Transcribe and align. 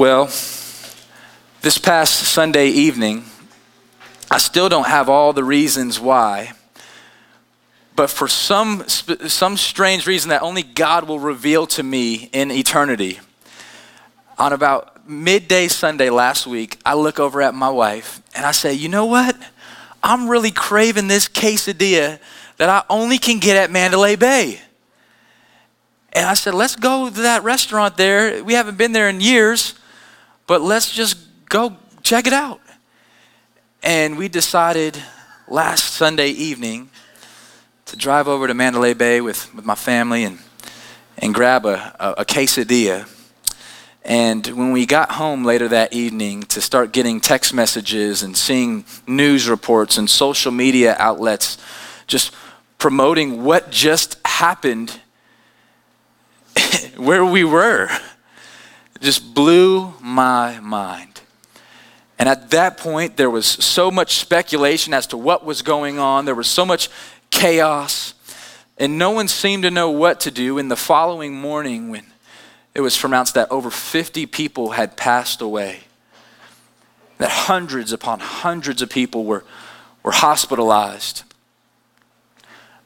Well, 0.00 0.30
this 1.60 1.76
past 1.76 2.20
Sunday 2.20 2.68
evening, 2.68 3.26
I 4.30 4.38
still 4.38 4.70
don't 4.70 4.86
have 4.86 5.10
all 5.10 5.34
the 5.34 5.44
reasons 5.44 6.00
why, 6.00 6.52
but 7.96 8.08
for 8.08 8.26
some, 8.26 8.82
some 8.88 9.58
strange 9.58 10.06
reason 10.06 10.30
that 10.30 10.40
only 10.40 10.62
God 10.62 11.06
will 11.06 11.18
reveal 11.18 11.66
to 11.66 11.82
me 11.82 12.30
in 12.32 12.50
eternity, 12.50 13.20
on 14.38 14.54
about 14.54 15.06
midday 15.06 15.68
Sunday 15.68 16.08
last 16.08 16.46
week, 16.46 16.78
I 16.86 16.94
look 16.94 17.20
over 17.20 17.42
at 17.42 17.54
my 17.54 17.68
wife 17.68 18.22
and 18.34 18.46
I 18.46 18.52
say, 18.52 18.72
You 18.72 18.88
know 18.88 19.04
what? 19.04 19.36
I'm 20.02 20.30
really 20.30 20.50
craving 20.50 21.08
this 21.08 21.28
quesadilla 21.28 22.18
that 22.56 22.70
I 22.70 22.84
only 22.88 23.18
can 23.18 23.38
get 23.38 23.58
at 23.58 23.70
Mandalay 23.70 24.16
Bay. 24.16 24.62
And 26.14 26.24
I 26.24 26.32
said, 26.32 26.54
Let's 26.54 26.74
go 26.74 27.10
to 27.10 27.20
that 27.20 27.44
restaurant 27.44 27.98
there. 27.98 28.42
We 28.42 28.54
haven't 28.54 28.78
been 28.78 28.92
there 28.92 29.10
in 29.10 29.20
years, 29.20 29.74
but 30.50 30.62
let's 30.62 30.90
just 30.90 31.16
go 31.48 31.76
check 32.02 32.26
it 32.26 32.32
out. 32.32 32.60
And 33.84 34.18
we 34.18 34.26
decided 34.26 35.00
last 35.46 35.94
Sunday 35.94 36.30
evening 36.30 36.90
to 37.86 37.96
drive 37.96 38.26
over 38.26 38.48
to 38.48 38.54
Mandalay 38.54 38.94
Bay 38.94 39.20
with, 39.20 39.54
with 39.54 39.64
my 39.64 39.76
family 39.76 40.24
and, 40.24 40.40
and 41.18 41.32
grab 41.32 41.66
a, 41.66 41.94
a, 42.00 42.22
a 42.22 42.24
quesadilla. 42.24 43.08
And 44.04 44.44
when 44.48 44.72
we 44.72 44.86
got 44.86 45.12
home 45.12 45.44
later 45.44 45.68
that 45.68 45.92
evening 45.92 46.42
to 46.46 46.60
start 46.60 46.90
getting 46.90 47.20
text 47.20 47.54
messages 47.54 48.24
and 48.24 48.36
seeing 48.36 48.84
news 49.06 49.48
reports 49.48 49.98
and 49.98 50.10
social 50.10 50.50
media 50.50 50.96
outlets 50.98 51.58
just 52.08 52.34
promoting 52.76 53.44
what 53.44 53.70
just 53.70 54.18
happened 54.24 54.98
where 56.96 57.24
we 57.24 57.44
were, 57.44 57.88
just 59.00 59.34
blew 59.34 59.94
my 60.00 60.60
mind. 60.60 61.20
And 62.18 62.28
at 62.28 62.50
that 62.50 62.76
point, 62.76 63.16
there 63.16 63.30
was 63.30 63.46
so 63.46 63.90
much 63.90 64.16
speculation 64.16 64.92
as 64.92 65.06
to 65.08 65.16
what 65.16 65.44
was 65.44 65.62
going 65.62 65.98
on. 65.98 66.26
There 66.26 66.34
was 66.34 66.48
so 66.48 66.66
much 66.66 66.90
chaos, 67.30 68.12
and 68.76 68.98
no 68.98 69.10
one 69.10 69.26
seemed 69.26 69.62
to 69.62 69.70
know 69.70 69.90
what 69.90 70.20
to 70.20 70.30
do. 70.30 70.58
In 70.58 70.68
the 70.68 70.76
following 70.76 71.34
morning, 71.34 71.88
when 71.88 72.04
it 72.74 72.82
was 72.82 72.96
pronounced 72.96 73.34
that 73.34 73.50
over 73.50 73.70
50 73.70 74.26
people 74.26 74.72
had 74.72 74.98
passed 74.98 75.40
away, 75.40 75.80
that 77.16 77.30
hundreds 77.30 77.92
upon 77.92 78.20
hundreds 78.20 78.82
of 78.82 78.90
people 78.90 79.24
were, 79.24 79.44
were 80.02 80.12
hospitalized, 80.12 81.22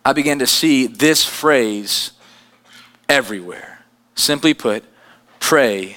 I 0.05 0.13
began 0.13 0.39
to 0.39 0.47
see 0.47 0.87
this 0.87 1.25
phrase 1.25 2.13
everywhere. 3.09 3.81
Simply 4.15 4.55
put, 4.55 4.85
pray 5.41 5.97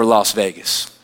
for 0.00 0.06
Las 0.06 0.32
Vegas. 0.32 0.98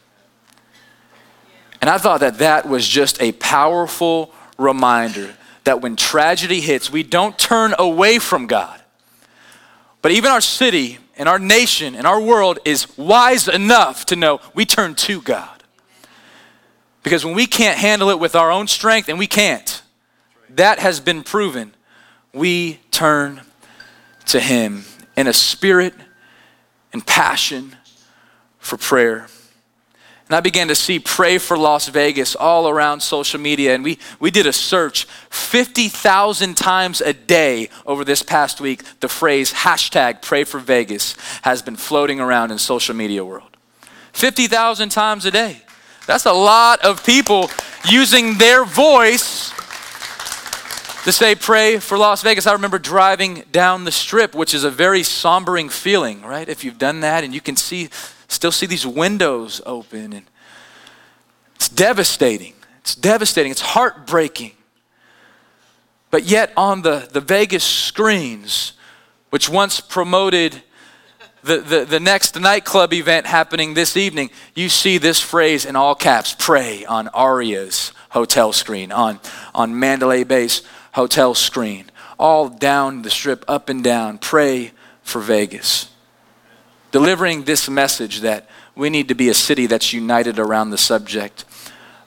And 1.82 1.90
I 1.90 1.98
thought 1.98 2.20
that 2.20 2.38
that 2.38 2.66
was 2.66 2.88
just 2.88 3.20
a 3.20 3.32
powerful 3.32 4.32
reminder 4.56 5.34
that 5.64 5.82
when 5.82 5.96
tragedy 5.96 6.62
hits, 6.62 6.90
we 6.90 7.02
don't 7.02 7.38
turn 7.38 7.74
away 7.78 8.18
from 8.18 8.46
God. 8.46 8.80
But 10.00 10.12
even 10.12 10.30
our 10.30 10.40
city 10.40 10.96
and 11.18 11.28
our 11.28 11.38
nation 11.38 11.94
and 11.94 12.06
our 12.06 12.18
world 12.18 12.58
is 12.64 12.96
wise 12.96 13.48
enough 13.48 14.06
to 14.06 14.16
know 14.16 14.40
we 14.54 14.64
turn 14.64 14.94
to 14.94 15.20
God. 15.20 15.62
Because 17.02 17.22
when 17.22 17.34
we 17.34 17.46
can't 17.46 17.76
handle 17.76 18.08
it 18.08 18.18
with 18.18 18.34
our 18.34 18.50
own 18.50 18.66
strength, 18.66 19.10
and 19.10 19.18
we 19.18 19.26
can't, 19.26 19.82
that 20.48 20.78
has 20.78 21.00
been 21.00 21.22
proven, 21.22 21.74
we 22.32 22.80
turn 22.90 23.42
to 24.28 24.40
Him 24.40 24.86
in 25.18 25.26
a 25.26 25.34
spirit 25.34 25.92
and 26.94 27.06
passion 27.06 27.76
for 28.66 28.76
prayer. 28.76 29.28
And 30.28 30.34
I 30.34 30.40
began 30.40 30.66
to 30.68 30.74
see 30.74 30.98
Pray 30.98 31.38
for 31.38 31.56
Las 31.56 31.86
Vegas 31.86 32.34
all 32.34 32.68
around 32.68 33.00
social 33.00 33.38
media. 33.38 33.76
And 33.76 33.84
we, 33.84 33.98
we 34.18 34.32
did 34.32 34.44
a 34.44 34.52
search 34.52 35.04
50,000 35.30 36.56
times 36.56 37.00
a 37.00 37.12
day 37.12 37.68
over 37.86 38.04
this 38.04 38.24
past 38.24 38.60
week. 38.60 38.82
The 38.98 39.08
phrase 39.08 39.52
hashtag 39.52 40.22
Pray 40.22 40.42
for 40.42 40.58
Vegas 40.58 41.14
has 41.42 41.62
been 41.62 41.76
floating 41.76 42.18
around 42.18 42.50
in 42.50 42.58
social 42.58 42.94
media 42.94 43.24
world. 43.24 43.56
50,000 44.14 44.88
times 44.88 45.26
a 45.26 45.30
day. 45.30 45.62
That's 46.08 46.26
a 46.26 46.32
lot 46.32 46.84
of 46.84 47.06
people 47.06 47.48
using 47.88 48.38
their 48.38 48.64
voice 48.64 49.52
to 51.04 51.12
say 51.12 51.36
pray 51.36 51.78
for 51.78 51.96
Las 51.96 52.22
Vegas. 52.22 52.48
I 52.48 52.52
remember 52.52 52.80
driving 52.80 53.44
down 53.52 53.84
the 53.84 53.92
strip, 53.92 54.34
which 54.34 54.54
is 54.54 54.64
a 54.64 54.70
very 54.70 55.02
sombering 55.02 55.70
feeling, 55.70 56.22
right? 56.22 56.48
If 56.48 56.64
you've 56.64 56.78
done 56.78 56.98
that 57.00 57.22
and 57.22 57.32
you 57.32 57.40
can 57.40 57.54
see 57.54 57.90
still 58.28 58.52
see 58.52 58.66
these 58.66 58.86
windows 58.86 59.60
open 59.66 60.12
and 60.12 60.26
it's 61.54 61.68
devastating. 61.68 62.54
It's 62.80 62.94
devastating. 62.94 63.50
It's 63.50 63.60
heartbreaking. 63.60 64.52
But 66.10 66.24
yet 66.24 66.52
on 66.56 66.82
the, 66.82 67.08
the 67.10 67.20
Vegas 67.20 67.64
screens, 67.64 68.74
which 69.30 69.48
once 69.48 69.80
promoted 69.80 70.62
the, 71.42 71.58
the, 71.58 71.84
the 71.84 72.00
next 72.00 72.38
nightclub 72.38 72.92
event 72.92 73.26
happening 73.26 73.74
this 73.74 73.96
evening, 73.96 74.30
you 74.54 74.68
see 74.68 74.98
this 74.98 75.20
phrase 75.20 75.64
in 75.64 75.76
all 75.76 75.94
caps, 75.94 76.34
pray 76.38 76.84
on 76.84 77.08
Aria's 77.08 77.92
hotel 78.10 78.52
screen, 78.52 78.92
on, 78.92 79.20
on 79.54 79.78
Mandalay 79.78 80.24
Bay's 80.24 80.62
hotel 80.92 81.34
screen, 81.34 81.90
all 82.18 82.48
down 82.48 83.02
the 83.02 83.10
strip, 83.10 83.44
up 83.48 83.68
and 83.68 83.82
down, 83.82 84.18
pray 84.18 84.72
for 85.02 85.20
Vegas 85.20 85.90
delivering 86.96 87.44
this 87.44 87.68
message 87.68 88.22
that 88.22 88.48
we 88.74 88.88
need 88.88 89.08
to 89.08 89.14
be 89.14 89.28
a 89.28 89.34
city 89.34 89.66
that's 89.66 89.92
united 89.92 90.38
around 90.38 90.70
the 90.70 90.78
subject 90.78 91.44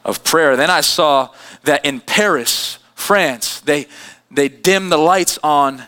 of 0.03 0.23
prayer. 0.23 0.55
Then 0.55 0.71
I 0.71 0.81
saw 0.81 1.29
that 1.65 1.85
in 1.85 1.99
Paris, 1.99 2.79
France, 2.95 3.59
they, 3.59 3.85
they 4.31 4.49
dim 4.49 4.89
the 4.89 4.97
lights 4.97 5.37
on 5.43 5.83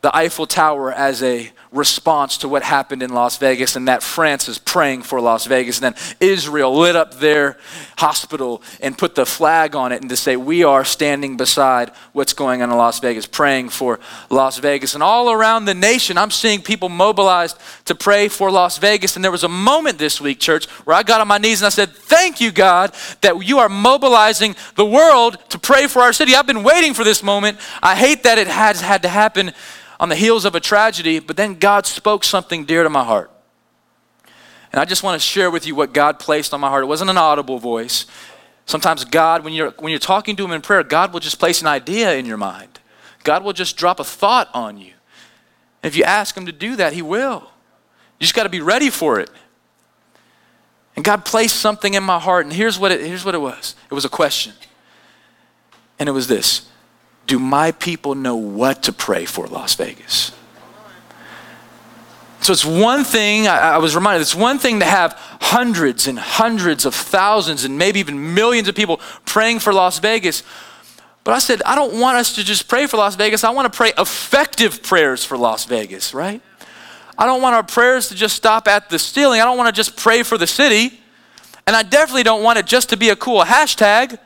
the 0.00 0.16
Eiffel 0.16 0.46
Tower 0.46 0.90
as 0.90 1.22
a 1.22 1.52
response 1.72 2.36
to 2.38 2.48
what 2.48 2.62
happened 2.62 3.02
in 3.02 3.12
Las 3.12 3.38
Vegas, 3.38 3.76
and 3.76 3.88
that 3.88 4.02
France 4.02 4.48
is 4.48 4.58
praying 4.58 5.02
for 5.02 5.20
Las 5.20 5.46
Vegas. 5.46 5.80
And 5.80 5.94
then 5.94 6.16
Israel 6.20 6.76
lit 6.76 6.94
up 6.94 7.14
their 7.14 7.56
hospital 7.96 8.62
and 8.80 8.96
put 8.96 9.14
the 9.14 9.24
flag 9.24 9.74
on 9.74 9.90
it 9.90 10.02
and 10.02 10.10
to 10.10 10.16
say, 10.16 10.36
We 10.36 10.64
are 10.64 10.84
standing 10.84 11.36
beside 11.36 11.90
what's 12.12 12.34
going 12.34 12.62
on 12.62 12.70
in 12.70 12.76
Las 12.76 13.00
Vegas, 13.00 13.26
praying 13.26 13.70
for 13.70 13.98
Las 14.28 14.58
Vegas. 14.58 14.94
And 14.94 15.02
all 15.02 15.32
around 15.32 15.64
the 15.64 15.74
nation, 15.74 16.18
I'm 16.18 16.30
seeing 16.30 16.60
people 16.60 16.88
mobilized 16.88 17.58
to 17.86 17.94
pray 17.94 18.28
for 18.28 18.50
Las 18.50 18.78
Vegas. 18.78 19.16
And 19.16 19.24
there 19.24 19.32
was 19.32 19.44
a 19.44 19.48
moment 19.48 19.98
this 19.98 20.20
week, 20.20 20.38
church, 20.38 20.68
where 20.84 20.96
I 20.96 21.02
got 21.02 21.20
on 21.20 21.28
my 21.28 21.38
knees 21.38 21.62
and 21.62 21.66
I 21.66 21.70
said, 21.70 21.90
Thank 21.90 22.40
you, 22.40 22.52
God, 22.52 22.94
that 23.22 23.44
you 23.46 23.58
are 23.58 23.68
mobilizing 23.68 24.54
the 24.74 24.84
world 24.84 25.38
to 25.50 25.58
pray 25.58 25.86
for 25.86 26.02
our 26.02 26.12
city. 26.12 26.34
I've 26.34 26.46
been 26.46 26.62
waiting 26.62 26.92
for 26.92 27.04
this 27.04 27.22
moment. 27.22 27.58
I 27.82 27.96
hate 27.96 28.24
that 28.24 28.38
it 28.38 28.46
has 28.46 28.80
had 28.80 29.02
to 29.02 29.08
happen 29.08 29.52
on 30.02 30.08
the 30.08 30.16
heels 30.16 30.44
of 30.44 30.56
a 30.56 30.60
tragedy, 30.60 31.20
but 31.20 31.36
then 31.36 31.54
God 31.54 31.86
spoke 31.86 32.24
something 32.24 32.64
dear 32.64 32.82
to 32.82 32.90
my 32.90 33.04
heart. 33.04 33.30
And 34.72 34.80
I 34.80 34.84
just 34.84 35.04
want 35.04 35.20
to 35.20 35.24
share 35.24 35.48
with 35.48 35.64
you 35.64 35.76
what 35.76 35.94
God 35.94 36.18
placed 36.18 36.52
on 36.52 36.60
my 36.60 36.68
heart. 36.68 36.82
It 36.82 36.88
wasn't 36.88 37.10
an 37.10 37.16
audible 37.16 37.60
voice. 37.60 38.06
Sometimes 38.66 39.04
God, 39.04 39.44
when 39.44 39.52
you're, 39.52 39.70
when 39.78 39.90
you're 39.90 40.00
talking 40.00 40.34
to 40.34 40.44
Him 40.44 40.50
in 40.50 40.60
prayer, 40.60 40.82
God 40.82 41.12
will 41.12 41.20
just 41.20 41.38
place 41.38 41.60
an 41.60 41.68
idea 41.68 42.16
in 42.16 42.26
your 42.26 42.36
mind. 42.36 42.80
God 43.22 43.44
will 43.44 43.52
just 43.52 43.76
drop 43.76 44.00
a 44.00 44.04
thought 44.04 44.50
on 44.52 44.76
you. 44.76 44.94
if 45.84 45.94
you 45.94 46.02
ask 46.02 46.36
Him 46.36 46.46
to 46.46 46.52
do 46.52 46.74
that, 46.74 46.94
He 46.94 47.02
will. 47.02 47.52
You 48.18 48.24
just 48.24 48.34
got 48.34 48.42
to 48.42 48.48
be 48.48 48.60
ready 48.60 48.90
for 48.90 49.20
it. 49.20 49.30
And 50.96 51.04
God 51.04 51.24
placed 51.24 51.58
something 51.58 51.94
in 51.94 52.02
my 52.02 52.18
heart, 52.18 52.44
and 52.44 52.52
here's 52.52 52.76
what 52.76 52.90
it, 52.90 53.02
here's 53.02 53.24
what 53.24 53.36
it 53.36 53.40
was 53.40 53.76
it 53.88 53.94
was 53.94 54.04
a 54.04 54.08
question. 54.08 54.54
And 56.00 56.08
it 56.08 56.12
was 56.12 56.26
this 56.26 56.71
do 57.26 57.38
my 57.38 57.72
people 57.72 58.14
know 58.14 58.36
what 58.36 58.82
to 58.84 58.92
pray 58.92 59.24
for 59.24 59.46
Las 59.46 59.74
Vegas? 59.74 60.32
So 62.42 62.52
it's 62.52 62.64
one 62.64 63.04
thing, 63.04 63.46
I, 63.46 63.74
I, 63.74 63.78
was 63.78 63.94
reminded, 63.94 64.22
it's 64.22 64.34
one 64.34 64.58
thing 64.58 64.80
to 64.80 64.84
have 64.84 65.12
hundreds 65.40 66.08
and 66.08 66.18
hundreds 66.18 66.84
of 66.84 66.92
thousands 66.92 67.62
and 67.62 67.78
maybe 67.78 68.00
even 68.00 68.34
millions 68.34 68.66
of 68.66 68.74
people 68.74 69.00
praying 69.24 69.60
for 69.60 69.72
Las 69.72 70.00
Vegas. 70.00 70.42
But 71.22 71.34
I 71.34 71.38
said, 71.38 71.62
I 71.62 71.76
don't 71.76 72.00
want 72.00 72.16
us 72.16 72.34
to 72.34 72.44
just 72.44 72.66
pray 72.66 72.88
for 72.88 72.96
Las 72.96 73.14
Vegas. 73.14 73.44
I 73.44 73.50
want 73.50 73.72
to 73.72 73.76
pray 73.76 73.92
effective 73.96 74.82
prayers 74.82 75.24
for 75.24 75.38
Las 75.38 75.66
Vegas, 75.66 76.14
right? 76.14 76.42
I 77.16 77.26
don't 77.26 77.42
want 77.42 77.54
our 77.54 77.62
prayers 77.62 78.08
to 78.08 78.16
just 78.16 78.34
stop 78.34 78.66
at 78.66 78.90
the 78.90 78.98
ceiling. 78.98 79.40
I 79.40 79.44
don't 79.44 79.56
want 79.56 79.72
to 79.72 79.78
just 79.78 79.96
pray 79.96 80.24
for 80.24 80.36
the 80.36 80.46
city. 80.48 80.98
And 81.64 81.76
I 81.76 81.84
definitely 81.84 82.24
don't 82.24 82.42
want 82.42 82.58
it 82.58 82.66
just 82.66 82.88
to 82.88 82.96
be 82.96 83.10
a 83.10 83.16
cool 83.16 83.44
hashtag. 83.44 84.18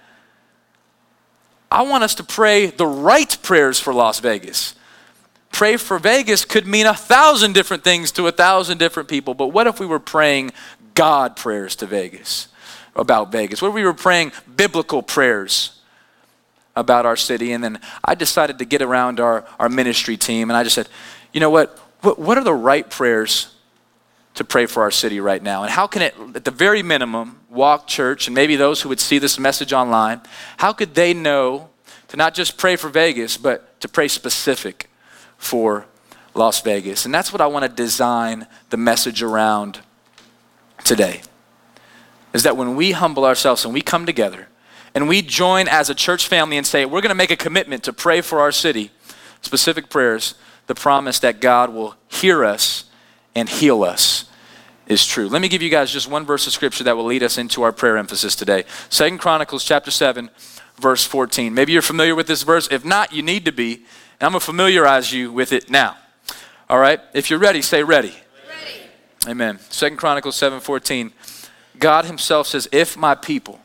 I 1.76 1.82
want 1.82 2.04
us 2.04 2.14
to 2.14 2.24
pray 2.24 2.68
the 2.68 2.86
right 2.86 3.36
prayers 3.42 3.78
for 3.78 3.92
Las 3.92 4.18
Vegas. 4.20 4.74
Pray 5.52 5.76
for 5.76 5.98
Vegas 5.98 6.46
could 6.46 6.66
mean 6.66 6.86
a 6.86 6.94
thousand 6.94 7.52
different 7.52 7.84
things 7.84 8.10
to 8.12 8.26
a 8.28 8.32
thousand 8.32 8.78
different 8.78 9.10
people, 9.10 9.34
but 9.34 9.48
what 9.48 9.66
if 9.66 9.78
we 9.78 9.84
were 9.84 9.98
praying 9.98 10.52
God 10.94 11.36
prayers 11.36 11.76
to 11.76 11.86
Vegas, 11.86 12.48
about 12.94 13.30
Vegas? 13.30 13.60
What 13.60 13.68
if 13.68 13.74
we 13.74 13.84
were 13.84 13.92
praying 13.92 14.32
biblical 14.56 15.02
prayers 15.02 15.78
about 16.74 17.04
our 17.04 17.14
city? 17.14 17.52
And 17.52 17.62
then 17.62 17.78
I 18.02 18.14
decided 18.14 18.56
to 18.60 18.64
get 18.64 18.80
around 18.80 19.20
our, 19.20 19.44
our 19.58 19.68
ministry 19.68 20.16
team 20.16 20.48
and 20.48 20.56
I 20.56 20.62
just 20.62 20.76
said, 20.76 20.88
you 21.34 21.40
know 21.40 21.50
what? 21.50 21.78
What, 22.00 22.18
what 22.18 22.38
are 22.38 22.44
the 22.44 22.54
right 22.54 22.88
prayers 22.88 23.54
to 24.36 24.44
pray 24.44 24.66
for 24.66 24.82
our 24.82 24.90
city 24.90 25.18
right 25.18 25.42
now? 25.42 25.62
And 25.62 25.72
how 25.72 25.86
can 25.86 26.02
it, 26.02 26.14
at 26.34 26.44
the 26.44 26.50
very 26.50 26.82
minimum, 26.82 27.40
walk 27.50 27.86
church 27.86 28.28
and 28.28 28.34
maybe 28.34 28.54
those 28.56 28.82
who 28.82 28.88
would 28.88 29.00
see 29.00 29.18
this 29.18 29.38
message 29.38 29.72
online, 29.72 30.20
how 30.58 30.72
could 30.72 30.94
they 30.94 31.12
know 31.12 31.70
to 32.08 32.16
not 32.16 32.34
just 32.34 32.56
pray 32.56 32.76
for 32.76 32.88
Vegas, 32.88 33.36
but 33.36 33.80
to 33.80 33.88
pray 33.88 34.08
specific 34.08 34.88
for 35.36 35.86
Las 36.34 36.60
Vegas? 36.60 37.04
And 37.04 37.14
that's 37.14 37.32
what 37.32 37.40
I 37.40 37.46
want 37.46 37.64
to 37.64 37.68
design 37.68 38.46
the 38.70 38.76
message 38.76 39.22
around 39.22 39.80
today. 40.84 41.22
Is 42.32 42.42
that 42.42 42.56
when 42.56 42.76
we 42.76 42.92
humble 42.92 43.24
ourselves 43.24 43.64
and 43.64 43.72
we 43.72 43.80
come 43.80 44.04
together 44.04 44.48
and 44.94 45.08
we 45.08 45.22
join 45.22 45.66
as 45.68 45.88
a 45.88 45.94
church 45.94 46.28
family 46.28 46.58
and 46.58 46.66
say, 46.66 46.84
we're 46.84 47.00
going 47.00 47.08
to 47.08 47.14
make 47.14 47.30
a 47.30 47.36
commitment 47.36 47.82
to 47.84 47.92
pray 47.92 48.20
for 48.20 48.40
our 48.40 48.52
city, 48.52 48.90
specific 49.40 49.88
prayers, 49.88 50.34
the 50.66 50.74
promise 50.74 51.18
that 51.20 51.40
God 51.40 51.72
will 51.72 51.94
hear 52.08 52.44
us 52.44 52.85
and 53.36 53.48
heal 53.48 53.84
us 53.84 54.24
is 54.88 55.06
true. 55.06 55.28
Let 55.28 55.42
me 55.42 55.48
give 55.48 55.62
you 55.62 55.68
guys 55.68 55.92
just 55.92 56.08
one 56.10 56.24
verse 56.24 56.46
of 56.46 56.52
scripture 56.52 56.84
that 56.84 56.96
will 56.96 57.04
lead 57.04 57.22
us 57.22 57.38
into 57.38 57.62
our 57.62 57.70
prayer 57.70 57.98
emphasis 57.98 58.34
today. 58.34 58.64
Second 58.88 59.18
Chronicles 59.18 59.62
chapter 59.62 59.90
7, 59.90 60.30
verse 60.80 61.04
14. 61.04 61.52
Maybe 61.52 61.72
you're 61.72 61.82
familiar 61.82 62.14
with 62.14 62.26
this 62.26 62.42
verse. 62.42 62.66
If 62.70 62.84
not, 62.84 63.12
you 63.12 63.22
need 63.22 63.44
to 63.44 63.52
be. 63.52 63.74
And 63.74 64.22
I'm 64.22 64.30
going 64.30 64.40
to 64.40 64.46
familiarize 64.46 65.12
you 65.12 65.30
with 65.30 65.52
it 65.52 65.70
now. 65.70 65.96
All 66.68 66.78
right? 66.78 67.00
If 67.12 67.30
you're 67.30 67.38
ready, 67.38 67.62
say 67.62 67.82
ready. 67.82 68.14
Ready. 68.48 68.80
Amen. 69.28 69.58
Second 69.68 69.98
Chronicles 69.98 70.36
7, 70.36 70.60
14. 70.60 71.12
God 71.78 72.06
himself 72.06 72.46
says, 72.46 72.68
if 72.72 72.96
my 72.96 73.14
people. 73.14 73.60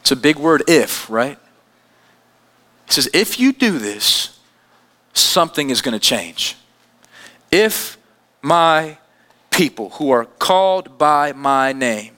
It's 0.00 0.10
a 0.10 0.16
big 0.16 0.36
word, 0.36 0.62
if, 0.66 1.10
right? 1.10 1.38
He 2.86 2.92
says, 2.92 3.10
if 3.12 3.38
you 3.38 3.52
do 3.52 3.78
this, 3.78 4.38
something 5.12 5.68
is 5.68 5.82
going 5.82 5.92
to 5.92 6.00
change. 6.00 6.56
If 7.50 7.98
my 8.42 8.98
people 9.50 9.90
who 9.90 10.10
are 10.10 10.24
called 10.24 10.96
by 10.96 11.32
my 11.32 11.72
name. 11.72 12.16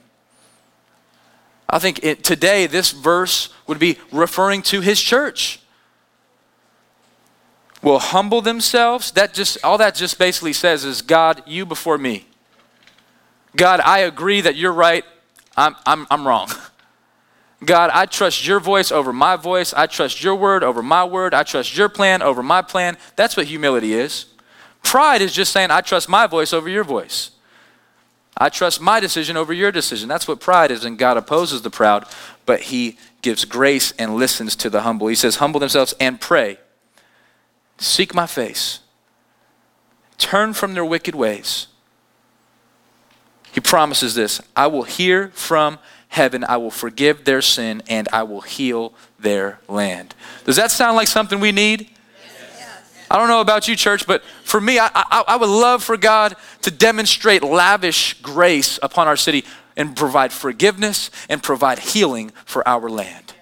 I 1.69 1.79
think 1.79 2.03
it, 2.03 2.23
today 2.23 2.67
this 2.67 2.91
verse 2.91 3.49
would 3.67 3.79
be 3.79 3.97
referring 4.11 4.61
to 4.63 4.81
his 4.81 5.01
church. 5.01 5.59
Will 7.81 7.99
humble 7.99 8.41
themselves. 8.41 9.11
That 9.11 9.33
just 9.33 9.57
all 9.63 9.77
that 9.79 9.95
just 9.95 10.17
basically 10.17 10.53
says 10.53 10.85
is 10.85 11.01
God, 11.01 11.43
you 11.45 11.65
before 11.65 11.97
me. 11.97 12.27
God, 13.55 13.81
I 13.81 13.99
agree 13.99 14.41
that 14.41 14.55
you're 14.55 14.71
right. 14.71 15.03
I'm, 15.57 15.75
I'm, 15.85 16.07
I'm 16.09 16.25
wrong. 16.25 16.49
God, 17.65 17.91
I 17.93 18.05
trust 18.05 18.47
your 18.47 18.59
voice 18.59 18.91
over 18.91 19.13
my 19.13 19.35
voice. 19.35 19.73
I 19.73 19.87
trust 19.87 20.23
your 20.23 20.35
word 20.35 20.63
over 20.63 20.81
my 20.81 21.03
word. 21.03 21.33
I 21.33 21.43
trust 21.43 21.77
your 21.77 21.89
plan 21.89 22.21
over 22.21 22.43
my 22.43 22.61
plan. 22.61 22.97
That's 23.15 23.37
what 23.37 23.47
humility 23.47 23.93
is. 23.93 24.25
Pride 24.83 25.21
is 25.21 25.33
just 25.33 25.51
saying, 25.51 25.71
I 25.71 25.81
trust 25.81 26.07
my 26.07 26.27
voice 26.27 26.53
over 26.53 26.69
your 26.69 26.83
voice. 26.83 27.31
I 28.37 28.49
trust 28.49 28.81
my 28.81 28.99
decision 28.99 29.37
over 29.37 29.53
your 29.53 29.71
decision. 29.71 30.09
That's 30.09 30.27
what 30.27 30.39
pride 30.39 30.71
is, 30.71 30.85
and 30.85 30.97
God 30.97 31.17
opposes 31.17 31.61
the 31.61 31.69
proud, 31.69 32.05
but 32.45 32.61
He 32.61 32.97
gives 33.21 33.45
grace 33.45 33.91
and 33.97 34.15
listens 34.15 34.55
to 34.57 34.69
the 34.69 34.81
humble. 34.81 35.07
He 35.07 35.15
says, 35.15 35.37
Humble 35.37 35.59
themselves 35.59 35.93
and 35.99 36.19
pray. 36.19 36.57
Seek 37.77 38.13
my 38.13 38.27
face. 38.27 38.79
Turn 40.17 40.53
from 40.53 40.73
their 40.73 40.85
wicked 40.85 41.15
ways. 41.15 41.67
He 43.51 43.59
promises 43.59 44.15
this 44.15 44.41
I 44.55 44.67
will 44.67 44.83
hear 44.83 45.29
from 45.29 45.79
heaven, 46.09 46.43
I 46.43 46.57
will 46.57 46.71
forgive 46.71 47.25
their 47.25 47.41
sin, 47.41 47.81
and 47.87 48.07
I 48.11 48.23
will 48.23 48.41
heal 48.41 48.93
their 49.19 49.59
land. 49.67 50.15
Does 50.45 50.55
that 50.55 50.71
sound 50.71 50.95
like 50.95 51.07
something 51.07 51.39
we 51.39 51.51
need? 51.51 51.89
I 53.09 53.17
don't 53.17 53.27
know 53.27 53.41
about 53.41 53.67
you, 53.67 53.75
church, 53.75 54.07
but 54.07 54.23
for 54.43 54.59
me, 54.59 54.79
I, 54.79 54.89
I, 54.93 55.23
I 55.27 55.35
would 55.35 55.49
love 55.49 55.83
for 55.83 55.97
God 55.97 56.35
to 56.61 56.71
demonstrate 56.71 57.43
lavish 57.43 58.15
grace 58.21 58.79
upon 58.81 59.07
our 59.07 59.17
city 59.17 59.45
and 59.75 59.95
provide 59.95 60.31
forgiveness 60.31 61.11
and 61.29 61.41
provide 61.41 61.79
healing 61.79 62.31
for 62.45 62.67
our 62.67 62.89
land. 62.89 63.33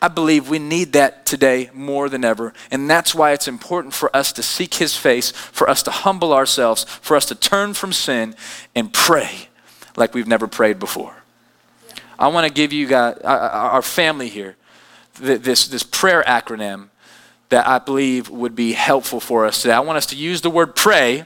I 0.00 0.08
believe 0.08 0.48
we 0.48 0.58
need 0.58 0.92
that 0.92 1.26
today 1.26 1.70
more 1.72 2.08
than 2.08 2.24
ever. 2.24 2.52
And 2.70 2.88
that's 2.88 3.14
why 3.14 3.32
it's 3.32 3.48
important 3.48 3.94
for 3.94 4.14
us 4.14 4.32
to 4.32 4.42
seek 4.42 4.74
His 4.74 4.96
face, 4.96 5.30
for 5.32 5.68
us 5.68 5.82
to 5.84 5.90
humble 5.90 6.32
ourselves, 6.32 6.84
for 6.84 7.16
us 7.16 7.26
to 7.26 7.34
turn 7.34 7.74
from 7.74 7.92
sin 7.92 8.34
and 8.74 8.92
pray 8.92 9.48
like 9.96 10.14
we've 10.14 10.28
never 10.28 10.46
prayed 10.46 10.78
before. 10.78 11.14
I 12.18 12.28
want 12.28 12.46
to 12.46 12.52
give 12.52 12.72
you 12.72 12.86
guys, 12.86 13.18
our 13.24 13.82
family 13.82 14.28
here, 14.28 14.56
this, 15.14 15.68
this 15.68 15.82
prayer 15.82 16.22
acronym 16.26 16.88
that 17.48 17.66
I 17.66 17.78
believe 17.78 18.28
would 18.28 18.54
be 18.54 18.72
helpful 18.72 19.20
for 19.20 19.46
us 19.46 19.62
today. 19.62 19.74
I 19.74 19.80
want 19.80 19.96
us 19.96 20.06
to 20.06 20.16
use 20.16 20.40
the 20.40 20.50
word 20.50 20.76
pray, 20.76 21.24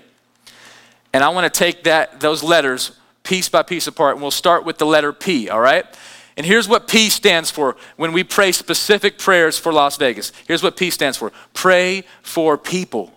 and 1.12 1.24
I 1.24 1.28
want 1.30 1.52
to 1.52 1.58
take 1.58 1.84
that 1.84 2.20
those 2.20 2.42
letters 2.42 2.92
piece 3.22 3.48
by 3.48 3.62
piece 3.62 3.86
apart, 3.86 4.14
and 4.14 4.22
we'll 4.22 4.30
start 4.30 4.64
with 4.64 4.78
the 4.78 4.86
letter 4.86 5.12
P, 5.12 5.48
all 5.48 5.60
right? 5.60 5.84
And 6.36 6.46
here's 6.46 6.69
what 6.69 6.88
P 6.88 7.10
stands 7.10 7.50
for 7.50 7.76
when 7.96 8.12
we 8.12 8.24
pray 8.24 8.52
specific 8.52 9.19
prayers 9.19 9.58
for 9.58 9.72
Las 9.72 9.96
Vegas. 9.96 10.32
Here's 10.46 10.62
what 10.62 10.76
P 10.76 10.90
stands 10.90 11.19
for 11.19 11.30
pray 11.52 12.04
for 12.22 12.56
people. 12.56 13.12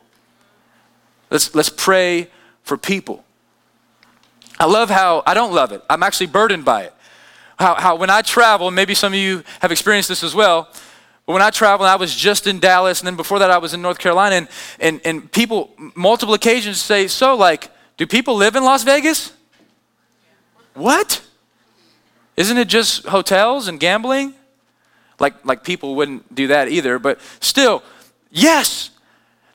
Let's, 1.29 1.55
let's 1.55 1.69
pray 1.69 2.29
for 2.63 2.77
people. 2.77 3.23
I 4.59 4.65
love 4.65 4.89
how, 4.89 5.23
I 5.25 5.33
don't 5.33 5.53
love 5.53 5.71
it, 5.71 5.81
I'm 5.89 6.03
actually 6.03 6.27
burdened 6.27 6.65
by 6.65 6.83
it. 6.83 6.93
How, 7.57 7.75
how 7.75 7.95
when 7.95 8.09
I 8.09 8.21
travel, 8.21 8.69
maybe 8.69 8.93
some 8.93 9.13
of 9.13 9.19
you 9.19 9.43
have 9.61 9.71
experienced 9.71 10.09
this 10.09 10.23
as 10.23 10.35
well, 10.35 10.69
when 11.33 11.41
I 11.41 11.49
traveled, 11.49 11.89
I 11.89 11.95
was 11.95 12.13
just 12.13 12.45
in 12.45 12.59
Dallas, 12.59 12.99
and 12.99 13.07
then 13.07 13.15
before 13.15 13.39
that, 13.39 13.49
I 13.49 13.57
was 13.57 13.73
in 13.73 13.81
North 13.81 13.97
Carolina, 13.97 14.35
and, 14.35 14.47
and, 14.79 15.01
and 15.03 15.31
people, 15.31 15.71
multiple 15.95 16.35
occasions 16.35 16.79
say, 16.79 17.07
So, 17.07 17.35
like, 17.35 17.71
do 17.97 18.05
people 18.05 18.35
live 18.35 18.55
in 18.55 18.63
Las 18.63 18.83
Vegas? 18.83 19.33
What? 20.75 21.25
Isn't 22.37 22.57
it 22.57 22.67
just 22.67 23.05
hotels 23.07 23.67
and 23.67 23.79
gambling? 23.79 24.33
Like, 25.19 25.45
like 25.45 25.63
people 25.63 25.95
wouldn't 25.95 26.35
do 26.35 26.47
that 26.47 26.67
either, 26.67 26.99
but 26.99 27.19
still, 27.39 27.81
yes, 28.29 28.91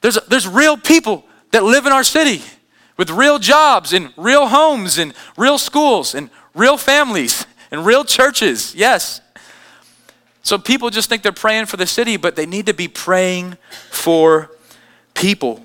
there's, 0.01 0.19
there's 0.29 0.49
real 0.49 0.77
people 0.77 1.25
that 1.53 1.63
live 1.63 1.87
in 1.87 1.93
our 1.93 2.05
city 2.05 2.43
with 2.97 3.11
real 3.11 3.39
jobs 3.39 3.93
and 3.93 4.13
real 4.17 4.49
homes 4.49 4.99
and 4.99 5.13
real 5.37 5.59
schools 5.59 6.15
and 6.15 6.31
real 6.55 6.77
families 6.77 7.47
and 7.71 7.85
real 7.85 8.05
churches. 8.05 8.75
Yes. 8.75 9.21
So 10.43 10.59
people 10.59 10.91
just 10.91 11.09
think 11.09 11.23
they're 11.23 11.33
praying 11.33 11.67
for 11.67 11.77
the 11.77 11.87
city, 11.87 12.17
but 12.17 12.37
they 12.37 12.47
need 12.47 12.67
to 12.67 12.75
be 12.75 12.89
praying 12.89 13.57
for 13.91 14.51
people. 15.15 15.65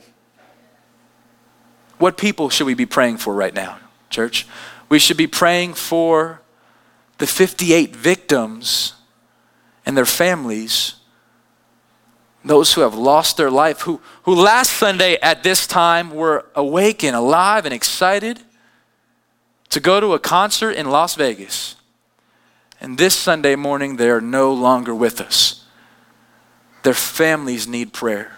What 1.97 2.17
people 2.17 2.49
should 2.49 2.67
we 2.67 2.73
be 2.73 2.85
praying 2.85 3.17
for 3.17 3.33
right 3.33 3.53
now, 3.53 3.77
church? 4.09 4.47
We 4.89 4.99
should 4.99 5.17
be 5.17 5.27
praying 5.27 5.75
for 5.75 6.41
the 7.17 7.27
58 7.27 7.95
victims 7.95 8.93
and 9.85 9.95
their 9.95 10.05
families, 10.05 10.95
those 12.43 12.73
who 12.73 12.81
have 12.81 12.95
lost 12.95 13.37
their 13.37 13.49
life, 13.49 13.81
who, 13.81 14.01
who 14.23 14.35
last 14.35 14.73
Sunday 14.73 15.17
at 15.21 15.43
this 15.43 15.65
time 15.65 16.11
were 16.11 16.45
awake 16.53 17.03
and 17.03 17.15
alive 17.15 17.65
and 17.65 17.73
excited 17.73 18.41
to 19.69 19.79
go 19.79 19.99
to 19.99 20.13
a 20.13 20.19
concert 20.19 20.71
in 20.71 20.89
Las 20.89 21.15
Vegas. 21.15 21.75
And 22.81 22.97
this 22.97 23.15
Sunday 23.15 23.55
morning, 23.55 23.95
they 23.95 24.09
are 24.09 24.21
no 24.21 24.53
longer 24.53 24.93
with 24.93 25.21
us. 25.21 25.65
Their 26.83 26.93
families 26.93 27.67
need 27.67 27.93
prayer. 27.93 28.31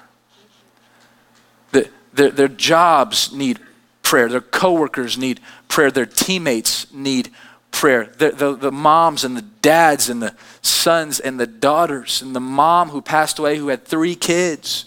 The, 1.72 1.90
their, 2.14 2.30
their 2.30 2.48
jobs 2.48 3.34
need 3.34 3.60
prayer. 4.04 4.30
Their 4.30 4.42
coworkers 4.42 5.18
need 5.18 5.42
prayer. 5.68 5.92
Their 5.92 6.06
teammates 6.06 6.92
need 6.94 7.30
prayer. 7.72 8.06
The, 8.18 8.32
the, 8.32 8.56
the 8.56 8.72
moms 8.72 9.24
and 9.24 9.36
the 9.36 9.42
dads 9.42 10.10
and 10.10 10.22
the 10.22 10.34
sons 10.62 11.20
and 11.20 11.40
the 11.40 11.48
daughters 11.48 12.22
and 12.22 12.36
the 12.36 12.40
mom 12.40 12.90
who 12.90 13.02
passed 13.02 13.40
away 13.40 13.58
who 13.58 13.68
had 13.68 13.86
three 13.86 14.16
kids. 14.16 14.86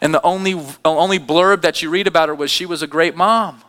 And 0.00 0.14
the 0.14 0.22
only, 0.22 0.54
only 0.84 1.18
blurb 1.18 1.62
that 1.62 1.82
you 1.82 1.90
read 1.90 2.06
about 2.06 2.28
her 2.28 2.34
was 2.34 2.50
she 2.50 2.64
was 2.64 2.82
a 2.82 2.86
great 2.86 3.16
mom. 3.16 3.62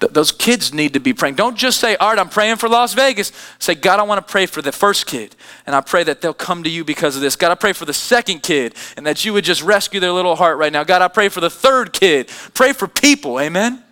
Th- 0.00 0.12
those 0.12 0.32
kids 0.32 0.72
need 0.72 0.94
to 0.94 1.00
be 1.00 1.12
praying. 1.12 1.34
Don't 1.34 1.56
just 1.56 1.78
say, 1.78 1.96
Art, 1.96 2.18
I'm 2.18 2.28
praying 2.28 2.56
for 2.56 2.68
Las 2.68 2.94
Vegas. 2.94 3.32
Say, 3.58 3.74
God, 3.74 4.00
I 4.00 4.02
want 4.02 4.26
to 4.26 4.30
pray 4.30 4.46
for 4.46 4.62
the 4.62 4.72
first 4.72 5.06
kid. 5.06 5.36
And 5.66 5.76
I 5.76 5.80
pray 5.82 6.02
that 6.04 6.20
they'll 6.22 6.34
come 6.34 6.64
to 6.64 6.70
you 6.70 6.84
because 6.84 7.16
of 7.16 7.22
this. 7.22 7.36
God, 7.36 7.52
I 7.52 7.54
pray 7.54 7.72
for 7.72 7.84
the 7.84 7.92
second 7.92 8.42
kid 8.42 8.74
and 8.96 9.06
that 9.06 9.24
you 9.24 9.32
would 9.32 9.44
just 9.44 9.62
rescue 9.62 10.00
their 10.00 10.12
little 10.12 10.36
heart 10.36 10.58
right 10.58 10.72
now. 10.72 10.84
God, 10.84 11.02
I 11.02 11.08
pray 11.08 11.28
for 11.28 11.40
the 11.40 11.50
third 11.50 11.92
kid. 11.92 12.28
Pray 12.54 12.72
for 12.72 12.88
people. 12.88 13.38
Amen? 13.38 13.84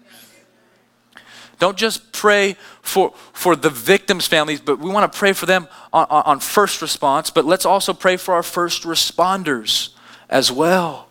Don't 1.59 1.77
just 1.77 2.12
pray 2.12 2.57
for, 2.83 3.12
for 3.33 3.57
the 3.57 3.71
victims' 3.71 4.27
families, 4.27 4.61
but 4.61 4.79
we 4.79 4.91
want 4.91 5.11
to 5.12 5.19
pray 5.19 5.33
for 5.33 5.45
them 5.45 5.67
on, 5.93 6.07
on 6.09 6.41
first 6.41 6.81
response, 6.81 7.31
but 7.31 7.45
let's 7.45 7.67
also 7.67 7.93
pray 7.93 8.17
for 8.17 8.33
our 8.35 8.45
first 8.45 8.85
responders 8.85 9.91
as 10.31 10.53
well. 10.53 11.09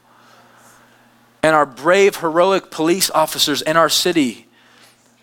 And 1.44 1.54
our 1.54 1.66
brave, 1.66 2.16
heroic 2.18 2.72
police 2.72 3.12
officers 3.12 3.62
in 3.62 3.76
our 3.76 3.90
city 3.90 4.47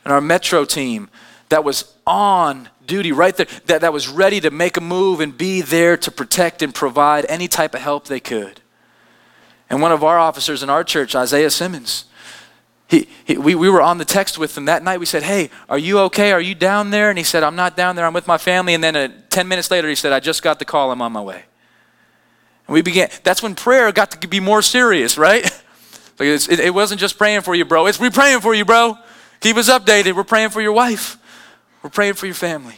and 0.05 0.13
our 0.13 0.21
metro 0.21 0.65
team 0.65 1.09
that 1.49 1.65
was 1.65 1.95
on 2.07 2.69
duty 2.87 3.13
right 3.13 3.37
there, 3.37 3.47
that, 3.67 3.81
that 3.81 3.93
was 3.93 4.09
ready 4.09 4.41
to 4.41 4.51
make 4.51 4.77
a 4.77 4.81
move 4.81 5.21
and 5.21 5.37
be 5.37 5.61
there 5.61 5.97
to 5.97 6.11
protect 6.11 6.63
and 6.63 6.75
provide 6.75 7.25
any 7.29 7.49
type 7.49 7.75
of 7.75 7.81
help 7.81 8.07
they 8.07 8.21
could. 8.21 8.61
And 9.71 9.81
one 9.81 9.93
of 9.93 10.05
our 10.05 10.19
officers 10.19 10.63
in 10.63 10.71
our 10.71 10.85
church, 10.85 11.15
Isaiah 11.15 11.51
Simmons, 11.51 12.05
he, 12.87 13.09
he, 13.25 13.39
we, 13.39 13.55
we 13.55 13.71
were 13.71 13.81
on 13.81 13.99
the 13.99 14.05
text 14.05 14.39
with 14.39 14.57
him 14.57 14.67
that 14.67 14.83
night. 14.83 15.01
We 15.01 15.07
said, 15.07 15.23
Hey, 15.23 15.51
are 15.69 15.79
you 15.79 15.99
okay? 16.01 16.33
Are 16.33 16.41
you 16.41 16.55
down 16.55 16.91
there? 16.91 17.09
And 17.09 17.17
he 17.19 17.25
said, 17.25 17.43
I'm 17.43 17.57
not 17.57 17.77
down 17.77 17.97
there. 17.97 18.05
I'm 18.05 18.13
with 18.13 18.27
my 18.27 18.39
family. 18.39 18.75
And 18.75 18.85
then 18.85 18.95
uh, 18.95 19.09
10 19.31 19.49
minutes 19.49 19.71
later, 19.71 19.89
he 19.89 19.95
said, 19.95 20.13
I 20.13 20.21
just 20.21 20.43
got 20.43 20.59
the 20.59 20.65
call. 20.65 20.93
I'm 20.93 21.01
on 21.01 21.13
my 21.13 21.23
way. 21.23 21.45
And 22.67 22.75
we 22.75 22.83
began, 22.83 23.09
that's 23.23 23.43
when 23.43 23.55
prayer 23.55 23.91
got 23.91 24.11
to 24.11 24.29
be 24.29 24.41
more 24.41 24.63
serious, 24.63 25.19
right? 25.19 25.51
Because 26.17 26.49
it, 26.49 26.61
it 26.61 26.73
wasn't 26.73 27.01
just 27.01 27.19
praying 27.19 27.41
for 27.41 27.57
you, 27.57 27.65
bro. 27.65 27.87
It's 27.87 27.99
we 27.99 28.09
praying 28.09 28.39
for 28.39 28.55
you, 28.55 28.65
bro. 28.65 28.97
Keep 29.41 29.57
us 29.57 29.69
updated. 29.69 30.17
We're 30.17 30.25
praying 30.25 30.51
for 30.51 30.61
your 30.61 30.73
wife. 30.73 31.19
We're 31.83 31.91
praying 31.91 32.15
for 32.15 32.27
your 32.27 32.35
family. 32.35 32.77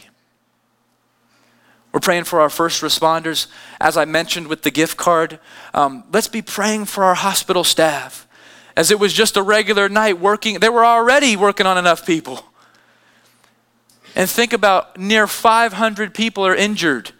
We're 1.91 2.01
praying 2.01 2.25
for 2.25 2.41
our 2.41 2.49
first 2.49 2.81
responders. 2.81 3.47
As 3.79 3.97
I 3.97 4.05
mentioned 4.05 4.47
with 4.47 4.61
the 4.61 4.71
gift 4.71 4.97
card, 4.97 5.39
um, 5.73 6.03
let's 6.11 6.27
be 6.27 6.41
praying 6.41 6.85
for 6.85 7.03
our 7.03 7.15
hospital 7.15 7.63
staff. 7.63 8.27
As 8.75 8.91
it 8.91 8.99
was 8.99 9.13
just 9.13 9.37
a 9.37 9.41
regular 9.41 9.89
night 9.89 10.19
working, 10.19 10.59
they 10.59 10.69
were 10.69 10.85
already 10.85 11.35
working 11.35 11.65
on 11.65 11.77
enough 11.77 12.05
people. 12.05 12.45
And 14.15 14.29
think 14.29 14.53
about 14.53 14.99
near 14.99 15.25
500 15.25 16.13
people 16.13 16.45
are 16.45 16.55
injured, 16.55 17.11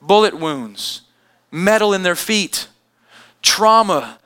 bullet 0.00 0.38
wounds, 0.38 1.02
metal 1.50 1.92
in 1.92 2.02
their 2.02 2.16
feet, 2.16 2.68
trauma, 3.42 4.18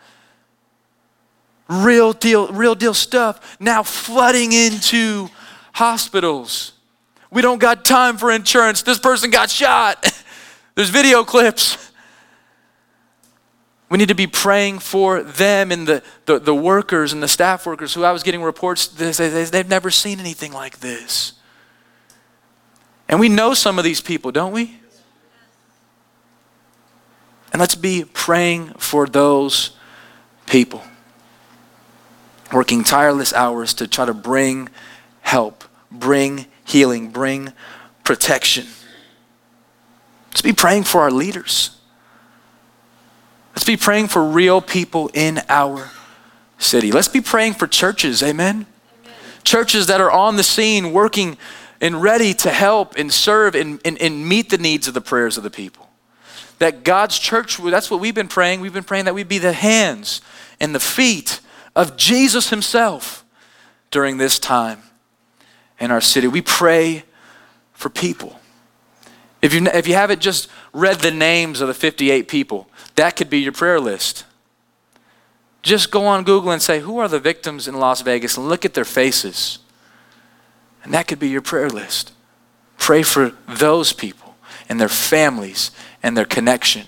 real 1.70 2.12
deal, 2.12 2.48
real 2.48 2.74
deal 2.74 2.92
stuff 2.92 3.56
now 3.60 3.82
flooding 3.82 4.52
into 4.52 5.30
hospitals. 5.72 6.72
We 7.30 7.42
don't 7.42 7.58
got 7.58 7.84
time 7.84 8.18
for 8.18 8.30
insurance. 8.30 8.82
This 8.82 8.98
person 8.98 9.30
got 9.30 9.48
shot. 9.48 10.02
There's 10.74 10.90
video 10.90 11.22
clips. 11.22 11.90
We 13.88 13.98
need 13.98 14.08
to 14.08 14.14
be 14.14 14.26
praying 14.26 14.80
for 14.80 15.22
them 15.22 15.72
and 15.72 15.86
the, 15.86 16.02
the, 16.26 16.38
the, 16.38 16.54
workers 16.54 17.12
and 17.12 17.22
the 17.22 17.28
staff 17.28 17.66
workers 17.66 17.92
who 17.92 18.04
I 18.04 18.12
was 18.12 18.22
getting 18.22 18.42
reports, 18.42 18.86
they've 18.86 19.68
never 19.68 19.90
seen 19.90 20.20
anything 20.20 20.52
like 20.52 20.78
this. 20.78 21.32
And 23.08 23.18
we 23.18 23.28
know 23.28 23.52
some 23.54 23.78
of 23.78 23.84
these 23.84 24.00
people, 24.00 24.30
don't 24.30 24.52
we? 24.52 24.78
And 27.52 27.58
let's 27.58 27.74
be 27.74 28.04
praying 28.04 28.74
for 28.78 29.06
those 29.06 29.76
people, 30.46 30.84
working 32.52 32.84
tireless 32.84 33.32
hours 33.32 33.74
to 33.74 33.86
try 33.86 34.04
to 34.04 34.14
bring 34.14 34.68
help, 35.22 35.64
bring 35.90 36.46
healing, 36.64 37.10
bring 37.10 37.52
protection. 38.04 38.66
Let's 40.30 40.42
be 40.42 40.52
praying 40.52 40.84
for 40.84 41.00
our 41.00 41.10
leaders. 41.10 41.76
Let's 43.54 43.64
be 43.64 43.76
praying 43.76 44.08
for 44.08 44.24
real 44.24 44.60
people 44.60 45.10
in 45.12 45.40
our 45.48 45.90
city. 46.58 46.92
Let's 46.92 47.08
be 47.08 47.20
praying 47.20 47.54
for 47.54 47.66
churches, 47.66 48.22
amen? 48.22 48.66
amen. 49.04 49.14
Churches 49.44 49.86
that 49.88 50.00
are 50.00 50.10
on 50.10 50.36
the 50.36 50.42
scene 50.42 50.92
working 50.92 51.36
and 51.80 52.02
ready 52.02 52.34
to 52.34 52.50
help 52.50 52.96
and 52.96 53.12
serve 53.12 53.54
and, 53.54 53.80
and, 53.84 54.00
and 54.00 54.28
meet 54.28 54.50
the 54.50 54.58
needs 54.58 54.86
of 54.86 54.94
the 54.94 55.00
prayers 55.00 55.36
of 55.36 55.42
the 55.42 55.50
people. 55.50 55.88
That 56.58 56.84
God's 56.84 57.18
church, 57.18 57.56
that's 57.58 57.90
what 57.90 58.00
we've 58.00 58.14
been 58.14 58.28
praying. 58.28 58.60
We've 58.60 58.72
been 58.72 58.84
praying 58.84 59.06
that 59.06 59.14
we 59.14 59.22
be 59.22 59.38
the 59.38 59.52
hands 59.52 60.20
and 60.60 60.74
the 60.74 60.80
feet 60.80 61.40
of 61.74 61.96
Jesus 61.96 62.50
Himself 62.50 63.24
during 63.90 64.18
this 64.18 64.38
time 64.38 64.82
in 65.78 65.90
our 65.90 66.00
city. 66.00 66.26
We 66.28 66.42
pray 66.42 67.04
for 67.72 67.88
people. 67.88 68.38
If 69.42 69.54
you, 69.54 69.66
if 69.66 69.88
you 69.88 69.94
haven't 69.94 70.20
just 70.20 70.48
read 70.72 71.00
the 71.00 71.10
names 71.10 71.60
of 71.60 71.68
the 71.68 71.74
58 71.74 72.28
people, 72.28 72.68
that 72.96 73.16
could 73.16 73.30
be 73.30 73.38
your 73.38 73.52
prayer 73.52 73.80
list. 73.80 74.24
Just 75.62 75.90
go 75.90 76.06
on 76.06 76.24
Google 76.24 76.50
and 76.50 76.60
say, 76.60 76.80
Who 76.80 76.98
are 76.98 77.08
the 77.08 77.20
victims 77.20 77.66
in 77.66 77.78
Las 77.78 78.02
Vegas? 78.02 78.36
and 78.36 78.48
look 78.48 78.64
at 78.64 78.74
their 78.74 78.84
faces. 78.84 79.58
And 80.84 80.94
that 80.94 81.08
could 81.08 81.18
be 81.18 81.28
your 81.28 81.42
prayer 81.42 81.68
list. 81.68 82.12
Pray 82.78 83.02
for 83.02 83.32
those 83.46 83.92
people 83.92 84.36
and 84.68 84.80
their 84.80 84.88
families 84.88 85.70
and 86.02 86.16
their 86.16 86.24
connection 86.24 86.86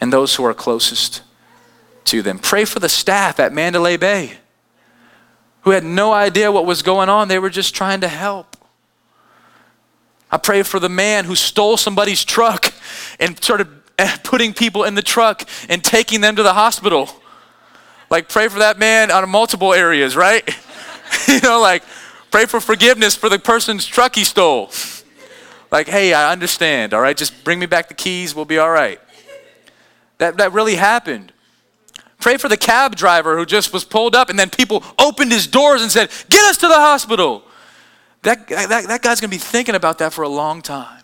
and 0.00 0.12
those 0.12 0.34
who 0.34 0.44
are 0.44 0.54
closest 0.54 1.22
to 2.04 2.22
them. 2.22 2.38
Pray 2.38 2.64
for 2.64 2.80
the 2.80 2.88
staff 2.88 3.40
at 3.40 3.52
Mandalay 3.52 3.96
Bay 3.96 4.38
who 5.64 5.70
had 5.70 5.84
no 5.84 6.12
idea 6.12 6.52
what 6.52 6.66
was 6.66 6.82
going 6.82 7.08
on. 7.08 7.28
They 7.28 7.38
were 7.38 7.50
just 7.50 7.74
trying 7.74 8.02
to 8.02 8.08
help. 8.08 8.56
I 10.30 10.36
pray 10.36 10.62
for 10.62 10.78
the 10.78 10.90
man 10.90 11.24
who 11.24 11.34
stole 11.34 11.76
somebody's 11.76 12.24
truck 12.24 12.72
and 13.18 13.36
started 13.42 13.68
eh, 13.98 14.16
putting 14.24 14.52
people 14.52 14.84
in 14.84 14.94
the 14.94 15.02
truck 15.02 15.48
and 15.68 15.82
taking 15.82 16.20
them 16.20 16.36
to 16.36 16.42
the 16.42 16.52
hospital. 16.52 17.08
Like, 18.10 18.28
pray 18.28 18.48
for 18.48 18.58
that 18.58 18.78
man 18.78 19.10
on 19.10 19.28
multiple 19.30 19.72
areas, 19.72 20.16
right? 20.16 20.46
you 21.28 21.40
know, 21.40 21.60
like, 21.60 21.82
pray 22.30 22.44
for 22.44 22.60
forgiveness 22.60 23.14
for 23.16 23.30
the 23.30 23.38
person's 23.38 23.86
truck 23.86 24.16
he 24.16 24.24
stole. 24.24 24.70
Like, 25.70 25.88
hey, 25.88 26.12
I 26.12 26.30
understand, 26.30 26.92
all 26.92 27.00
right? 27.00 27.16
Just 27.16 27.42
bring 27.42 27.58
me 27.58 27.66
back 27.66 27.88
the 27.88 27.94
keys, 27.94 28.34
we'll 28.34 28.44
be 28.44 28.58
all 28.58 28.70
right. 28.70 29.00
That, 30.18 30.36
that 30.36 30.52
really 30.52 30.74
happened. 30.74 31.32
Pray 32.24 32.38
for 32.38 32.48
the 32.48 32.56
cab 32.56 32.96
driver 32.96 33.36
who 33.36 33.44
just 33.44 33.70
was 33.70 33.84
pulled 33.84 34.16
up 34.16 34.30
and 34.30 34.38
then 34.38 34.48
people 34.48 34.82
opened 34.98 35.30
his 35.30 35.46
doors 35.46 35.82
and 35.82 35.90
said, 35.90 36.10
Get 36.30 36.42
us 36.44 36.56
to 36.56 36.68
the 36.68 36.74
hospital. 36.74 37.42
That, 38.22 38.48
that, 38.48 38.86
that 38.86 39.02
guy's 39.02 39.20
going 39.20 39.30
to 39.30 39.36
be 39.36 39.36
thinking 39.36 39.74
about 39.74 39.98
that 39.98 40.14
for 40.14 40.22
a 40.22 40.28
long 40.30 40.62
time. 40.62 41.02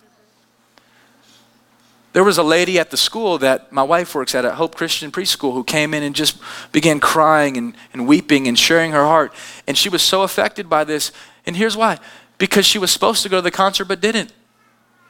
There 2.14 2.24
was 2.24 2.38
a 2.38 2.42
lady 2.42 2.78
at 2.78 2.90
the 2.90 2.96
school 2.96 3.36
that 3.36 3.70
my 3.70 3.82
wife 3.82 4.14
works 4.14 4.34
at, 4.34 4.46
at 4.46 4.54
Hope 4.54 4.76
Christian 4.76 5.12
Preschool, 5.12 5.52
who 5.52 5.62
came 5.62 5.92
in 5.92 6.02
and 6.02 6.14
just 6.14 6.38
began 6.72 7.00
crying 7.00 7.58
and, 7.58 7.74
and 7.92 8.08
weeping 8.08 8.48
and 8.48 8.58
sharing 8.58 8.92
her 8.92 9.04
heart. 9.04 9.34
And 9.66 9.76
she 9.76 9.90
was 9.90 10.00
so 10.00 10.22
affected 10.22 10.70
by 10.70 10.84
this. 10.84 11.12
And 11.44 11.54
here's 11.54 11.76
why 11.76 11.98
because 12.38 12.64
she 12.64 12.78
was 12.78 12.90
supposed 12.90 13.22
to 13.24 13.28
go 13.28 13.36
to 13.36 13.42
the 13.42 13.50
concert 13.50 13.84
but 13.84 14.00
didn't 14.00 14.32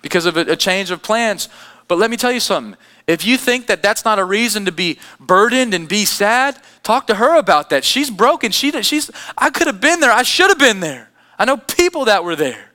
because 0.02 0.26
of 0.26 0.37
a, 0.37 0.40
a 0.40 0.57
change 0.57 0.90
of 0.90 1.05
plans. 1.05 1.49
But 1.87 1.99
let 1.99 2.11
me 2.11 2.17
tell 2.17 2.33
you 2.33 2.40
something 2.40 2.76
if 3.11 3.25
you 3.25 3.37
think 3.37 3.67
that 3.67 3.83
that's 3.83 4.05
not 4.05 4.19
a 4.19 4.25
reason 4.25 4.67
to 4.67 4.73
be 4.73 4.99
burdened 5.19 5.75
and 5.75 5.88
be 5.88 6.05
sad, 6.05 6.57
talk 6.83 7.07
to 7.09 7.17
her 7.17 7.38
about 7.38 7.71
that. 7.71 7.85
She's 7.85 8.11
broken. 8.11 8.52
She, 8.52 8.71
she's, 8.83 9.11
I 9.37 9.50
could 9.50 9.67
have 9.67 9.81
been 9.81 10.00
there. 10.00 10.12
I 10.12 10.23
should 10.23 10.49
have 10.49 10.59
been 10.59 10.81
there. 10.81 11.11
I 11.38 11.45
know 11.45 11.57
people 11.57 12.07
that 12.07 12.25
were 12.25 12.37
there. 12.37 12.71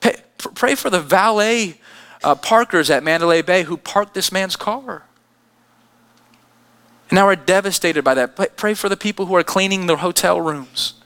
Pay, 0.00 0.16
pray 0.38 0.74
for 0.74 0.90
the 0.90 1.00
valet 1.00 1.78
uh, 2.24 2.34
parkers 2.34 2.90
at 2.90 3.02
Mandalay 3.02 3.42
Bay 3.42 3.62
who 3.62 3.76
parked 3.76 4.14
this 4.14 4.32
man's 4.32 4.56
car. 4.56 5.04
And 7.08 7.16
now 7.16 7.26
we're 7.26 7.36
devastated 7.36 8.02
by 8.02 8.14
that. 8.14 8.56
Pray 8.56 8.74
for 8.74 8.88
the 8.88 8.96
people 8.96 9.26
who 9.26 9.34
are 9.34 9.42
cleaning 9.44 9.86
the 9.86 9.96
hotel 9.96 10.40
rooms. 10.40 10.99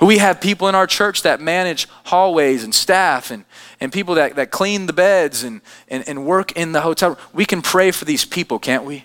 We 0.00 0.18
have 0.18 0.40
people 0.40 0.68
in 0.68 0.74
our 0.74 0.86
church 0.86 1.22
that 1.22 1.40
manage 1.40 1.88
hallways 2.04 2.64
and 2.64 2.74
staff 2.74 3.30
and, 3.30 3.44
and 3.80 3.92
people 3.92 4.16
that, 4.16 4.36
that 4.36 4.50
clean 4.50 4.86
the 4.86 4.92
beds 4.92 5.44
and, 5.44 5.60
and, 5.88 6.06
and 6.08 6.26
work 6.26 6.52
in 6.52 6.72
the 6.72 6.80
hotel. 6.80 7.18
We 7.32 7.44
can 7.44 7.62
pray 7.62 7.90
for 7.90 8.04
these 8.04 8.24
people, 8.24 8.58
can't 8.58 8.84
we? 8.84 9.04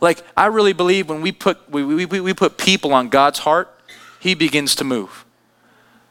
Like, 0.00 0.22
I 0.36 0.46
really 0.46 0.74
believe 0.74 1.08
when 1.08 1.22
we 1.22 1.32
put, 1.32 1.70
we, 1.70 1.82
we, 1.82 2.20
we 2.20 2.34
put 2.34 2.58
people 2.58 2.92
on 2.92 3.08
God's 3.08 3.40
heart, 3.40 3.70
He 4.20 4.34
begins 4.34 4.74
to 4.76 4.84
move. 4.84 5.24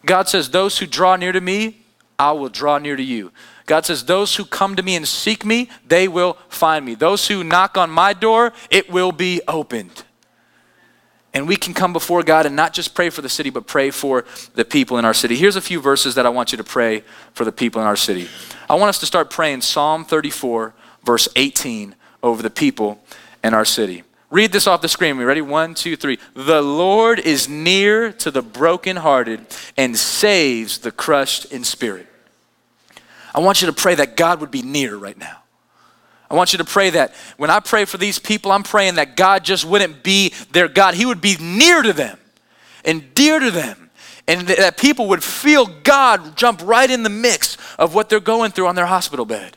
God 0.05 0.27
says, 0.27 0.49
Those 0.49 0.79
who 0.79 0.87
draw 0.87 1.15
near 1.15 1.31
to 1.31 1.41
me, 1.41 1.85
I 2.17 2.31
will 2.31 2.49
draw 2.49 2.79
near 2.79 2.95
to 2.95 3.03
you. 3.03 3.31
God 3.65 3.85
says, 3.85 4.05
Those 4.05 4.35
who 4.35 4.45
come 4.45 4.75
to 4.75 4.83
me 4.83 4.95
and 4.95 5.07
seek 5.07 5.45
me, 5.45 5.69
they 5.87 6.07
will 6.07 6.37
find 6.49 6.85
me. 6.85 6.95
Those 6.95 7.27
who 7.27 7.43
knock 7.43 7.77
on 7.77 7.91
my 7.91 8.13
door, 8.13 8.53
it 8.71 8.89
will 8.89 9.11
be 9.11 9.41
opened. 9.47 10.04
And 11.35 11.49
we 11.49 11.57
can 11.57 11.73
come 11.73 11.91
before 11.91 12.23
God 12.23 12.45
and 12.45 12.55
not 12.55 12.73
just 12.73 12.95
pray 12.95 13.09
for 13.09 13.21
the 13.21 13.27
city, 13.27 13.49
but 13.49 13.67
pray 13.67 13.91
for 13.91 14.23
the 14.53 14.63
people 14.63 14.97
in 14.97 15.03
our 15.03 15.13
city. 15.13 15.35
Here's 15.35 15.57
a 15.57 15.61
few 15.61 15.81
verses 15.81 16.15
that 16.15 16.25
I 16.25 16.29
want 16.29 16.53
you 16.53 16.57
to 16.57 16.63
pray 16.63 17.03
for 17.33 17.43
the 17.43 17.51
people 17.51 17.81
in 17.81 17.87
our 17.87 17.97
city. 17.97 18.29
I 18.69 18.75
want 18.75 18.87
us 18.87 18.99
to 18.99 19.05
start 19.05 19.29
praying 19.29 19.59
Psalm 19.59 20.05
34, 20.05 20.73
verse 21.03 21.27
18, 21.35 21.93
over 22.23 22.41
the 22.41 22.49
people 22.49 23.03
in 23.43 23.53
our 23.53 23.65
city. 23.65 24.03
Read 24.31 24.53
this 24.53 24.65
off 24.65 24.81
the 24.81 24.87
screen. 24.87 25.17
We 25.17 25.25
ready? 25.25 25.41
One, 25.41 25.75
two, 25.75 25.97
three. 25.97 26.19
The 26.33 26.61
Lord 26.61 27.19
is 27.19 27.49
near 27.49 28.13
to 28.13 28.31
the 28.31 28.41
brokenhearted 28.41 29.45
and 29.75 29.97
saves 29.97 30.79
the 30.79 30.91
crushed 30.91 31.51
in 31.51 31.65
spirit. 31.65 32.07
I 33.33 33.39
want 33.39 33.61
you 33.61 33.67
to 33.67 33.73
pray 33.73 33.95
that 33.95 34.15
God 34.15 34.39
would 34.39 34.51
be 34.51 34.61
near 34.61 34.95
right 34.95 35.17
now. 35.17 35.39
I 36.29 36.35
want 36.35 36.53
you 36.53 36.57
to 36.57 36.65
pray 36.65 36.89
that 36.91 37.13
when 37.37 37.49
I 37.49 37.59
pray 37.59 37.85
for 37.85 37.97
these 37.97 38.17
people, 38.17 38.51
I'm 38.51 38.63
praying 38.63 38.95
that 38.95 39.15
God 39.15 39.43
just 39.43 39.63
wouldn't 39.63 40.03
be 40.03 40.33
their 40.51 40.67
God. 40.67 40.95
He 40.95 41.05
would 41.05 41.21
be 41.21 41.37
near 41.39 41.81
to 41.81 41.93
them 41.93 42.17
and 42.83 43.13
dear 43.13 43.39
to 43.39 43.51
them. 43.51 43.89
And 44.27 44.47
that 44.47 44.77
people 44.77 45.09
would 45.09 45.23
feel 45.23 45.67
God 45.67 46.35
jump 46.35 46.61
right 46.63 46.89
in 46.89 47.03
the 47.03 47.11
mix 47.11 47.57
of 47.77 47.93
what 47.93 48.09
they're 48.09 48.19
going 48.19 48.51
through 48.51 48.65
on 48.65 48.73
their 48.73 48.87
hospital 48.87 49.23
bed. 49.23 49.55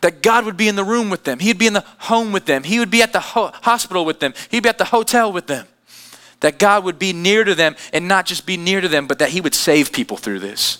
That 0.00 0.20
God 0.20 0.44
would 0.46 0.56
be 0.56 0.66
in 0.66 0.74
the 0.74 0.82
room 0.82 1.10
with 1.10 1.22
them. 1.22 1.38
He'd 1.38 1.58
be 1.58 1.68
in 1.68 1.74
the 1.74 1.84
home 1.98 2.32
with 2.32 2.46
them. 2.46 2.64
He 2.64 2.80
would 2.80 2.90
be 2.90 3.02
at 3.02 3.12
the 3.12 3.20
ho- 3.20 3.52
hospital 3.62 4.04
with 4.04 4.18
them. 4.18 4.34
He'd 4.50 4.64
be 4.64 4.68
at 4.68 4.78
the 4.78 4.86
hotel 4.86 5.32
with 5.32 5.46
them. 5.46 5.68
That 6.40 6.58
God 6.58 6.82
would 6.82 6.98
be 6.98 7.12
near 7.12 7.44
to 7.44 7.54
them 7.54 7.76
and 7.92 8.08
not 8.08 8.26
just 8.26 8.46
be 8.46 8.56
near 8.56 8.80
to 8.80 8.88
them, 8.88 9.06
but 9.06 9.20
that 9.20 9.28
He 9.28 9.40
would 9.40 9.54
save 9.54 9.92
people 9.92 10.16
through 10.16 10.40
this 10.40 10.78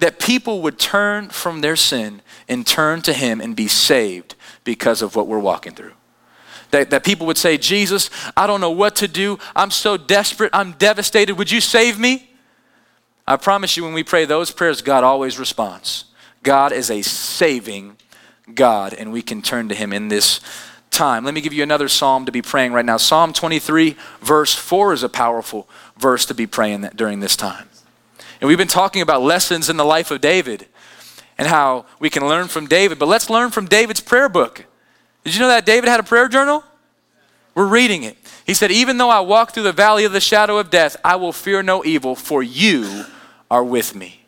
that 0.00 0.18
people 0.18 0.62
would 0.62 0.78
turn 0.78 1.28
from 1.28 1.60
their 1.60 1.76
sin 1.76 2.22
and 2.48 2.66
turn 2.66 3.02
to 3.02 3.12
Him 3.12 3.40
and 3.40 3.56
be 3.56 3.68
saved 3.68 4.34
because 4.64 5.02
of 5.02 5.16
what 5.16 5.26
we're 5.26 5.38
walking 5.38 5.74
through. 5.74 5.92
That, 6.70 6.90
that 6.90 7.04
people 7.04 7.26
would 7.26 7.38
say, 7.38 7.56
Jesus, 7.56 8.10
I 8.36 8.46
don't 8.46 8.60
know 8.60 8.70
what 8.70 8.96
to 8.96 9.08
do. 9.08 9.38
I'm 9.54 9.70
so 9.70 9.96
desperate. 9.96 10.50
I'm 10.52 10.72
devastated. 10.72 11.36
Would 11.36 11.50
you 11.50 11.60
save 11.60 11.98
me? 11.98 12.30
I 13.26 13.36
promise 13.36 13.76
you, 13.76 13.84
when 13.84 13.92
we 13.92 14.04
pray 14.04 14.24
those 14.24 14.50
prayers, 14.50 14.82
God 14.82 15.04
always 15.04 15.38
responds. 15.38 16.04
God 16.42 16.72
is 16.72 16.90
a 16.90 17.02
saving 17.02 17.96
God, 18.54 18.94
and 18.94 19.12
we 19.12 19.22
can 19.22 19.42
turn 19.42 19.68
to 19.68 19.74
Him 19.74 19.92
in 19.92 20.08
this 20.08 20.40
time. 20.90 21.24
Let 21.24 21.34
me 21.34 21.40
give 21.40 21.52
you 21.52 21.62
another 21.62 21.88
psalm 21.88 22.26
to 22.26 22.32
be 22.32 22.42
praying 22.42 22.72
right 22.72 22.84
now. 22.84 22.96
Psalm 22.96 23.32
23, 23.32 23.96
verse 24.20 24.54
4 24.54 24.92
is 24.92 25.02
a 25.02 25.08
powerful 25.08 25.68
verse 25.98 26.24
to 26.26 26.34
be 26.34 26.46
praying 26.46 26.88
during 26.94 27.20
this 27.20 27.36
time. 27.36 27.68
And 28.40 28.48
we've 28.48 28.58
been 28.58 28.68
talking 28.68 29.02
about 29.02 29.22
lessons 29.22 29.68
in 29.68 29.76
the 29.76 29.84
life 29.84 30.10
of 30.10 30.20
David 30.20 30.66
and 31.38 31.48
how 31.48 31.86
we 31.98 32.10
can 32.10 32.26
learn 32.26 32.48
from 32.48 32.66
David, 32.66 32.98
but 32.98 33.08
let's 33.08 33.30
learn 33.30 33.50
from 33.50 33.66
David's 33.66 34.00
prayer 34.00 34.28
book. 34.28 34.64
Did 35.24 35.34
you 35.34 35.40
know 35.40 35.48
that 35.48 35.66
David 35.66 35.88
had 35.88 36.00
a 36.00 36.04
prayer 36.04 36.28
journal? 36.28 36.62
We're 37.54 37.66
reading 37.66 38.02
it. 38.02 38.16
He 38.44 38.54
said, 38.54 38.70
Even 38.70 38.98
though 38.98 39.10
I 39.10 39.20
walk 39.20 39.52
through 39.52 39.64
the 39.64 39.72
valley 39.72 40.04
of 40.04 40.12
the 40.12 40.20
shadow 40.20 40.58
of 40.58 40.70
death, 40.70 40.96
I 41.04 41.16
will 41.16 41.32
fear 41.32 41.62
no 41.62 41.84
evil, 41.84 42.14
for 42.14 42.42
you 42.42 43.04
are 43.50 43.64
with 43.64 43.94
me. 43.94 44.26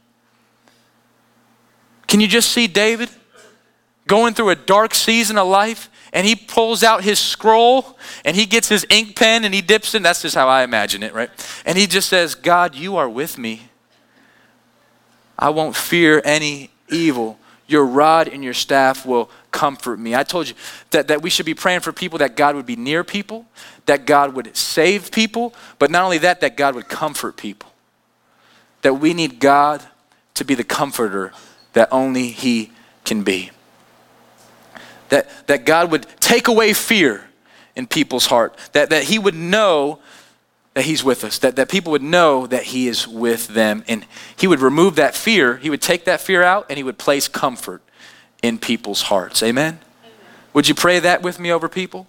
Can 2.07 2.21
you 2.21 2.27
just 2.27 2.51
see 2.51 2.67
David 2.67 3.11
going 4.07 4.35
through 4.35 4.49
a 4.49 4.57
dark 4.57 4.95
season 4.95 5.39
of 5.39 5.47
life? 5.47 5.91
And 6.13 6.27
he 6.27 6.35
pulls 6.35 6.83
out 6.83 7.05
his 7.05 7.19
scroll 7.19 7.99
and 8.25 8.35
he 8.35 8.47
gets 8.47 8.69
his 8.69 8.87
ink 8.89 9.15
pen 9.15 9.45
and 9.45 9.55
he 9.55 9.61
dips 9.61 9.95
in. 9.95 10.03
That's 10.03 10.23
just 10.23 10.35
how 10.35 10.49
I 10.49 10.63
imagine 10.63 11.03
it, 11.03 11.13
right? 11.13 11.29
And 11.67 11.77
he 11.77 11.87
just 11.87 12.09
says, 12.09 12.35
God, 12.35 12.75
you 12.75 12.97
are 12.97 13.11
with 13.11 13.37
me. 13.37 13.68
I 15.39 15.51
won't 15.51 15.77
fear 15.77 16.21
any 16.25 16.71
evil. 16.89 17.39
Your 17.67 17.85
rod 17.85 18.29
and 18.29 18.43
your 18.43 18.55
staff 18.55 19.07
will 19.07 19.31
comfort 19.51 19.99
me. 19.99 20.15
I 20.15 20.23
told 20.23 20.49
you 20.49 20.55
that, 20.91 21.09
that 21.09 21.23
we 21.23 21.31
should 21.31 21.47
be 21.47 21.55
praying 21.55 21.81
for 21.81 21.93
people 21.93 22.19
that 22.19 22.35
God 22.35 22.57
would 22.57 22.67
be 22.67 22.77
near 22.77 23.05
people, 23.05 23.47
that 23.87 24.07
God 24.07 24.35
would 24.35 24.57
save 24.57 25.13
people, 25.13 25.55
but 25.79 25.91
not 25.91 26.05
only 26.05 26.19
that, 26.19 26.41
that 26.41 26.57
God 26.57 26.75
would 26.75 26.89
comfort 26.89 27.37
people. 27.37 27.71
That 28.83 28.95
we 28.95 29.15
need 29.15 29.39
God 29.39 29.83
to 30.35 30.45
be 30.45 30.55
the 30.55 30.65
comforter 30.65 31.33
that 31.75 31.89
only 31.93 32.29
He 32.29 32.73
can 33.05 33.23
be. 33.23 33.51
That, 35.11 35.47
that 35.47 35.65
God 35.65 35.91
would 35.91 36.07
take 36.21 36.49
away 36.49 36.73
fear 36.73 37.25
in 37.77 37.87
people's 37.87 38.27
heart, 38.27 38.57
that, 38.73 38.91
that 38.91 39.05
He 39.05 39.19
would 39.19 39.35
know 39.35 40.01
that 40.79 40.85
He's 40.85 41.03
with 41.03 41.25
us, 41.25 41.39
that, 41.39 41.57
that 41.57 41.69
people 41.69 41.91
would 41.91 42.05
know 42.05 42.47
that 42.47 42.63
He 42.63 42.87
is 42.87 43.09
with 43.09 43.49
them. 43.49 43.83
And 43.89 44.07
He 44.37 44.47
would 44.47 44.61
remove 44.61 44.95
that 44.95 45.17
fear, 45.17 45.57
He 45.57 45.71
would 45.71 45.83
take 45.83 46.05
that 46.05 46.21
fear 46.21 46.41
out, 46.41 46.67
and 46.71 46.77
He 46.77 46.85
would 46.85 46.99
place 46.99 47.27
comfort 47.27 47.83
in 48.45 48.61
people's 48.61 49.03
hearts. 49.03 49.43
Amen? 49.43 49.81
Amen? 50.05 50.15
Would 50.55 50.69
you 50.69 50.77
pray 50.77 51.01
that 51.01 51.21
with 51.21 51.41
me 51.41 51.51
over 51.51 51.69
people? 51.69 52.07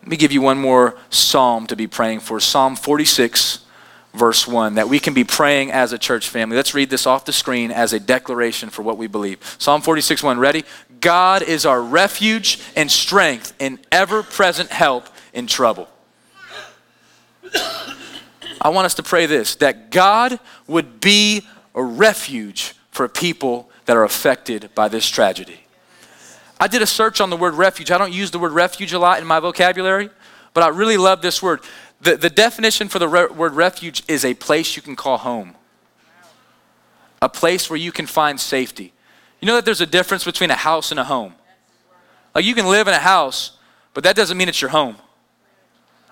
Let 0.00 0.08
me 0.08 0.16
give 0.16 0.32
you 0.32 0.40
one 0.40 0.56
more 0.56 0.96
psalm 1.10 1.66
to 1.66 1.76
be 1.76 1.86
praying 1.86 2.20
for 2.20 2.40
Psalm 2.40 2.76
46 2.76 3.66
verse 4.14 4.48
1, 4.48 4.76
that 4.76 4.88
we 4.88 4.98
can 4.98 5.12
be 5.12 5.22
praying 5.22 5.70
as 5.70 5.92
a 5.92 5.98
church 5.98 6.30
family. 6.30 6.56
Let's 6.56 6.72
read 6.72 6.88
this 6.88 7.06
off 7.06 7.26
the 7.26 7.32
screen 7.34 7.70
as 7.70 7.92
a 7.92 8.00
declaration 8.00 8.70
for 8.70 8.80
what 8.80 8.96
we 8.96 9.06
believe. 9.06 9.56
Psalm 9.58 9.82
46 9.82 10.22
1, 10.22 10.38
ready? 10.38 10.64
God 10.98 11.42
is 11.42 11.66
our 11.66 11.82
refuge 11.82 12.58
and 12.74 12.90
strength 12.90 13.52
and 13.60 13.78
ever 13.92 14.22
present 14.22 14.70
help 14.70 15.08
in 15.34 15.46
trouble. 15.46 15.90
I 18.60 18.70
want 18.70 18.86
us 18.86 18.94
to 18.94 19.02
pray 19.02 19.26
this 19.26 19.54
that 19.56 19.90
God 19.90 20.38
would 20.66 21.00
be 21.00 21.46
a 21.74 21.82
refuge 21.82 22.74
for 22.90 23.08
people 23.08 23.70
that 23.86 23.96
are 23.96 24.04
affected 24.04 24.70
by 24.74 24.88
this 24.88 25.08
tragedy. 25.08 25.60
I 26.60 26.66
did 26.66 26.82
a 26.82 26.86
search 26.86 27.20
on 27.20 27.30
the 27.30 27.36
word 27.36 27.54
refuge. 27.54 27.90
I 27.90 27.98
don't 27.98 28.12
use 28.12 28.30
the 28.30 28.38
word 28.38 28.52
refuge 28.52 28.92
a 28.92 28.98
lot 28.98 29.20
in 29.20 29.26
my 29.26 29.38
vocabulary, 29.38 30.10
but 30.54 30.64
I 30.64 30.68
really 30.68 30.96
love 30.96 31.22
this 31.22 31.40
word. 31.40 31.60
The, 32.00 32.16
the 32.16 32.30
definition 32.30 32.88
for 32.88 32.98
the 32.98 33.08
re- 33.08 33.26
word 33.26 33.54
refuge 33.54 34.02
is 34.08 34.24
a 34.24 34.34
place 34.34 34.74
you 34.74 34.82
can 34.82 34.96
call 34.96 35.18
home, 35.18 35.54
a 37.22 37.28
place 37.28 37.70
where 37.70 37.76
you 37.76 37.92
can 37.92 38.06
find 38.06 38.40
safety. 38.40 38.92
You 39.40 39.46
know 39.46 39.54
that 39.54 39.64
there's 39.64 39.80
a 39.80 39.86
difference 39.86 40.24
between 40.24 40.50
a 40.50 40.56
house 40.56 40.90
and 40.90 40.98
a 40.98 41.04
home. 41.04 41.34
Like 42.34 42.44
you 42.44 42.54
can 42.54 42.66
live 42.66 42.88
in 42.88 42.94
a 42.94 42.98
house, 42.98 43.52
but 43.94 44.02
that 44.04 44.16
doesn't 44.16 44.36
mean 44.36 44.48
it's 44.48 44.60
your 44.60 44.70
home. 44.70 44.96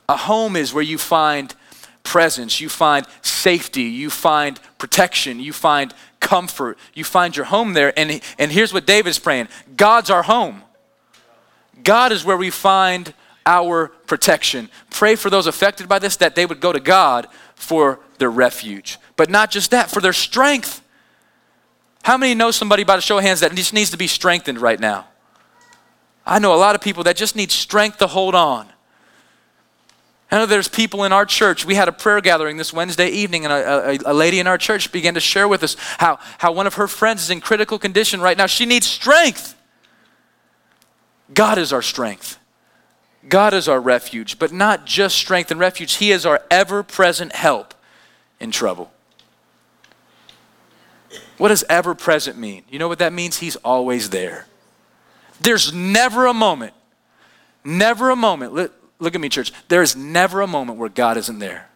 A 0.08 0.16
home 0.16 0.56
is 0.56 0.72
where 0.72 0.84
you 0.84 0.98
find 0.98 1.54
presence, 2.02 2.60
you 2.60 2.68
find 2.68 3.06
safety, 3.22 3.82
you 3.82 4.10
find 4.10 4.60
protection, 4.78 5.40
you 5.40 5.52
find 5.52 5.92
comfort, 6.20 6.78
you 6.94 7.04
find 7.04 7.36
your 7.36 7.46
home 7.46 7.72
there. 7.72 7.96
And, 7.98 8.20
and 8.38 8.52
here's 8.52 8.72
what 8.72 8.86
David's 8.86 9.18
praying 9.18 9.48
God's 9.76 10.10
our 10.10 10.22
home. 10.22 10.62
God 11.82 12.12
is 12.12 12.24
where 12.24 12.36
we 12.36 12.50
find 12.50 13.12
our 13.44 13.88
protection. 14.06 14.68
Pray 14.90 15.14
for 15.14 15.30
those 15.30 15.46
affected 15.46 15.88
by 15.88 15.98
this 15.98 16.16
that 16.16 16.34
they 16.34 16.46
would 16.46 16.60
go 16.60 16.72
to 16.72 16.80
God 16.80 17.28
for 17.54 18.00
their 18.18 18.30
refuge. 18.30 18.98
But 19.16 19.30
not 19.30 19.50
just 19.50 19.70
that, 19.70 19.90
for 19.90 20.00
their 20.00 20.12
strength. 20.12 20.82
How 22.02 22.16
many 22.16 22.34
know 22.34 22.50
somebody 22.50 22.84
by 22.84 22.96
the 22.96 23.02
show 23.02 23.18
of 23.18 23.24
hands 23.24 23.40
that 23.40 23.54
just 23.54 23.72
needs 23.72 23.90
to 23.90 23.96
be 23.96 24.06
strengthened 24.06 24.60
right 24.60 24.78
now? 24.78 25.06
I 26.24 26.38
know 26.38 26.54
a 26.54 26.56
lot 26.56 26.74
of 26.74 26.80
people 26.80 27.04
that 27.04 27.16
just 27.16 27.36
need 27.36 27.50
strength 27.50 27.98
to 27.98 28.06
hold 28.06 28.34
on. 28.34 28.68
I 30.30 30.38
know 30.38 30.46
there's 30.46 30.68
people 30.68 31.04
in 31.04 31.12
our 31.12 31.24
church. 31.24 31.64
We 31.64 31.76
had 31.76 31.88
a 31.88 31.92
prayer 31.92 32.20
gathering 32.20 32.56
this 32.56 32.72
Wednesday 32.72 33.08
evening, 33.08 33.44
and 33.44 33.52
a, 33.52 33.90
a, 33.90 34.12
a, 34.12 34.14
lady 34.14 34.40
in 34.40 34.48
our 34.48 34.58
church 34.58 34.90
began 34.90 35.14
to 35.14 35.20
share 35.20 35.46
with 35.46 35.62
us 35.62 35.76
how, 35.98 36.18
how 36.38 36.50
one 36.50 36.66
of 36.66 36.74
her 36.74 36.88
friends 36.88 37.22
is 37.22 37.30
in 37.30 37.40
critical 37.40 37.78
condition 37.78 38.20
right 38.20 38.36
now. 38.36 38.46
She 38.46 38.66
needs 38.66 38.86
strength. 38.86 39.54
God 41.32 41.58
is 41.58 41.72
our 41.72 41.82
strength. 41.82 42.38
God 43.28 43.54
is 43.54 43.68
our 43.68 43.80
refuge, 43.80 44.38
but 44.38 44.52
not 44.52 44.84
just 44.84 45.16
strength 45.16 45.50
and 45.50 45.60
refuge. 45.60 45.94
He 45.94 46.10
is 46.10 46.26
our 46.26 46.42
ever 46.50 46.82
present 46.82 47.32
help 47.34 47.74
in 48.40 48.50
trouble. 48.50 48.92
What 51.38 51.48
does 51.48 51.64
ever 51.68 51.94
present 51.94 52.38
mean? 52.38 52.64
You 52.70 52.78
know 52.78 52.88
what 52.88 52.98
that 52.98 53.12
means? 53.12 53.38
He's 53.38 53.56
always 53.56 54.10
there. 54.10 54.46
There's 55.40 55.72
never 55.72 56.26
a 56.26 56.34
moment, 56.34 56.72
never 57.64 58.10
a 58.10 58.16
moment. 58.16 58.72
Look, 58.98 59.14
at 59.14 59.20
me, 59.20 59.28
church. 59.28 59.52
There 59.68 59.82
is 59.82 59.94
never 59.94 60.40
a 60.40 60.46
moment 60.46 60.78
where 60.78 60.88
God 60.88 61.16
isn't 61.16 61.38
there. 61.38 61.68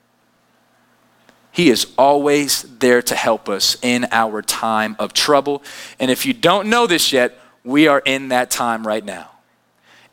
He 1.52 1.68
is 1.68 1.88
always 1.98 2.62
there 2.78 3.02
to 3.02 3.14
help 3.14 3.48
us 3.48 3.76
in 3.82 4.06
our 4.12 4.40
time 4.40 4.96
of 4.98 5.12
trouble. 5.12 5.62
And 5.98 6.10
if 6.10 6.24
you 6.24 6.32
don't 6.32 6.68
know 6.68 6.86
this 6.86 7.12
yet, 7.12 7.38
we 7.64 7.88
are 7.88 8.00
in 8.04 8.28
that 8.28 8.50
time 8.50 8.86
right 8.86 9.04
now. 9.04 9.30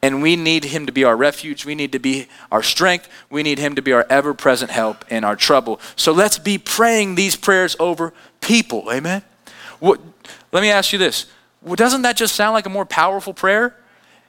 And 0.01 0.21
we 0.21 0.35
need 0.35 0.65
Him 0.65 0.85
to 0.85 0.91
be 0.91 1.03
our 1.03 1.15
refuge. 1.15 1.65
We 1.65 1.75
need 1.75 1.91
to 1.91 1.99
be 1.99 2.27
our 2.51 2.63
strength. 2.63 3.07
We 3.29 3.43
need 3.43 3.59
Him 3.59 3.75
to 3.75 3.81
be 3.81 3.93
our 3.93 4.05
ever 4.09 4.33
present 4.33 4.71
help 4.71 5.05
in 5.11 5.23
our 5.23 5.35
trouble. 5.35 5.79
So 5.95 6.11
let's 6.11 6.37
be 6.37 6.57
praying 6.57 7.15
these 7.15 7.35
prayers 7.35 7.75
over 7.79 8.13
people. 8.41 8.91
Amen? 8.91 9.23
What, 9.79 9.99
let 10.51 10.61
me 10.61 10.69
ask 10.69 10.91
you 10.91 10.99
this 10.99 11.27
well, 11.61 11.75
doesn't 11.75 12.03
that 12.03 12.15
just 12.15 12.35
sound 12.35 12.53
like 12.53 12.65
a 12.65 12.69
more 12.69 12.85
powerful 12.85 13.33
prayer? 13.33 13.75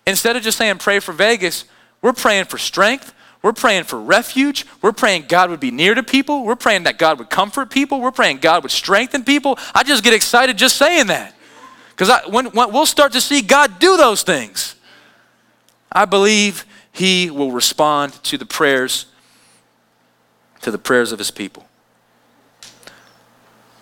Instead 0.07 0.37
of 0.37 0.43
just 0.43 0.57
saying 0.57 0.79
pray 0.79 0.99
for 0.99 1.13
Vegas, 1.13 1.65
we're 2.03 2.13
praying 2.13 2.47
for 2.47 2.59
strength. 2.59 3.15
We're 3.43 3.53
praying 3.53 3.85
for 3.85 4.01
refuge. 4.01 4.67
We're 4.83 4.93
praying 4.93 5.27
God 5.29 5.51
would 5.51 5.61
be 5.61 5.71
near 5.71 5.95
to 5.95 6.03
people. 6.03 6.45
We're 6.45 6.57
praying 6.57 6.85
that 6.85 6.99
God 6.99 7.19
would 7.19 7.31
comfort 7.31 7.71
people. 7.71 8.01
We're 8.01 8.11
praying 8.11 8.39
God 8.39 8.63
would 8.63 8.73
strengthen 8.73 9.25
people. 9.25 9.59
I 9.75 9.85
just 9.85 10.03
get 10.03 10.13
excited 10.13 10.59
just 10.59 10.77
saying 10.77 11.07
that. 11.07 11.35
Because 11.91 12.11
when, 12.31 12.47
when 12.47 12.73
we'll 12.73 12.87
start 12.87 13.13
to 13.13 13.21
see 13.21 13.43
God 13.43 13.79
do 13.79 13.97
those 13.97 14.23
things. 14.23 14.75
I 15.91 16.05
believe 16.05 16.67
he 16.93 17.31
will 17.31 17.53
respond 17.53 18.13
to 18.25 18.37
the 18.37 18.47
prayers 18.47 19.07
to 20.61 20.71
the 20.71 20.79
prayers 20.79 21.13
of 21.13 21.19
his 21.19 21.31
people. 21.31 21.67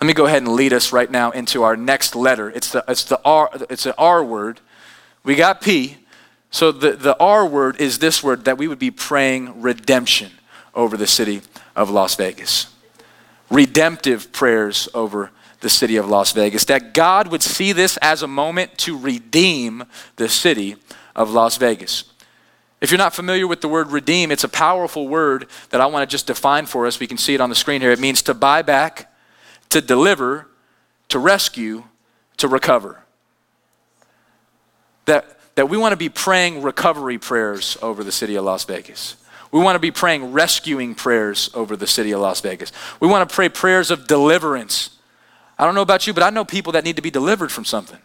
Let 0.00 0.06
me 0.06 0.12
go 0.12 0.26
ahead 0.26 0.42
and 0.42 0.52
lead 0.52 0.72
us 0.72 0.92
right 0.92 1.10
now 1.10 1.30
into 1.30 1.62
our 1.62 1.76
next 1.76 2.14
letter. 2.14 2.50
It's 2.50 2.70
the, 2.70 2.84
it's 2.86 3.04
the 3.04 3.20
R, 3.24 3.50
it's 3.70 3.86
an 3.86 3.94
R 3.96 4.22
word. 4.22 4.60
We 5.24 5.34
got 5.34 5.62
P. 5.62 5.96
So 6.50 6.72
the, 6.72 6.92
the 6.92 7.16
R 7.18 7.46
word 7.46 7.80
is 7.80 7.98
this 7.98 8.22
word 8.22 8.44
that 8.44 8.58
we 8.58 8.68
would 8.68 8.78
be 8.78 8.90
praying 8.90 9.60
redemption 9.60 10.32
over 10.74 10.96
the 10.96 11.06
city 11.06 11.42
of 11.74 11.90
Las 11.90 12.14
Vegas. 12.14 12.72
Redemptive 13.50 14.32
prayers 14.32 14.88
over 14.94 15.30
the 15.60 15.68
city 15.70 15.96
of 15.96 16.08
Las 16.08 16.32
Vegas. 16.32 16.64
That 16.64 16.94
God 16.94 17.28
would 17.28 17.42
see 17.42 17.72
this 17.72 17.96
as 17.98 18.22
a 18.22 18.26
moment 18.28 18.78
to 18.78 18.98
redeem 18.98 19.84
the 20.16 20.28
city 20.28 20.76
of 21.14 21.30
Las 21.30 21.56
Vegas. 21.56 22.04
If 22.80 22.90
you're 22.90 22.98
not 22.98 23.14
familiar 23.14 23.46
with 23.46 23.62
the 23.62 23.68
word 23.68 23.90
redeem, 23.90 24.30
it's 24.30 24.44
a 24.44 24.48
powerful 24.48 25.08
word 25.08 25.48
that 25.70 25.80
I 25.80 25.86
want 25.86 26.08
to 26.08 26.12
just 26.12 26.26
define 26.26 26.66
for 26.66 26.86
us. 26.86 27.00
We 27.00 27.06
can 27.06 27.16
see 27.16 27.34
it 27.34 27.40
on 27.40 27.48
the 27.48 27.56
screen 27.56 27.80
here. 27.80 27.90
It 27.90 27.98
means 27.98 28.20
to 28.22 28.34
buy 28.34 28.62
back, 28.62 29.12
to 29.70 29.80
deliver, 29.80 30.48
to 31.08 31.18
rescue, 31.18 31.84
to 32.36 32.48
recover. 32.48 33.02
That, 35.06 35.35
that 35.56 35.68
we 35.68 35.76
want 35.76 35.92
to 35.92 35.96
be 35.96 36.08
praying 36.08 36.62
recovery 36.62 37.18
prayers 37.18 37.76
over 37.82 38.04
the 38.04 38.12
city 38.12 38.36
of 38.36 38.44
Las 38.44 38.64
Vegas. 38.64 39.16
We 39.50 39.60
want 39.60 39.74
to 39.74 39.80
be 39.80 39.90
praying 39.90 40.32
rescuing 40.32 40.94
prayers 40.94 41.50
over 41.54 41.76
the 41.76 41.86
city 41.86 42.12
of 42.12 42.20
Las 42.20 42.40
Vegas. 42.42 42.72
We 43.00 43.08
want 43.08 43.28
to 43.28 43.34
pray 43.34 43.48
prayers 43.48 43.90
of 43.90 44.06
deliverance. 44.06 44.90
I 45.58 45.64
don't 45.64 45.74
know 45.74 45.82
about 45.82 46.06
you, 46.06 46.12
but 46.12 46.22
I 46.22 46.30
know 46.30 46.44
people 46.44 46.72
that 46.72 46.84
need 46.84 46.96
to 46.96 47.02
be 47.02 47.10
delivered 47.10 47.50
from 47.50 47.64
something. 47.64 47.98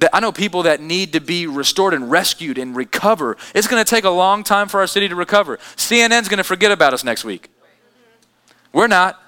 that 0.00 0.10
I 0.12 0.18
know 0.18 0.32
people 0.32 0.64
that 0.64 0.80
need 0.80 1.12
to 1.12 1.20
be 1.20 1.46
restored 1.46 1.94
and 1.94 2.10
rescued 2.10 2.58
and 2.58 2.74
recover. 2.74 3.36
It's 3.54 3.68
going 3.68 3.82
to 3.84 3.88
take 3.88 4.02
a 4.02 4.10
long 4.10 4.42
time 4.42 4.66
for 4.66 4.80
our 4.80 4.88
city 4.88 5.08
to 5.08 5.14
recover. 5.14 5.58
CNN's 5.76 6.28
going 6.28 6.38
to 6.38 6.44
forget 6.44 6.72
about 6.72 6.92
us 6.92 7.04
next 7.04 7.24
week. 7.24 7.50
We're 8.72 8.88
not. 8.88 9.20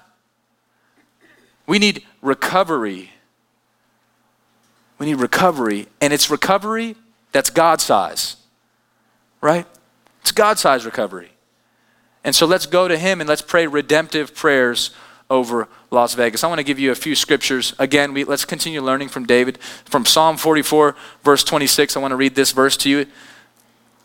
We 1.65 1.79
need 1.79 2.03
recovery. 2.21 3.11
We 4.99 5.05
need 5.05 5.21
recovery, 5.21 5.87
and 6.01 6.11
it's 6.11 6.29
recovery 6.29 6.97
that's 7.35 7.49
God 7.49 7.81
size, 7.81 8.37
right? 9.41 9.67
It's 10.21 10.31
God 10.31 10.57
size 10.57 10.85
recovery. 10.85 11.31
And 12.23 12.33
so 12.33 12.45
let's 12.45 12.65
go 12.65 12.87
to 12.87 12.97
Him 12.97 13.19
and 13.19 13.27
let's 13.27 13.41
pray 13.41 13.67
redemptive 13.67 14.33
prayers 14.33 14.91
over 15.29 15.67
Las 15.91 16.13
Vegas. 16.13 16.45
I 16.45 16.47
want 16.47 16.59
to 16.59 16.63
give 16.63 16.79
you 16.79 16.91
a 16.91 16.95
few 16.95 17.13
scriptures. 17.13 17.73
Again, 17.77 18.13
we, 18.13 18.23
let's 18.23 18.45
continue 18.45 18.81
learning 18.81 19.09
from 19.09 19.25
David. 19.25 19.57
From 19.83 20.05
Psalm 20.05 20.37
44, 20.37 20.95
verse 21.25 21.43
26, 21.43 21.97
I 21.97 21.99
want 21.99 22.13
to 22.13 22.15
read 22.15 22.35
this 22.35 22.53
verse 22.53 22.77
to 22.77 22.89
you. 22.89 23.05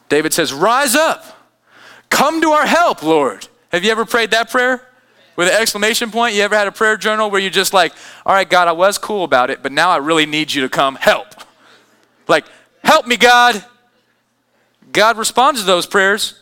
David 0.09 0.33
says, 0.33 0.53
Rise 0.53 0.97
up, 0.97 1.25
come 2.09 2.41
to 2.41 2.49
our 2.49 2.67
help, 2.67 3.01
Lord. 3.01 3.47
Have 3.71 3.85
you 3.85 3.93
ever 3.93 4.05
prayed 4.05 4.33
that 4.33 4.51
prayer? 4.51 4.85
With 5.37 5.47
an 5.47 5.55
exclamation 5.55 6.11
point, 6.11 6.35
you 6.35 6.43
ever 6.43 6.57
had 6.57 6.67
a 6.67 6.73
prayer 6.73 6.97
journal 6.97 7.31
where 7.31 7.41
you're 7.41 7.51
just 7.51 7.73
like, 7.73 7.93
all 8.27 8.35
right, 8.35 8.51
God, 8.51 8.67
I 8.67 8.73
was 8.73 8.99
cool 8.99 9.23
about 9.23 9.51
it, 9.51 9.63
but 9.63 9.71
now 9.71 9.91
I 9.91 9.99
really 9.99 10.27
need 10.27 10.53
you 10.53 10.63
to 10.63 10.69
come 10.69 10.97
help. 10.97 11.29
Like, 12.27 12.45
help 12.83 13.07
me, 13.07 13.17
God. 13.17 13.65
God 14.93 15.17
responds 15.17 15.61
to 15.61 15.67
those 15.67 15.87
prayers. 15.87 16.41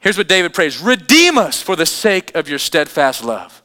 Here's 0.00 0.16
what 0.16 0.28
David 0.28 0.54
prays 0.54 0.80
Redeem 0.80 1.38
us 1.38 1.60
for 1.60 1.76
the 1.76 1.86
sake 1.86 2.34
of 2.34 2.48
your 2.48 2.58
steadfast 2.58 3.24
love. 3.24 3.62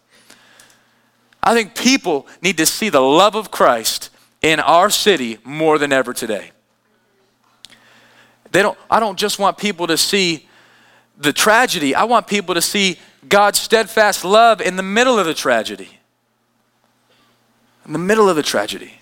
I 1.41 1.53
think 1.53 1.75
people 1.75 2.27
need 2.41 2.57
to 2.57 2.65
see 2.65 2.89
the 2.89 3.01
love 3.01 3.35
of 3.35 3.51
Christ 3.51 4.09
in 4.41 4.59
our 4.59 4.89
city 4.89 5.37
more 5.43 5.77
than 5.77 5.91
ever 5.91 6.13
today. 6.13 6.51
They 8.51 8.61
don't, 8.61 8.77
I 8.89 8.99
don't 8.99 9.17
just 9.17 9.39
want 9.39 9.57
people 9.57 9.87
to 9.87 9.97
see 9.97 10.47
the 11.17 11.33
tragedy, 11.33 11.93
I 11.93 12.05
want 12.05 12.27
people 12.27 12.55
to 12.55 12.61
see 12.61 12.99
God's 13.27 13.59
steadfast 13.59 14.25
love 14.25 14.61
in 14.61 14.75
the 14.75 14.83
middle 14.83 15.19
of 15.19 15.25
the 15.25 15.33
tragedy. 15.33 15.99
In 17.85 17.93
the 17.93 17.99
middle 17.99 18.29
of 18.29 18.35
the 18.35 18.43
tragedy. 18.43 18.99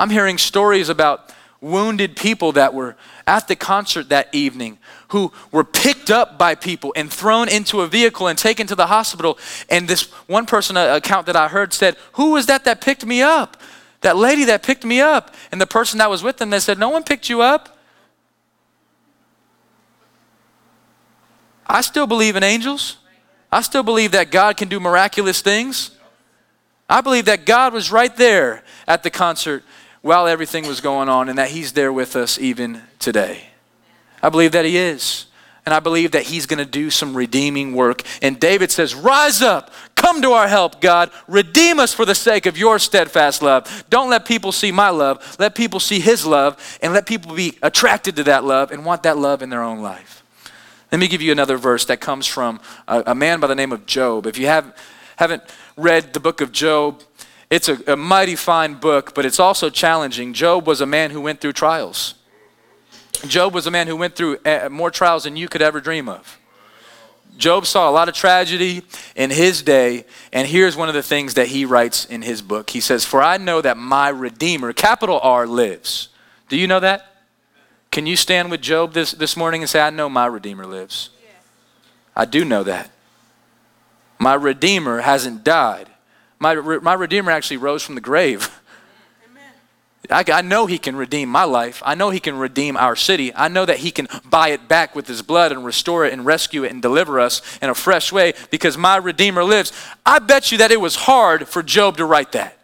I'm 0.00 0.08
hearing 0.08 0.38
stories 0.38 0.88
about 0.88 1.30
wounded 1.60 2.16
people 2.16 2.52
that 2.52 2.72
were 2.72 2.96
at 3.26 3.48
the 3.48 3.54
concert 3.54 4.08
that 4.08 4.34
evening 4.34 4.78
who 5.08 5.30
were 5.52 5.62
picked 5.62 6.10
up 6.10 6.38
by 6.38 6.54
people 6.54 6.94
and 6.96 7.12
thrown 7.12 7.50
into 7.50 7.82
a 7.82 7.86
vehicle 7.86 8.26
and 8.26 8.38
taken 8.38 8.66
to 8.68 8.74
the 8.74 8.86
hospital. 8.86 9.36
And 9.68 9.86
this 9.86 10.10
one 10.26 10.46
person 10.46 10.78
uh, 10.78 10.96
account 10.96 11.26
that 11.26 11.36
I 11.36 11.48
heard 11.48 11.74
said, 11.74 11.98
Who 12.12 12.30
was 12.30 12.46
that 12.46 12.64
that 12.64 12.80
picked 12.80 13.04
me 13.04 13.20
up? 13.20 13.58
That 14.00 14.16
lady 14.16 14.44
that 14.44 14.62
picked 14.62 14.86
me 14.86 15.02
up. 15.02 15.34
And 15.52 15.60
the 15.60 15.66
person 15.66 15.98
that 15.98 16.08
was 16.08 16.22
with 16.22 16.38
them, 16.38 16.48
they 16.48 16.60
said, 16.60 16.78
No 16.78 16.88
one 16.88 17.04
picked 17.04 17.28
you 17.28 17.42
up. 17.42 17.76
I 21.66 21.82
still 21.82 22.06
believe 22.06 22.36
in 22.36 22.42
angels. 22.42 22.96
I 23.52 23.60
still 23.60 23.82
believe 23.82 24.12
that 24.12 24.30
God 24.30 24.56
can 24.56 24.68
do 24.68 24.80
miraculous 24.80 25.42
things. 25.42 25.90
I 26.88 27.02
believe 27.02 27.26
that 27.26 27.44
God 27.44 27.74
was 27.74 27.92
right 27.92 28.16
there 28.16 28.64
at 28.88 29.02
the 29.02 29.10
concert 29.10 29.62
while 30.02 30.26
everything 30.26 30.66
was 30.66 30.80
going 30.80 31.08
on 31.08 31.28
and 31.28 31.38
that 31.38 31.50
He's 31.50 31.72
there 31.72 31.92
with 31.92 32.16
us 32.16 32.38
even 32.38 32.82
today. 32.98 33.48
I 34.22 34.28
believe 34.28 34.52
that 34.52 34.64
He 34.64 34.76
is. 34.76 35.26
And 35.66 35.74
I 35.74 35.80
believe 35.80 36.12
that 36.12 36.22
He's 36.24 36.46
going 36.46 36.58
to 36.58 36.64
do 36.64 36.90
some 36.90 37.14
redeeming 37.14 37.74
work. 37.74 38.02
And 38.22 38.40
David 38.40 38.70
says, 38.70 38.94
Rise 38.94 39.42
up, 39.42 39.70
come 39.94 40.22
to 40.22 40.32
our 40.32 40.48
help, 40.48 40.80
God. 40.80 41.10
Redeem 41.28 41.78
us 41.78 41.92
for 41.92 42.04
the 42.04 42.14
sake 42.14 42.46
of 42.46 42.56
your 42.56 42.78
steadfast 42.78 43.42
love. 43.42 43.84
Don't 43.90 44.10
let 44.10 44.24
people 44.24 44.52
see 44.52 44.72
my 44.72 44.88
love. 44.88 45.36
Let 45.38 45.54
people 45.54 45.78
see 45.78 46.00
His 46.00 46.24
love 46.24 46.78
and 46.82 46.92
let 46.92 47.06
people 47.06 47.34
be 47.34 47.58
attracted 47.62 48.16
to 48.16 48.24
that 48.24 48.44
love 48.44 48.72
and 48.72 48.84
want 48.84 49.02
that 49.02 49.18
love 49.18 49.42
in 49.42 49.50
their 49.50 49.62
own 49.62 49.80
life. 49.80 50.24
Let 50.90 50.98
me 50.98 51.06
give 51.06 51.22
you 51.22 51.30
another 51.30 51.56
verse 51.56 51.84
that 51.84 52.00
comes 52.00 52.26
from 52.26 52.60
a, 52.88 53.04
a 53.08 53.14
man 53.14 53.38
by 53.38 53.46
the 53.46 53.54
name 53.54 53.70
of 53.70 53.86
Job. 53.86 54.26
If 54.26 54.38
you 54.38 54.46
have, 54.46 54.76
haven't 55.16 55.42
read 55.76 56.14
the 56.14 56.20
book 56.20 56.40
of 56.40 56.50
Job, 56.52 57.02
it's 57.50 57.68
a, 57.68 57.78
a 57.92 57.96
mighty 57.96 58.36
fine 58.36 58.74
book, 58.74 59.14
but 59.14 59.26
it's 59.26 59.40
also 59.40 59.68
challenging. 59.70 60.32
Job 60.32 60.66
was 60.66 60.80
a 60.80 60.86
man 60.86 61.10
who 61.10 61.20
went 61.20 61.40
through 61.40 61.52
trials. 61.52 62.14
Job 63.26 63.52
was 63.52 63.66
a 63.66 63.70
man 63.70 63.88
who 63.88 63.96
went 63.96 64.14
through 64.14 64.38
eh, 64.44 64.68
more 64.68 64.90
trials 64.90 65.24
than 65.24 65.36
you 65.36 65.48
could 65.48 65.60
ever 65.60 65.80
dream 65.80 66.08
of. 66.08 66.38
Job 67.36 67.66
saw 67.66 67.88
a 67.88 67.92
lot 67.92 68.08
of 68.08 68.14
tragedy 68.14 68.82
in 69.16 69.30
his 69.30 69.62
day, 69.62 70.04
and 70.32 70.46
here's 70.46 70.76
one 70.76 70.88
of 70.88 70.94
the 70.94 71.02
things 71.02 71.34
that 71.34 71.48
he 71.48 71.64
writes 71.64 72.04
in 72.04 72.22
his 72.22 72.42
book. 72.42 72.70
He 72.70 72.80
says, 72.80 73.04
For 73.04 73.22
I 73.22 73.36
know 73.36 73.60
that 73.60 73.76
my 73.76 74.08
Redeemer, 74.10 74.72
capital 74.72 75.18
R, 75.22 75.46
lives. 75.46 76.08
Do 76.48 76.56
you 76.56 76.66
know 76.66 76.80
that? 76.80 77.06
Can 77.90 78.06
you 78.06 78.16
stand 78.16 78.50
with 78.50 78.60
Job 78.60 78.92
this, 78.92 79.12
this 79.12 79.36
morning 79.36 79.62
and 79.62 79.70
say, 79.70 79.80
I 79.80 79.90
know 79.90 80.08
my 80.08 80.26
Redeemer 80.26 80.66
lives? 80.66 81.10
I 82.14 82.24
do 82.24 82.44
know 82.44 82.62
that. 82.62 82.90
My 84.18 84.34
Redeemer 84.34 85.00
hasn't 85.00 85.42
died. 85.42 85.88
My, 86.40 86.54
my 86.54 86.94
Redeemer 86.94 87.30
actually 87.30 87.58
rose 87.58 87.82
from 87.82 87.94
the 87.94 88.00
grave. 88.00 88.60
I, 90.08 90.24
I, 90.32 90.40
know 90.40 90.64
He 90.64 90.78
can 90.78 90.96
redeem 90.96 91.28
my 91.28 91.44
life. 91.44 91.82
I 91.84 91.94
know 91.94 92.08
He 92.08 92.18
can 92.18 92.36
redeem 92.36 92.76
our 92.76 92.96
city. 92.96 93.32
I 93.34 93.48
know 93.48 93.66
that 93.66 93.76
He 93.76 93.90
can 93.90 94.08
buy 94.28 94.48
it 94.48 94.66
back 94.66 94.96
with 94.96 95.06
His 95.06 95.20
blood 95.20 95.52
and 95.52 95.64
restore 95.64 96.06
it 96.06 96.12
and 96.14 96.24
rescue 96.24 96.64
it 96.64 96.72
and 96.72 96.80
deliver 96.80 97.20
us 97.20 97.42
in 97.60 97.68
a 97.68 97.74
fresh 97.74 98.10
way 98.10 98.32
because 98.50 98.78
my 98.78 98.96
Redeemer 98.96 99.44
lives. 99.44 99.72
I 100.04 100.18
bet 100.18 100.50
you 100.50 100.58
that 100.58 100.72
it 100.72 100.80
was 100.80 100.96
hard 100.96 101.46
for 101.46 101.62
Job 101.62 101.98
to 101.98 102.06
write 102.06 102.32
that 102.32 102.56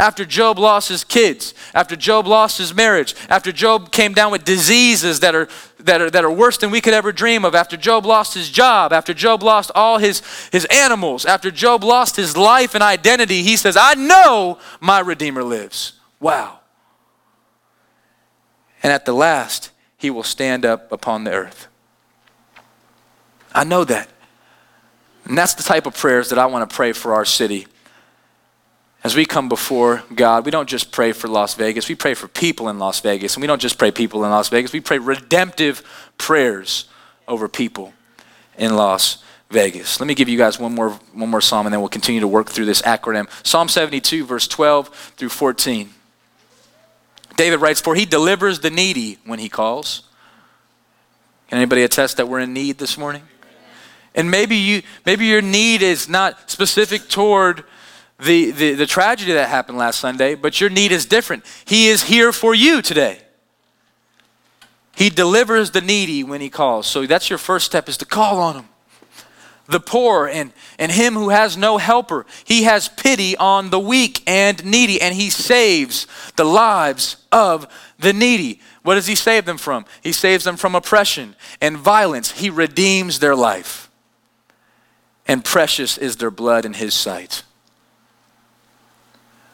after 0.00 0.24
Job 0.24 0.58
lost 0.58 0.88
his 0.88 1.04
kids, 1.04 1.54
after 1.72 1.96
Job 1.96 2.26
lost 2.26 2.58
his 2.58 2.74
marriage, 2.74 3.14
after 3.28 3.52
Job 3.52 3.92
came 3.92 4.12
down 4.12 4.32
with 4.32 4.44
diseases 4.44 5.20
that 5.20 5.34
are, 5.34 5.48
that 5.84 6.00
are, 6.00 6.10
that 6.10 6.24
are 6.24 6.30
worse 6.30 6.56
than 6.56 6.70
we 6.70 6.80
could 6.80 6.94
ever 6.94 7.12
dream 7.12 7.44
of, 7.44 7.54
after 7.54 7.76
Job 7.76 8.04
lost 8.04 8.34
his 8.34 8.50
job, 8.50 8.92
after 8.92 9.14
Job 9.14 9.42
lost 9.42 9.70
all 9.74 9.98
his, 9.98 10.22
his 10.50 10.64
animals, 10.66 11.24
after 11.24 11.50
Job 11.50 11.84
lost 11.84 12.16
his 12.16 12.36
life 12.36 12.74
and 12.74 12.82
identity, 12.82 13.42
he 13.42 13.56
says, 13.56 13.76
I 13.76 13.94
know 13.94 14.58
my 14.80 15.00
Redeemer 15.00 15.44
lives. 15.44 15.94
Wow. 16.20 16.60
And 18.82 18.92
at 18.92 19.04
the 19.04 19.12
last, 19.12 19.70
he 19.96 20.10
will 20.10 20.22
stand 20.22 20.64
up 20.64 20.90
upon 20.90 21.24
the 21.24 21.32
earth. 21.32 21.68
I 23.54 23.64
know 23.64 23.84
that. 23.84 24.08
And 25.26 25.38
that's 25.38 25.54
the 25.54 25.62
type 25.62 25.86
of 25.86 25.96
prayers 25.96 26.30
that 26.30 26.38
I 26.38 26.46
want 26.46 26.68
to 26.68 26.74
pray 26.74 26.92
for 26.92 27.14
our 27.14 27.24
city 27.24 27.66
as 29.04 29.14
we 29.14 29.26
come 29.26 29.50
before 29.50 30.02
God, 30.14 30.46
we 30.46 30.50
don't 30.50 30.68
just 30.68 30.90
pray 30.90 31.12
for 31.12 31.28
Las 31.28 31.54
Vegas, 31.54 31.88
we 31.90 31.94
pray 31.94 32.14
for 32.14 32.26
people 32.26 32.70
in 32.70 32.78
Las 32.78 33.00
Vegas. 33.00 33.36
And 33.36 33.42
we 33.42 33.46
don't 33.46 33.60
just 33.60 33.78
pray 33.78 33.90
people 33.90 34.24
in 34.24 34.30
Las 34.30 34.48
Vegas, 34.48 34.72
we 34.72 34.80
pray 34.80 34.98
redemptive 34.98 35.82
prayers 36.16 36.86
over 37.28 37.46
people 37.46 37.92
in 38.56 38.76
Las 38.76 39.22
Vegas. 39.50 40.00
Let 40.00 40.06
me 40.06 40.14
give 40.14 40.30
you 40.30 40.38
guys 40.38 40.58
one 40.58 40.74
more, 40.74 40.90
one 41.12 41.28
more 41.28 41.42
psalm 41.42 41.66
and 41.66 41.72
then 41.72 41.80
we'll 41.80 41.90
continue 41.90 42.22
to 42.22 42.28
work 42.28 42.48
through 42.48 42.64
this 42.64 42.80
acronym. 42.82 43.28
Psalm 43.46 43.68
72, 43.68 44.24
verse 44.24 44.48
12 44.48 44.88
through 45.16 45.28
14. 45.28 45.90
David 47.36 47.60
writes, 47.60 47.80
For 47.80 47.94
he 47.94 48.06
delivers 48.06 48.60
the 48.60 48.70
needy 48.70 49.18
when 49.26 49.38
he 49.38 49.50
calls. 49.50 50.02
Can 51.48 51.58
anybody 51.58 51.82
attest 51.82 52.16
that 52.16 52.26
we're 52.26 52.40
in 52.40 52.54
need 52.54 52.78
this 52.78 52.96
morning? 52.96 53.22
And 54.14 54.30
maybe 54.30 54.56
you 54.56 54.82
maybe 55.04 55.26
your 55.26 55.42
need 55.42 55.82
is 55.82 56.08
not 56.08 56.48
specific 56.48 57.08
toward 57.08 57.64
the, 58.20 58.50
the, 58.52 58.74
the 58.74 58.86
tragedy 58.86 59.32
that 59.32 59.48
happened 59.48 59.78
last 59.78 60.00
Sunday, 60.00 60.34
but 60.34 60.60
your 60.60 60.70
need 60.70 60.92
is 60.92 61.06
different. 61.06 61.44
He 61.64 61.88
is 61.88 62.04
here 62.04 62.32
for 62.32 62.54
you 62.54 62.80
today. 62.80 63.18
He 64.96 65.10
delivers 65.10 65.72
the 65.72 65.80
needy 65.80 66.22
when 66.22 66.40
he 66.40 66.48
calls. 66.48 66.86
So 66.86 67.06
that's 67.06 67.28
your 67.28 67.38
first 67.38 67.66
step 67.66 67.88
is 67.88 67.96
to 67.98 68.04
call 68.04 68.40
on 68.40 68.56
him. 68.56 68.68
The 69.66 69.80
poor 69.80 70.26
and, 70.26 70.52
and 70.78 70.92
him 70.92 71.14
who 71.14 71.30
has 71.30 71.56
no 71.56 71.78
helper. 71.78 72.26
He 72.44 72.64
has 72.64 72.88
pity 72.88 73.36
on 73.36 73.70
the 73.70 73.80
weak 73.80 74.22
and 74.26 74.62
needy, 74.64 75.00
and 75.00 75.14
he 75.14 75.30
saves 75.30 76.06
the 76.36 76.44
lives 76.44 77.16
of 77.32 77.66
the 77.98 78.12
needy. 78.12 78.60
What 78.82 78.96
does 78.96 79.06
he 79.06 79.14
save 79.14 79.46
them 79.46 79.56
from? 79.56 79.86
He 80.02 80.12
saves 80.12 80.44
them 80.44 80.56
from 80.56 80.74
oppression 80.74 81.34
and 81.62 81.78
violence. 81.78 82.32
He 82.32 82.50
redeems 82.50 83.20
their 83.20 83.34
life. 83.34 83.90
And 85.26 85.42
precious 85.42 85.96
is 85.96 86.16
their 86.16 86.30
blood 86.30 86.66
in 86.66 86.74
his 86.74 86.92
sight. 86.92 87.42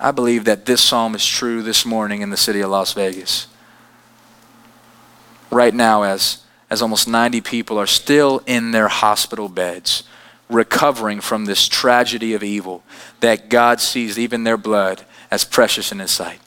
I 0.03 0.13
believe 0.13 0.47
that 0.47 0.65
this 0.65 0.81
psalm 0.81 1.15
is 1.15 1.27
true 1.27 1.63
this 1.63 1.85
morning 1.85 2.23
in 2.23 2.31
the 2.31 2.37
city 2.39 2.63
of 2.63 2.71
Las 2.71 2.95
Vegas. 2.95 3.49
Right 5.51 5.75
now, 5.75 6.05
as, 6.05 6.43
as 6.71 6.81
almost 6.81 7.07
90 7.07 7.43
people 7.43 7.79
are 7.79 7.87
still 7.87 8.41
in 8.47 8.71
their 8.71 8.89
hospital 8.89 9.51
beds, 9.51 10.05
recovering 10.49 11.21
from 11.21 11.45
this 11.45 11.69
tragedy 11.69 12.33
of 12.33 12.43
evil, 12.43 12.83
that 13.21 13.51
God 13.51 13.79
sees 13.79 14.19
even 14.19 14.45
their 14.45 14.57
blood 14.57 15.05
as 15.31 15.45
precious 15.45 15.93
in 15.93 15.99
His 15.99 16.11
sight. 16.11 16.41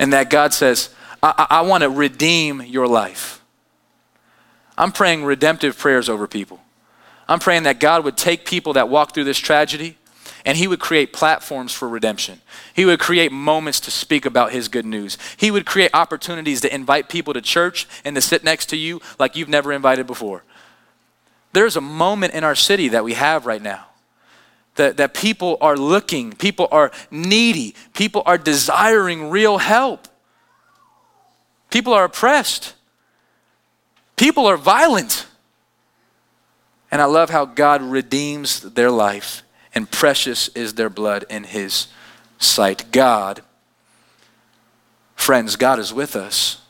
And 0.00 0.12
that 0.12 0.28
God 0.28 0.52
says, 0.52 0.92
I, 1.22 1.46
I, 1.50 1.58
I 1.58 1.60
want 1.60 1.82
to 1.84 1.90
redeem 1.90 2.60
your 2.62 2.88
life. 2.88 3.40
I'm 4.76 4.90
praying 4.90 5.24
redemptive 5.24 5.78
prayers 5.78 6.08
over 6.08 6.26
people. 6.26 6.60
I'm 7.28 7.38
praying 7.38 7.64
that 7.64 7.78
God 7.78 8.02
would 8.04 8.16
take 8.16 8.44
people 8.44 8.72
that 8.72 8.88
walk 8.88 9.14
through 9.14 9.24
this 9.24 9.38
tragedy 9.38 9.97
and 10.48 10.56
he 10.56 10.66
would 10.66 10.80
create 10.80 11.12
platforms 11.12 11.74
for 11.74 11.86
redemption. 11.86 12.40
He 12.72 12.86
would 12.86 12.98
create 12.98 13.30
moments 13.30 13.80
to 13.80 13.90
speak 13.90 14.24
about 14.24 14.50
his 14.50 14.68
good 14.68 14.86
news. 14.86 15.18
He 15.36 15.50
would 15.50 15.66
create 15.66 15.90
opportunities 15.92 16.62
to 16.62 16.74
invite 16.74 17.10
people 17.10 17.34
to 17.34 17.42
church 17.42 17.86
and 18.02 18.16
to 18.16 18.22
sit 18.22 18.42
next 18.42 18.70
to 18.70 18.76
you 18.78 19.02
like 19.18 19.36
you've 19.36 19.50
never 19.50 19.74
invited 19.74 20.06
before. 20.06 20.44
There's 21.52 21.76
a 21.76 21.82
moment 21.82 22.32
in 22.32 22.44
our 22.44 22.54
city 22.54 22.88
that 22.88 23.04
we 23.04 23.12
have 23.12 23.44
right 23.44 23.60
now 23.60 23.88
that, 24.76 24.96
that 24.96 25.12
people 25.12 25.58
are 25.60 25.76
looking, 25.76 26.32
people 26.32 26.66
are 26.72 26.92
needy, 27.10 27.74
people 27.92 28.22
are 28.24 28.38
desiring 28.38 29.28
real 29.28 29.58
help. 29.58 30.08
People 31.68 31.92
are 31.92 32.04
oppressed. 32.04 32.72
People 34.16 34.46
are 34.46 34.56
violent. 34.56 35.26
And 36.90 37.02
I 37.02 37.04
love 37.04 37.28
how 37.28 37.44
God 37.44 37.82
redeems 37.82 38.60
their 38.60 38.90
life, 38.90 39.42
and 39.74 39.90
precious 39.90 40.48
is 40.48 40.74
their 40.74 40.90
blood 40.90 41.24
in 41.28 41.44
His 41.44 41.88
sight. 42.38 42.90
God, 42.92 43.42
friends, 45.14 45.56
God 45.56 45.78
is 45.78 45.92
with 45.92 46.16
us, 46.16 46.60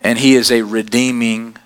and 0.00 0.18
He 0.18 0.34
is 0.34 0.50
a 0.50 0.62
redeeming 0.62 1.56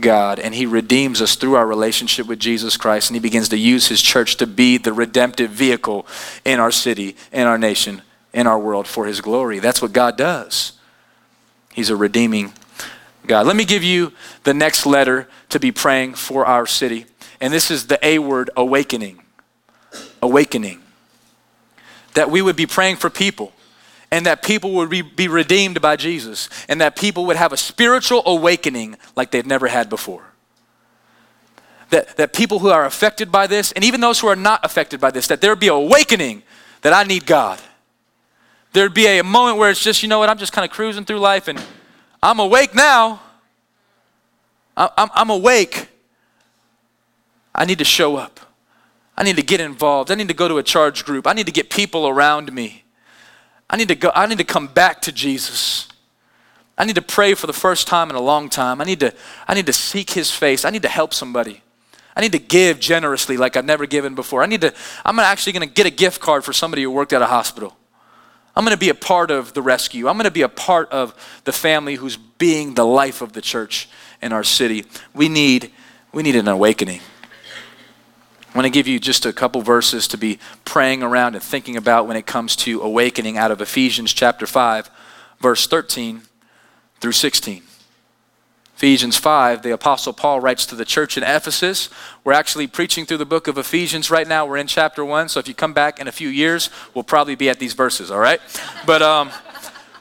God, 0.00 0.38
and 0.38 0.54
He 0.54 0.66
redeems 0.66 1.20
us 1.20 1.36
through 1.36 1.54
our 1.54 1.66
relationship 1.66 2.26
with 2.26 2.38
Jesus 2.38 2.76
Christ, 2.76 3.10
and 3.10 3.16
He 3.16 3.20
begins 3.20 3.48
to 3.50 3.58
use 3.58 3.88
His 3.88 4.00
church 4.00 4.36
to 4.36 4.46
be 4.46 4.78
the 4.78 4.92
redemptive 4.92 5.50
vehicle 5.50 6.06
in 6.44 6.60
our 6.60 6.70
city, 6.70 7.16
in 7.32 7.46
our 7.46 7.58
nation, 7.58 8.02
in 8.32 8.46
our 8.46 8.58
world 8.58 8.86
for 8.86 9.06
His 9.06 9.20
glory. 9.20 9.58
That's 9.58 9.82
what 9.82 9.92
God 9.92 10.16
does. 10.16 10.72
He's 11.72 11.90
a 11.90 11.96
redeeming 11.96 12.52
God. 13.26 13.46
Let 13.46 13.56
me 13.56 13.64
give 13.64 13.84
you 13.84 14.12
the 14.44 14.54
next 14.54 14.86
letter 14.86 15.28
to 15.50 15.60
be 15.60 15.70
praying 15.70 16.14
for 16.14 16.44
our 16.44 16.66
city. 16.66 17.06
And 17.40 17.52
this 17.52 17.70
is 17.70 17.86
the 17.86 18.04
A 18.04 18.18
word 18.18 18.50
awakening. 18.56 19.22
Awakening. 20.22 20.82
That 22.14 22.30
we 22.30 22.42
would 22.42 22.56
be 22.56 22.66
praying 22.66 22.96
for 22.96 23.10
people 23.10 23.52
and 24.10 24.26
that 24.26 24.42
people 24.42 24.72
would 24.72 24.88
be, 24.88 25.02
be 25.02 25.28
redeemed 25.28 25.80
by 25.80 25.96
Jesus 25.96 26.48
and 26.68 26.80
that 26.80 26.96
people 26.96 27.26
would 27.26 27.36
have 27.36 27.52
a 27.52 27.56
spiritual 27.56 28.22
awakening 28.24 28.96
like 29.16 29.30
they've 29.30 29.46
never 29.46 29.68
had 29.68 29.88
before. 29.88 30.24
That, 31.90 32.16
that 32.16 32.32
people 32.32 32.58
who 32.58 32.68
are 32.68 32.84
affected 32.84 33.32
by 33.32 33.46
this, 33.46 33.72
and 33.72 33.82
even 33.82 34.00
those 34.00 34.20
who 34.20 34.26
are 34.26 34.36
not 34.36 34.60
affected 34.62 35.00
by 35.00 35.10
this, 35.10 35.26
that 35.28 35.40
there 35.40 35.50
would 35.50 35.60
be 35.60 35.68
awakening 35.68 36.42
that 36.82 36.92
I 36.92 37.02
need 37.02 37.26
God. 37.26 37.60
There'd 38.72 38.92
be 38.92 39.06
a 39.06 39.24
moment 39.24 39.58
where 39.58 39.70
it's 39.70 39.82
just, 39.82 40.02
you 40.02 40.08
know 40.08 40.18
what, 40.18 40.28
I'm 40.28 40.38
just 40.38 40.52
kind 40.52 40.64
of 40.64 40.70
cruising 40.70 41.04
through 41.04 41.20
life 41.20 41.48
and 41.48 41.62
I'm 42.22 42.40
awake 42.40 42.74
now. 42.74 43.22
I'm, 44.76 45.08
I'm 45.14 45.30
awake. 45.30 45.88
I 47.54 47.64
need 47.64 47.78
to 47.78 47.84
show 47.84 48.16
up. 48.16 48.38
I 49.18 49.24
need 49.24 49.34
to 49.34 49.42
get 49.42 49.60
involved. 49.60 50.12
I 50.12 50.14
need 50.14 50.28
to 50.28 50.34
go 50.34 50.46
to 50.46 50.58
a 50.58 50.62
charge 50.62 51.04
group. 51.04 51.26
I 51.26 51.32
need 51.32 51.46
to 51.46 51.52
get 51.52 51.70
people 51.70 52.06
around 52.06 52.52
me. 52.52 52.84
I 53.68 53.76
need 53.76 53.88
to 53.88 53.96
go, 53.96 54.12
I 54.14 54.26
need 54.26 54.38
to 54.38 54.44
come 54.44 54.68
back 54.68 55.02
to 55.02 55.12
Jesus. 55.12 55.88
I 56.78 56.84
need 56.84 56.94
to 56.94 57.02
pray 57.02 57.34
for 57.34 57.48
the 57.48 57.52
first 57.52 57.88
time 57.88 58.10
in 58.10 58.14
a 58.14 58.20
long 58.20 58.48
time. 58.48 58.80
I 58.80 58.84
need 58.84 59.00
to, 59.00 59.12
I 59.48 59.54
need 59.54 59.66
to 59.66 59.72
seek 59.72 60.10
his 60.10 60.30
face. 60.30 60.64
I 60.64 60.70
need 60.70 60.82
to 60.82 60.88
help 60.88 61.12
somebody. 61.12 61.64
I 62.14 62.20
need 62.20 62.30
to 62.30 62.38
give 62.38 62.78
generously 62.78 63.36
like 63.36 63.56
I've 63.56 63.64
never 63.64 63.86
given 63.86 64.14
before. 64.14 64.44
I 64.44 64.46
need 64.46 64.60
to, 64.60 64.72
I'm 65.04 65.18
actually 65.18 65.52
going 65.52 65.68
to 65.68 65.74
get 65.74 65.86
a 65.86 65.90
gift 65.90 66.20
card 66.20 66.44
for 66.44 66.52
somebody 66.52 66.84
who 66.84 66.90
worked 66.92 67.12
at 67.12 67.20
a 67.20 67.26
hospital. 67.26 67.76
I'm 68.54 68.64
going 68.64 68.76
to 68.76 68.78
be 68.78 68.88
a 68.88 68.94
part 68.94 69.32
of 69.32 69.52
the 69.52 69.62
rescue. 69.62 70.06
I'm 70.06 70.14
going 70.14 70.26
to 70.26 70.30
be 70.30 70.42
a 70.42 70.48
part 70.48 70.92
of 70.92 71.12
the 71.42 71.52
family 71.52 71.96
who's 71.96 72.16
being 72.16 72.74
the 72.74 72.86
life 72.86 73.20
of 73.20 73.32
the 73.32 73.42
church 73.42 73.88
in 74.22 74.32
our 74.32 74.44
city. 74.44 74.84
We 75.12 75.28
need, 75.28 75.72
we 76.12 76.22
need 76.22 76.36
an 76.36 76.46
awakening. 76.46 77.00
I 78.54 78.56
want 78.56 78.64
to 78.64 78.70
give 78.70 78.88
you 78.88 78.98
just 78.98 79.26
a 79.26 79.32
couple 79.32 79.60
verses 79.60 80.08
to 80.08 80.16
be 80.16 80.38
praying 80.64 81.02
around 81.02 81.34
and 81.34 81.42
thinking 81.42 81.76
about 81.76 82.06
when 82.06 82.16
it 82.16 82.24
comes 82.24 82.56
to 82.56 82.80
awakening 82.80 83.36
out 83.36 83.50
of 83.50 83.60
Ephesians 83.60 84.14
chapter 84.14 84.46
5, 84.46 84.90
verse 85.38 85.66
13 85.66 86.22
through 87.00 87.12
16. 87.12 87.62
Ephesians 88.74 89.18
5, 89.18 89.62
the 89.62 89.72
Apostle 89.72 90.14
Paul 90.14 90.40
writes 90.40 90.64
to 90.66 90.74
the 90.74 90.86
church 90.86 91.18
in 91.18 91.24
Ephesus. 91.24 91.90
We're 92.24 92.32
actually 92.32 92.66
preaching 92.68 93.04
through 93.04 93.18
the 93.18 93.26
book 93.26 93.48
of 93.48 93.58
Ephesians 93.58 94.10
right 94.10 94.26
now. 94.26 94.46
We're 94.46 94.56
in 94.56 94.66
chapter 94.66 95.04
1, 95.04 95.28
so 95.28 95.40
if 95.40 95.46
you 95.46 95.52
come 95.52 95.74
back 95.74 96.00
in 96.00 96.08
a 96.08 96.12
few 96.12 96.28
years, 96.28 96.70
we'll 96.94 97.04
probably 97.04 97.34
be 97.34 97.50
at 97.50 97.58
these 97.58 97.74
verses, 97.74 98.10
all 98.10 98.20
right? 98.20 98.40
But, 98.86 99.02
um, 99.02 99.30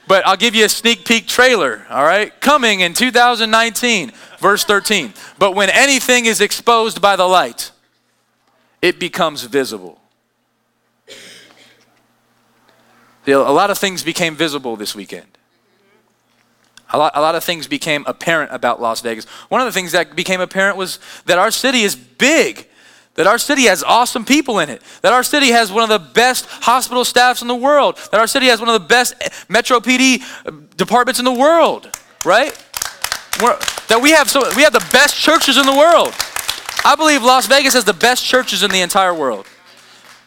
but 0.07 0.25
I'll 0.25 0.37
give 0.37 0.55
you 0.55 0.63
a 0.63 0.69
sneak 0.69 1.03
peek 1.03 1.27
trailer, 1.27 1.85
all 1.89 2.03
right? 2.03 2.39
Coming 2.39 2.79
in 2.79 2.93
2019, 2.93 4.13
verse 4.39 4.63
13. 4.63 5.11
But 5.37 5.53
when 5.53 5.69
anything 5.69 6.25
is 6.25 6.39
exposed 6.39 7.01
by 7.01 7.17
the 7.17 7.27
light, 7.27 7.71
it 8.81 8.99
becomes 8.99 9.43
visible. 9.43 9.99
A 13.27 13.35
lot 13.35 13.69
of 13.69 13.77
things 13.77 14.03
became 14.03 14.35
visible 14.35 14.75
this 14.77 14.95
weekend. 14.95 15.37
A 16.91 16.97
lot, 16.97 17.11
a 17.15 17.21
lot 17.21 17.35
of 17.35 17.43
things 17.43 17.67
became 17.67 18.05
apparent 18.07 18.53
about 18.53 18.81
Las 18.81 19.01
Vegas. 19.01 19.25
One 19.49 19.59
of 19.59 19.65
the 19.65 19.73
things 19.73 19.91
that 19.91 20.15
became 20.15 20.39
apparent 20.39 20.77
was 20.77 20.99
that 21.25 21.37
our 21.37 21.51
city 21.51 21.81
is 21.81 21.95
big, 21.95 22.67
that 23.15 23.27
our 23.27 23.37
city 23.37 23.63
has 23.63 23.83
awesome 23.83 24.23
people 24.23 24.59
in 24.59 24.69
it, 24.69 24.81
that 25.01 25.11
our 25.11 25.23
city 25.23 25.47
has 25.47 25.69
one 25.69 25.83
of 25.83 25.89
the 25.89 25.99
best 26.13 26.45
hospital 26.45 27.03
staffs 27.03 27.41
in 27.41 27.49
the 27.49 27.55
world, 27.55 27.97
that 28.11 28.21
our 28.21 28.27
city 28.27 28.45
has 28.45 28.61
one 28.61 28.69
of 28.69 28.81
the 28.81 28.87
best 28.87 29.15
eh, 29.19 29.27
Metro 29.49 29.81
PD 29.81 30.21
eh, 30.21 30.51
departments 30.77 31.19
in 31.19 31.25
the 31.25 31.33
world, 31.33 31.89
right? 32.23 32.51
We're, 33.41 33.57
that 33.89 33.99
we 34.01 34.11
have, 34.11 34.29
so, 34.29 34.49
we 34.55 34.63
have 34.63 34.73
the 34.73 34.87
best 34.93 35.15
churches 35.15 35.57
in 35.57 35.65
the 35.65 35.75
world. 35.75 36.13
I 36.85 36.95
believe 36.95 37.23
Las 37.23 37.47
Vegas 37.47 37.73
has 37.73 37.85
the 37.85 37.93
best 37.93 38.23
churches 38.23 38.63
in 38.63 38.71
the 38.71 38.81
entire 38.81 39.13
world. 39.13 39.45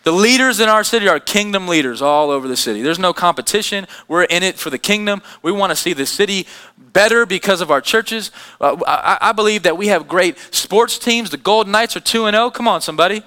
The 0.03 0.13
leaders 0.13 0.61
in 0.61 0.69
our 0.69 0.83
city 0.83 1.09
are 1.09 1.21
kingdom 1.21 1.69
leaders 1.69 2.01
all 2.01 2.31
over 2.31 2.49
the 2.49 2.57
city. 2.57 2.81
There's 2.81 2.99
no 2.99 3.13
competition. 3.13 3.87
We're 4.09 4.25
in 4.25 4.43
it 4.43 4.57
for 4.57 4.71
the 4.71 4.79
kingdom. 4.79 5.21
We 5.43 5.53
want 5.53 5.71
to 5.71 5.77
see 5.77 5.93
the 5.93 6.07
city 6.07 6.47
better 6.79 7.27
because 7.27 7.61
of 7.61 7.71
our 7.71 7.83
churches. 7.83 8.31
Uh, 8.61 8.77
I, 8.87 9.19
I, 9.21 9.33
believe 9.33 9.65
that 9.65 9.77
we 9.77 9.89
have 9.89 10.09
great 10.09 10.39
sports 10.53 10.99
teams. 10.99 11.31
The 11.31 11.37
Golden 11.37 11.71
Knights 11.71 11.97
are 11.97 12.01
2 12.01 12.27
and 12.27 12.35
0. 12.35 12.51
Come 12.51 12.67
on, 12.67 12.81
somebody. 12.81 13.23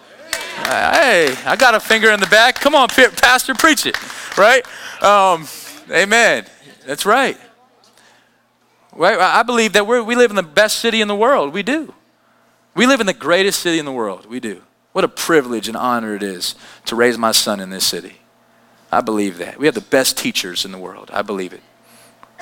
Hey, 0.66 1.36
I 1.46 1.56
got 1.58 1.76
a 1.76 1.80
finger 1.80 2.10
in 2.10 2.20
the 2.20 2.28
back. 2.28 2.56
Come 2.56 2.74
on, 2.74 2.88
Pastor, 2.90 3.54
preach 3.54 3.86
it. 3.86 3.96
Right? 4.38 4.66
Um, 5.02 5.48
amen. 5.92 6.46
That's 6.88 7.06
right. 7.06 7.38
Right? 8.92 9.20
I 9.20 9.44
believe 9.44 9.74
that 9.74 9.86
we 9.86 10.02
we 10.02 10.16
live 10.16 10.32
in 10.32 10.36
the 10.36 10.44
best 10.44 10.80
city 10.80 11.02
in 11.02 11.08
the 11.08 11.16
world. 11.16 11.54
We 11.54 11.64
do. 11.64 11.94
We 12.76 12.88
live 12.88 13.00
in 13.00 13.06
the 13.06 13.14
greatest 13.14 13.60
city 13.60 13.80
in 13.80 13.86
the 13.86 13.92
world. 13.92 14.26
We 14.26 14.40
do. 14.40 14.62
What 14.94 15.04
a 15.04 15.08
privilege 15.08 15.68
and 15.68 15.78
honor 15.78 16.16
it 16.16 16.24
is 16.24 16.56
to 16.86 16.96
raise 16.96 17.18
my 17.18 17.32
son 17.32 17.60
in 17.60 17.70
this 17.70 17.86
city. 17.86 18.18
I 18.92 19.02
believe 19.02 19.40
that. 19.40 19.58
We 19.58 19.66
have 19.66 19.76
the 19.76 19.82
best 19.82 20.18
teachers 20.18 20.66
in 20.66 20.72
the 20.72 20.78
world. 20.78 21.10
I 21.12 21.24
believe 21.24 21.54
it. 21.54 21.62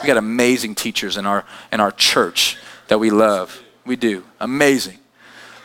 We 0.01 0.07
got 0.07 0.17
amazing 0.17 0.75
teachers 0.75 1.15
in 1.15 1.25
our 1.25 1.45
in 1.71 1.79
our 1.79 1.91
church 1.91 2.57
that 2.87 2.99
we 2.99 3.09
love. 3.09 3.61
We 3.85 3.95
do. 3.95 4.25
Amazing. 4.39 4.97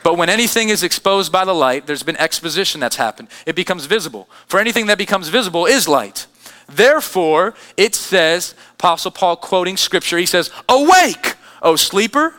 But 0.04 0.16
when 0.16 0.28
anything 0.28 0.68
is 0.68 0.84
exposed 0.84 1.32
by 1.32 1.44
the 1.44 1.52
light, 1.52 1.88
there's 1.88 2.04
been 2.04 2.16
exposition 2.16 2.80
that's 2.80 2.94
happened. 2.94 3.28
It 3.44 3.56
becomes 3.56 3.86
visible. 3.86 4.28
For 4.46 4.60
anything 4.60 4.86
that 4.86 4.98
becomes 4.98 5.28
visible 5.28 5.66
is 5.66 5.88
light. 5.88 6.28
Therefore, 6.68 7.54
it 7.76 7.96
says, 7.96 8.54
Apostle 8.74 9.10
Paul 9.10 9.36
quoting 9.36 9.76
scripture, 9.76 10.18
he 10.18 10.26
says, 10.26 10.50
Awake, 10.68 11.34
O 11.60 11.74
sleeper, 11.74 12.34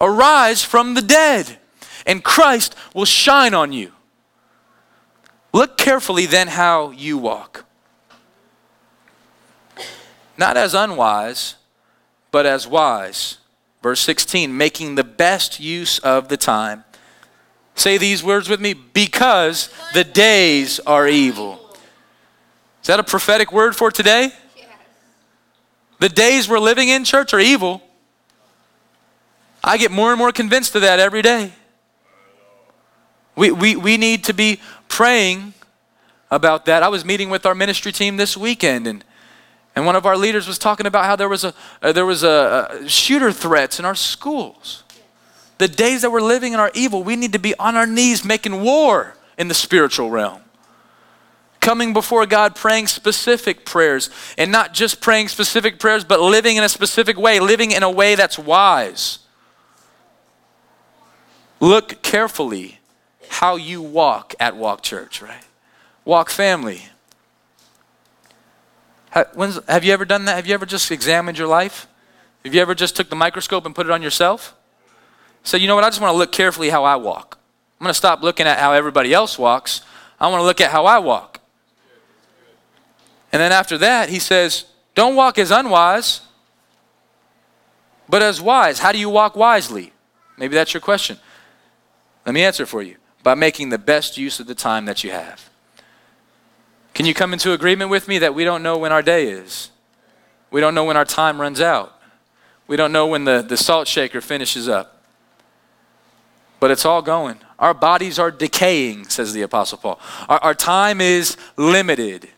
arise 0.00 0.62
from 0.62 0.94
the 0.94 1.02
dead 1.02 1.58
and 2.06 2.24
Christ 2.24 2.74
will 2.94 3.04
shine 3.04 3.54
on 3.54 3.72
you. 3.72 3.92
Look 5.52 5.76
carefully 5.76 6.26
then 6.26 6.48
how 6.48 6.90
you 6.90 7.18
walk. 7.18 7.64
Not 10.36 10.56
as 10.56 10.74
unwise, 10.74 11.56
but 12.30 12.46
as 12.46 12.66
wise. 12.66 13.38
Verse 13.82 14.00
16, 14.00 14.56
making 14.56 14.94
the 14.94 15.04
best 15.04 15.60
use 15.60 15.98
of 16.00 16.28
the 16.28 16.36
time. 16.36 16.84
Say 17.74 17.98
these 17.98 18.24
words 18.24 18.48
with 18.48 18.60
me 18.60 18.72
because 18.74 19.72
the 19.94 20.04
days 20.04 20.80
are 20.80 21.06
evil. 21.06 21.60
Is 22.82 22.88
that 22.88 22.98
a 22.98 23.04
prophetic 23.04 23.52
word 23.52 23.76
for 23.76 23.90
today? 23.90 24.32
The 26.00 26.08
days 26.08 26.48
we're 26.48 26.58
living 26.58 26.88
in, 26.88 27.04
church, 27.04 27.34
are 27.34 27.40
evil. 27.40 27.82
I 29.68 29.76
get 29.76 29.90
more 29.90 30.10
and 30.10 30.18
more 30.18 30.32
convinced 30.32 30.74
of 30.76 30.80
that 30.80 30.98
every 30.98 31.20
day. 31.20 31.52
We, 33.36 33.50
we, 33.50 33.76
we 33.76 33.98
need 33.98 34.24
to 34.24 34.32
be 34.32 34.60
praying 34.88 35.52
about 36.30 36.64
that. 36.64 36.82
I 36.82 36.88
was 36.88 37.04
meeting 37.04 37.28
with 37.28 37.44
our 37.44 37.54
ministry 37.54 37.92
team 37.92 38.16
this 38.16 38.34
weekend, 38.34 38.86
and, 38.86 39.04
and 39.76 39.84
one 39.84 39.94
of 39.94 40.06
our 40.06 40.16
leaders 40.16 40.48
was 40.48 40.56
talking 40.56 40.86
about 40.86 41.04
how 41.04 41.16
there 41.16 41.28
was, 41.28 41.44
a, 41.44 41.52
uh, 41.82 41.92
there 41.92 42.06
was 42.06 42.22
a, 42.22 42.78
a 42.82 42.88
shooter 42.88 43.30
threats 43.30 43.78
in 43.78 43.84
our 43.84 43.94
schools. 43.94 44.84
The 45.58 45.68
days 45.68 46.00
that 46.00 46.10
we're 46.10 46.22
living 46.22 46.54
in 46.54 46.60
are 46.60 46.70
evil. 46.72 47.02
We 47.02 47.14
need 47.14 47.34
to 47.34 47.38
be 47.38 47.54
on 47.58 47.76
our 47.76 47.86
knees 47.86 48.24
making 48.24 48.62
war 48.62 49.16
in 49.36 49.48
the 49.48 49.54
spiritual 49.54 50.08
realm. 50.08 50.40
Coming 51.60 51.92
before 51.92 52.24
God, 52.24 52.56
praying 52.56 52.86
specific 52.86 53.66
prayers, 53.66 54.08
and 54.38 54.50
not 54.50 54.72
just 54.72 55.02
praying 55.02 55.28
specific 55.28 55.78
prayers, 55.78 56.04
but 56.04 56.20
living 56.20 56.56
in 56.56 56.64
a 56.64 56.70
specific 56.70 57.18
way, 57.18 57.38
living 57.38 57.70
in 57.70 57.82
a 57.82 57.90
way 57.90 58.14
that's 58.14 58.38
wise. 58.38 59.18
Look 61.60 62.02
carefully 62.02 62.78
how 63.28 63.56
you 63.56 63.82
walk 63.82 64.34
at 64.38 64.56
Walk 64.56 64.82
Church, 64.82 65.20
right? 65.20 65.44
Walk 66.04 66.30
family. 66.30 66.82
Have 69.10 69.84
you 69.84 69.92
ever 69.92 70.04
done 70.04 70.26
that? 70.26 70.36
Have 70.36 70.46
you 70.46 70.54
ever 70.54 70.66
just 70.66 70.90
examined 70.90 71.38
your 71.38 71.48
life? 71.48 71.88
Have 72.44 72.54
you 72.54 72.60
ever 72.60 72.74
just 72.74 72.94
took 72.96 73.10
the 73.10 73.16
microscope 73.16 73.66
and 73.66 73.74
put 73.74 73.86
it 73.86 73.92
on 73.92 74.02
yourself? 74.02 74.54
Said, 75.42 75.60
you 75.60 75.66
know 75.66 75.74
what? 75.74 75.84
I 75.84 75.88
just 75.88 76.00
want 76.00 76.12
to 76.12 76.16
look 76.16 76.30
carefully 76.30 76.70
how 76.70 76.84
I 76.84 76.96
walk. 76.96 77.38
I'm 77.80 77.84
going 77.84 77.90
to 77.90 77.94
stop 77.94 78.22
looking 78.22 78.46
at 78.46 78.58
how 78.58 78.72
everybody 78.72 79.12
else 79.12 79.38
walks. 79.38 79.82
I 80.20 80.28
want 80.28 80.40
to 80.40 80.44
look 80.44 80.60
at 80.60 80.70
how 80.70 80.86
I 80.86 80.98
walk. 80.98 81.40
And 83.32 83.40
then 83.40 83.52
after 83.52 83.76
that, 83.78 84.08
he 84.08 84.18
says, 84.18 84.64
don't 84.94 85.14
walk 85.14 85.38
as 85.38 85.50
unwise, 85.50 86.20
but 88.08 88.22
as 88.22 88.40
wise. 88.40 88.78
How 88.78 88.92
do 88.92 88.98
you 88.98 89.10
walk 89.10 89.36
wisely? 89.36 89.92
Maybe 90.36 90.54
that's 90.54 90.72
your 90.72 90.80
question. 90.80 91.18
Let 92.28 92.34
me 92.34 92.44
answer 92.44 92.66
for 92.66 92.82
you 92.82 92.96
by 93.22 93.34
making 93.34 93.70
the 93.70 93.78
best 93.78 94.18
use 94.18 94.38
of 94.38 94.46
the 94.46 94.54
time 94.54 94.84
that 94.84 95.02
you 95.02 95.10
have. 95.10 95.48
Can 96.92 97.06
you 97.06 97.14
come 97.14 97.32
into 97.32 97.54
agreement 97.54 97.90
with 97.90 98.06
me 98.06 98.18
that 98.18 98.34
we 98.34 98.44
don't 98.44 98.62
know 98.62 98.76
when 98.76 98.92
our 98.92 99.00
day 99.00 99.30
is? 99.30 99.70
We 100.50 100.60
don't 100.60 100.74
know 100.74 100.84
when 100.84 100.98
our 100.98 101.06
time 101.06 101.40
runs 101.40 101.58
out. 101.58 101.98
We 102.66 102.76
don't 102.76 102.92
know 102.92 103.06
when 103.06 103.24
the, 103.24 103.40
the 103.40 103.56
salt 103.56 103.88
shaker 103.88 104.20
finishes 104.20 104.68
up. 104.68 105.02
But 106.60 106.70
it's 106.70 106.84
all 106.84 107.00
going. 107.00 107.38
Our 107.58 107.72
bodies 107.72 108.18
are 108.18 108.30
decaying, 108.30 109.08
says 109.08 109.32
the 109.32 109.40
Apostle 109.40 109.78
Paul. 109.78 109.98
Our, 110.28 110.38
our 110.40 110.54
time 110.54 111.00
is 111.00 111.38
limited. 111.56 112.28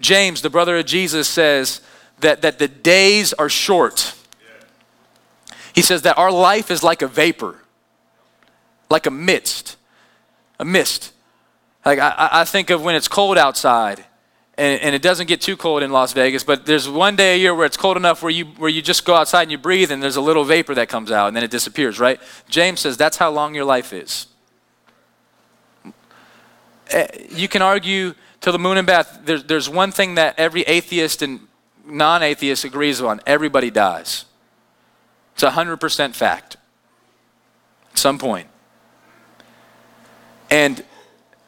James, 0.00 0.42
the 0.42 0.50
brother 0.50 0.76
of 0.76 0.86
Jesus, 0.86 1.28
says 1.28 1.82
that, 2.18 2.42
that 2.42 2.58
the 2.58 2.66
days 2.66 3.32
are 3.34 3.48
short. 3.48 4.12
He 5.72 5.82
says 5.82 6.02
that 6.02 6.18
our 6.18 6.32
life 6.32 6.68
is 6.68 6.82
like 6.82 7.00
a 7.00 7.06
vapor, 7.06 7.60
like 8.90 9.06
a 9.06 9.10
mist. 9.10 9.76
A 10.58 10.64
mist. 10.64 11.12
Like 11.84 11.98
I, 11.98 12.28
I 12.32 12.44
think 12.44 12.70
of 12.70 12.82
when 12.82 12.94
it's 12.94 13.08
cold 13.08 13.38
outside. 13.38 14.04
And, 14.56 14.80
and, 14.82 14.94
it 14.94 15.02
doesn't 15.02 15.26
get 15.26 15.40
too 15.40 15.56
cold 15.56 15.82
in 15.82 15.90
Las 15.90 16.12
Vegas, 16.12 16.44
but 16.44 16.64
there's 16.64 16.88
one 16.88 17.16
day 17.16 17.34
a 17.34 17.38
year 17.38 17.52
where 17.52 17.66
it's 17.66 17.76
cold 17.76 17.96
enough 17.96 18.22
where 18.22 18.30
you, 18.30 18.44
where 18.44 18.70
you 18.70 18.82
just 18.82 19.04
go 19.04 19.16
outside 19.16 19.42
and 19.42 19.50
you 19.50 19.58
breathe 19.58 19.90
and 19.90 20.00
there's 20.00 20.14
a 20.14 20.20
little 20.20 20.44
vapor 20.44 20.76
that 20.76 20.88
comes 20.88 21.10
out 21.10 21.26
and 21.26 21.36
then 21.36 21.42
it 21.42 21.50
disappears, 21.50 21.98
right? 21.98 22.20
James 22.48 22.78
says 22.78 22.96
that's 22.96 23.16
how 23.16 23.32
long 23.32 23.56
your 23.56 23.64
life 23.64 23.92
is. 23.92 24.28
Eh, 26.90 27.06
you 27.30 27.48
can 27.48 27.62
argue 27.62 28.14
till 28.40 28.52
the 28.52 28.58
moon 28.58 28.78
and 28.78 28.86
back. 28.86 29.08
There's, 29.24 29.42
there's 29.42 29.68
one 29.68 29.90
thing 29.90 30.14
that 30.14 30.38
every 30.38 30.62
atheist 30.62 31.20
and 31.22 31.40
non 31.84 32.22
atheist 32.22 32.64
agrees 32.64 33.00
on 33.00 33.20
everybody 33.26 33.70
dies. 33.70 34.24
It's 35.34 35.42
a 35.42 35.50
100% 35.50 36.14
fact 36.14 36.56
at 37.90 37.98
some 37.98 38.18
point. 38.18 38.46
And 40.54 40.84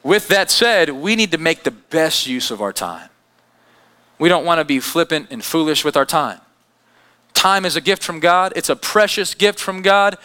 with 0.03 0.27
that 0.27 0.51
said, 0.51 0.89
we 0.89 1.15
need 1.15 1.31
to 1.31 1.37
make 1.37 1.63
the 1.63 1.71
best 1.71 2.27
use 2.27 2.51
of 2.51 2.61
our 2.61 2.73
time. 2.73 3.09
We 4.19 4.27
don't 4.27 4.43
want 4.43 4.59
to 4.59 4.65
be 4.65 4.81
flippant 4.81 5.27
and 5.31 5.41
foolish 5.41 5.85
with 5.85 5.95
our 5.95 6.05
time. 6.05 6.41
Time 7.33 7.63
is 7.63 7.77
a 7.77 7.81
gift 7.81 8.03
from 8.03 8.19
God, 8.19 8.51
it's 8.57 8.67
a 8.67 8.75
precious 8.75 9.33
gift 9.33 9.61
from 9.61 9.81
God. 9.81 10.17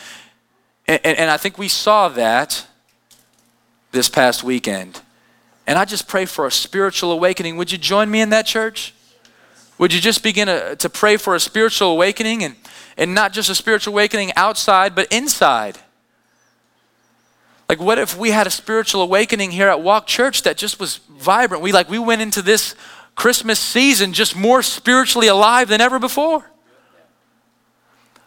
And, 0.88 0.98
and, 1.04 1.16
and 1.16 1.30
I 1.30 1.36
think 1.36 1.58
we 1.58 1.68
saw 1.68 2.08
that 2.08 2.66
this 3.92 4.08
past 4.08 4.42
weekend. 4.42 5.00
And 5.64 5.78
I 5.78 5.84
just 5.84 6.08
pray 6.08 6.24
for 6.24 6.44
a 6.44 6.50
spiritual 6.50 7.12
awakening. 7.12 7.56
Would 7.58 7.70
you 7.70 7.78
join 7.78 8.10
me 8.10 8.20
in 8.20 8.30
that 8.30 8.46
church? 8.46 8.94
Would 9.78 9.94
you 9.94 10.00
just 10.00 10.24
begin 10.24 10.48
to, 10.48 10.74
to 10.74 10.90
pray 10.90 11.16
for 11.18 11.36
a 11.36 11.40
spiritual 11.40 11.92
awakening 11.92 12.42
and, 12.42 12.56
and 12.96 13.14
not 13.14 13.32
just 13.32 13.48
a 13.48 13.54
spiritual 13.54 13.94
awakening 13.94 14.32
outside, 14.34 14.96
but 14.96 15.06
inside? 15.12 15.78
Like, 17.68 17.80
what 17.80 17.98
if 17.98 18.16
we 18.16 18.30
had 18.30 18.46
a 18.46 18.50
spiritual 18.50 19.02
awakening 19.02 19.50
here 19.50 19.68
at 19.68 19.80
Walk 19.80 20.06
Church 20.06 20.42
that 20.42 20.56
just 20.56 20.78
was 20.78 20.98
vibrant? 21.08 21.62
We 21.62 21.72
like 21.72 21.88
we 21.88 21.98
went 21.98 22.20
into 22.20 22.42
this 22.42 22.74
Christmas 23.14 23.58
season 23.58 24.12
just 24.12 24.36
more 24.36 24.62
spiritually 24.62 25.28
alive 25.28 25.68
than 25.68 25.80
ever 25.80 25.98
before. 25.98 26.44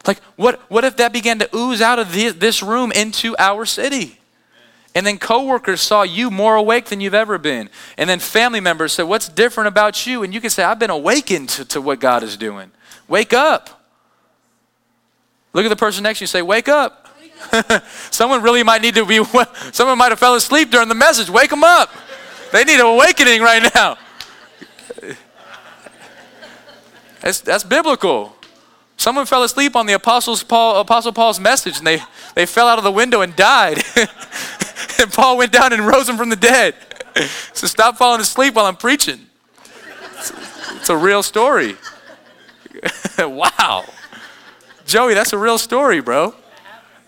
Like, 0.08 0.22
what, 0.36 0.60
what 0.70 0.84
if 0.84 0.98
that 0.98 1.14
began 1.14 1.40
to 1.40 1.56
ooze 1.56 1.82
out 1.82 2.00
of 2.00 2.12
the, 2.12 2.30
this 2.30 2.62
room 2.62 2.92
into 2.92 3.36
our 3.40 3.66
city? 3.66 4.20
And 4.94 5.06
then 5.06 5.18
coworkers 5.18 5.82
saw 5.82 6.04
you 6.04 6.32
more 6.32 6.56
awake 6.56 6.86
than 6.86 7.02
you've 7.02 7.14
ever 7.14 7.38
been. 7.38 7.70
And 7.98 8.10
then 8.10 8.20
family 8.20 8.62
members 8.62 8.94
said, 8.94 9.04
What's 9.04 9.28
different 9.28 9.68
about 9.68 10.08
you? 10.08 10.24
And 10.24 10.34
you 10.34 10.40
can 10.40 10.50
say, 10.50 10.64
I've 10.64 10.80
been 10.80 10.90
awakened 10.90 11.50
to, 11.50 11.66
to 11.66 11.82
what 11.82 12.00
God 12.00 12.24
is 12.24 12.38
doing. 12.38 12.72
Wake 13.08 13.34
up. 13.34 13.84
Look 15.52 15.66
at 15.66 15.70
the 15.70 15.76
person 15.76 16.04
next 16.04 16.20
to 16.20 16.24
you 16.24 16.28
say, 16.28 16.42
Wake 16.42 16.70
up. 16.70 17.05
someone 18.12 18.42
really 18.42 18.64
might 18.64 18.82
need 18.82 18.96
to 18.96 19.06
be, 19.06 19.24
someone 19.72 19.98
might 19.98 20.12
have 20.12 20.20
fell 20.20 20.36
asleep 20.36 20.72
during 20.72 20.90
the 20.90 20.96
message. 20.96 21.30
Wake 21.30 21.50
them 21.50 21.64
up. 21.64 21.90
They 22.52 22.64
need 22.64 22.80
an 22.80 22.86
awakening 22.86 23.42
right 23.42 23.72
now. 23.74 23.98
That's, 27.22 27.42
that's 27.42 27.64
biblical. 27.64 28.36
Someone 28.98 29.26
fell 29.26 29.44
asleep 29.44 29.76
on 29.76 29.88
the 29.88 29.94
Apostles 29.94 30.44
Paul, 30.44 30.80
Apostle 30.80 31.12
Paul's 31.12 31.40
message 31.40 31.80
and 31.80 31.88
they, 31.88 32.00
they 32.36 32.46
fell 32.46 32.68
out 32.68 32.78
of 32.78 32.84
the 32.84 32.92
window 32.92 33.22
and 33.22 33.36
died. 33.36 33.82
and 35.00 35.12
Paul 35.12 35.38
went 35.38 35.52
down 35.52 35.74
and 35.74 35.88
rose 35.88 36.06
them 36.06 36.18
from 36.18 36.30
the 36.30 36.36
dead. 36.36 36.76
so 37.52 37.66
stop 37.66 37.98
falling 37.98 38.22
asleep 38.22 38.54
while 38.54 38.68
I'm 38.68 38.76
preaching. 38.76 39.22
It's, 40.20 40.34
it's 40.76 40.90
a 40.90 40.96
real 40.96 41.24
story. 41.24 41.78
wow. 43.18 43.86
Joey, 44.86 45.16
that's 45.16 45.34
a 45.34 45.38
real 45.38 45.58
story, 45.58 46.02
bro. 46.02 46.36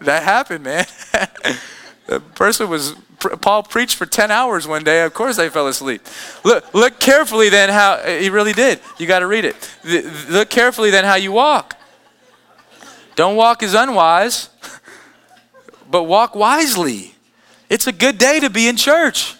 That 0.01 0.23
happened, 0.23 0.63
man. 0.63 0.85
the 2.07 2.19
person 2.19 2.69
was 2.69 2.95
Paul 3.19 3.63
preached 3.63 3.95
for 3.95 4.05
10 4.05 4.29
hours 4.29 4.67
one 4.67 4.83
day. 4.83 5.03
Of 5.03 5.13
course 5.13 5.37
they 5.37 5.49
fell 5.49 5.67
asleep. 5.67 6.01
Look, 6.43 6.73
look 6.73 6.99
carefully 6.99 7.49
then 7.49 7.69
how 7.69 7.95
eh, 7.95 8.19
he 8.19 8.29
really 8.29 8.53
did. 8.53 8.79
You 8.97 9.07
got 9.07 9.19
to 9.19 9.27
read 9.27 9.45
it. 9.45 9.55
Look 10.29 10.49
carefully 10.49 10.91
then 10.91 11.03
how 11.03 11.15
you 11.15 11.31
walk. 11.31 11.75
Don't 13.15 13.35
walk 13.35 13.63
as 13.63 13.73
unwise, 13.73 14.49
but 15.89 16.03
walk 16.03 16.35
wisely. 16.35 17.15
It's 17.69 17.87
a 17.87 17.91
good 17.91 18.19
day 18.19 18.39
to 18.39 18.49
be 18.49 18.67
in 18.67 18.77
church. 18.77 19.35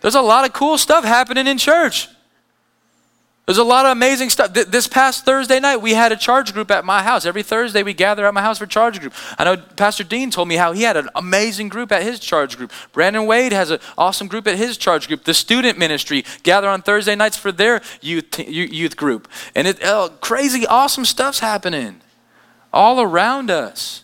There's 0.00 0.16
a 0.16 0.20
lot 0.20 0.44
of 0.44 0.52
cool 0.52 0.78
stuff 0.78 1.04
happening 1.04 1.46
in 1.46 1.58
church. 1.58 2.08
There's 3.46 3.58
a 3.58 3.64
lot 3.64 3.86
of 3.86 3.92
amazing 3.92 4.30
stuff. 4.30 4.52
This 4.54 4.86
past 4.86 5.24
Thursday 5.24 5.58
night, 5.58 5.78
we 5.78 5.94
had 5.94 6.12
a 6.12 6.16
charge 6.16 6.52
group 6.52 6.70
at 6.70 6.84
my 6.84 7.02
house. 7.02 7.26
Every 7.26 7.42
Thursday, 7.42 7.82
we 7.82 7.92
gather 7.92 8.24
at 8.24 8.32
my 8.32 8.40
house 8.40 8.58
for 8.58 8.66
charge 8.66 9.00
group. 9.00 9.12
I 9.36 9.42
know 9.42 9.56
Pastor 9.56 10.04
Dean 10.04 10.30
told 10.30 10.46
me 10.46 10.54
how 10.54 10.70
he 10.70 10.84
had 10.84 10.96
an 10.96 11.08
amazing 11.16 11.68
group 11.68 11.90
at 11.90 12.04
his 12.04 12.20
charge 12.20 12.56
group. 12.56 12.70
Brandon 12.92 13.26
Wade 13.26 13.52
has 13.52 13.72
an 13.72 13.80
awesome 13.98 14.28
group 14.28 14.46
at 14.46 14.58
his 14.58 14.76
charge 14.76 15.08
group. 15.08 15.24
The 15.24 15.34
student 15.34 15.76
ministry 15.76 16.24
gather 16.44 16.68
on 16.68 16.82
Thursday 16.82 17.16
nights 17.16 17.36
for 17.36 17.50
their 17.50 17.82
youth, 18.00 18.38
youth 18.38 18.96
group. 18.96 19.28
And 19.56 19.66
it, 19.66 19.80
oh, 19.82 20.12
crazy, 20.20 20.64
awesome 20.64 21.04
stuff's 21.04 21.40
happening 21.40 22.00
all 22.72 23.00
around 23.00 23.50
us. 23.50 24.01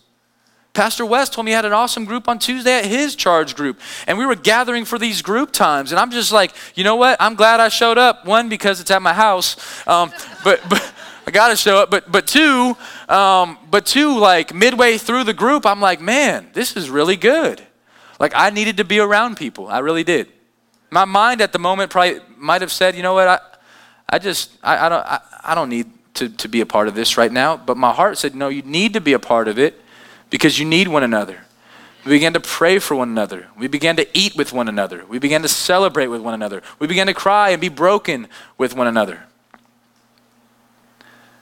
Pastor 0.74 1.04
West 1.04 1.32
told 1.32 1.44
me 1.44 1.50
he 1.50 1.54
had 1.56 1.64
an 1.64 1.72
awesome 1.72 2.04
group 2.04 2.28
on 2.28 2.38
Tuesday 2.38 2.78
at 2.78 2.84
his 2.84 3.16
charge 3.16 3.56
group. 3.56 3.80
And 4.06 4.16
we 4.16 4.26
were 4.26 4.36
gathering 4.36 4.84
for 4.84 4.98
these 4.98 5.22
group 5.22 5.50
times. 5.50 5.90
And 5.90 5.98
I'm 5.98 6.10
just 6.10 6.30
like, 6.30 6.52
you 6.76 6.84
know 6.84 6.96
what? 6.96 7.16
I'm 7.20 7.34
glad 7.34 7.58
I 7.58 7.68
showed 7.68 7.98
up. 7.98 8.24
One, 8.24 8.48
because 8.48 8.80
it's 8.80 8.90
at 8.90 9.02
my 9.02 9.12
house. 9.12 9.56
Um, 9.88 10.12
but, 10.44 10.60
but 10.68 10.94
I 11.26 11.30
got 11.30 11.48
to 11.48 11.56
show 11.56 11.78
up. 11.78 11.90
But, 11.90 12.10
but 12.12 12.26
two, 12.26 12.76
um, 13.08 13.58
but 13.70 13.86
two, 13.86 14.18
like 14.18 14.54
midway 14.54 14.98
through 14.98 15.24
the 15.24 15.34
group, 15.34 15.66
I'm 15.66 15.80
like, 15.80 16.00
man, 16.00 16.48
this 16.52 16.76
is 16.76 16.90
really 16.90 17.16
good. 17.16 17.60
Like 18.20 18.32
I 18.34 18.50
needed 18.50 18.76
to 18.76 18.84
be 18.84 19.00
around 19.00 19.36
people. 19.36 19.68
I 19.68 19.80
really 19.80 20.04
did. 20.04 20.28
My 20.90 21.04
mind 21.04 21.40
at 21.40 21.52
the 21.52 21.58
moment 21.58 21.90
probably 21.90 22.20
might 22.36 22.60
have 22.60 22.72
said, 22.72 22.94
you 22.94 23.02
know 23.02 23.14
what? 23.14 23.28
I, 23.28 23.40
I 24.08 24.18
just, 24.18 24.52
I, 24.62 24.86
I 24.86 24.88
don't, 24.88 25.04
I, 25.06 25.20
I 25.44 25.54
don't 25.54 25.68
need 25.68 25.90
to, 26.14 26.28
to 26.28 26.48
be 26.48 26.60
a 26.60 26.66
part 26.66 26.88
of 26.88 26.94
this 26.94 27.18
right 27.18 27.30
now. 27.32 27.56
But 27.56 27.76
my 27.76 27.92
heart 27.92 28.16
said, 28.16 28.34
no, 28.34 28.48
you 28.48 28.62
need 28.62 28.94
to 28.94 29.00
be 29.00 29.12
a 29.12 29.18
part 29.18 29.48
of 29.48 29.58
it 29.58 29.82
because 30.30 30.58
you 30.58 30.64
need 30.64 30.88
one 30.88 31.02
another. 31.02 31.44
We 32.04 32.12
began 32.12 32.32
to 32.34 32.40
pray 32.40 32.78
for 32.78 32.94
one 32.94 33.08
another. 33.08 33.48
We 33.56 33.66
began 33.66 33.96
to 33.96 34.06
eat 34.16 34.36
with 34.36 34.52
one 34.52 34.68
another. 34.68 35.04
We 35.06 35.18
began 35.18 35.42
to 35.42 35.48
celebrate 35.48 36.06
with 36.06 36.22
one 36.22 36.34
another. 36.34 36.62
We 36.78 36.86
began 36.86 37.06
to 37.06 37.14
cry 37.14 37.50
and 37.50 37.60
be 37.60 37.68
broken 37.68 38.28
with 38.56 38.74
one 38.74 38.86
another. 38.86 39.24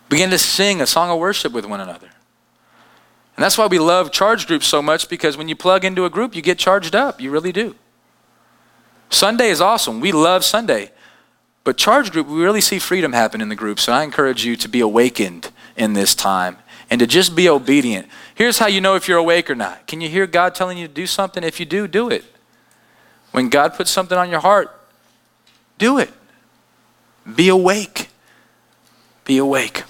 We 0.08 0.16
began 0.16 0.30
to 0.30 0.38
sing 0.38 0.80
a 0.80 0.86
song 0.86 1.10
of 1.10 1.18
worship 1.18 1.52
with 1.52 1.66
one 1.66 1.80
another. 1.80 2.08
And 3.36 3.44
that's 3.44 3.58
why 3.58 3.66
we 3.66 3.78
love 3.78 4.12
charge 4.12 4.46
groups 4.46 4.66
so 4.66 4.80
much 4.80 5.08
because 5.08 5.36
when 5.36 5.48
you 5.48 5.54
plug 5.54 5.84
into 5.84 6.04
a 6.04 6.10
group, 6.10 6.34
you 6.34 6.40
get 6.40 6.58
charged 6.58 6.94
up. 6.94 7.20
You 7.20 7.30
really 7.30 7.52
do. 7.52 7.76
Sunday 9.10 9.50
is 9.50 9.60
awesome. 9.60 10.00
We 10.00 10.10
love 10.10 10.42
Sunday. 10.42 10.90
But 11.62 11.76
charge 11.76 12.12
group, 12.12 12.28
we 12.28 12.42
really 12.42 12.60
see 12.60 12.78
freedom 12.78 13.12
happen 13.12 13.40
in 13.40 13.50
the 13.50 13.56
group. 13.56 13.78
So 13.78 13.92
I 13.92 14.04
encourage 14.04 14.44
you 14.44 14.56
to 14.56 14.68
be 14.68 14.80
awakened 14.80 15.50
in 15.76 15.92
this 15.92 16.14
time 16.14 16.56
and 16.90 17.00
to 17.00 17.06
just 17.06 17.34
be 17.34 17.48
obedient. 17.48 18.06
Here's 18.34 18.58
how 18.58 18.66
you 18.66 18.80
know 18.80 18.94
if 18.94 19.08
you're 19.08 19.18
awake 19.18 19.50
or 19.50 19.54
not. 19.54 19.86
Can 19.86 20.00
you 20.00 20.08
hear 20.08 20.26
God 20.26 20.54
telling 20.54 20.78
you 20.78 20.86
to 20.86 20.92
do 20.92 21.06
something? 21.06 21.42
If 21.42 21.58
you 21.58 21.66
do, 21.66 21.88
do 21.88 22.08
it. 22.10 22.24
When 23.32 23.48
God 23.48 23.74
puts 23.74 23.90
something 23.90 24.16
on 24.16 24.30
your 24.30 24.40
heart, 24.40 24.70
do 25.78 25.98
it. 25.98 26.10
Be 27.34 27.48
awake. 27.48 28.08
Be 29.24 29.38
awake. 29.38 29.82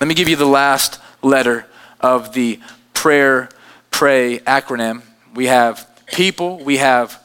Let 0.00 0.06
me 0.06 0.14
give 0.14 0.28
you 0.28 0.36
the 0.36 0.46
last 0.46 1.00
letter 1.22 1.66
of 2.00 2.32
the 2.32 2.60
prayer, 2.94 3.48
pray 3.90 4.38
acronym. 4.40 5.02
We 5.34 5.46
have 5.46 5.88
people, 6.06 6.58
we 6.58 6.76
have 6.78 7.20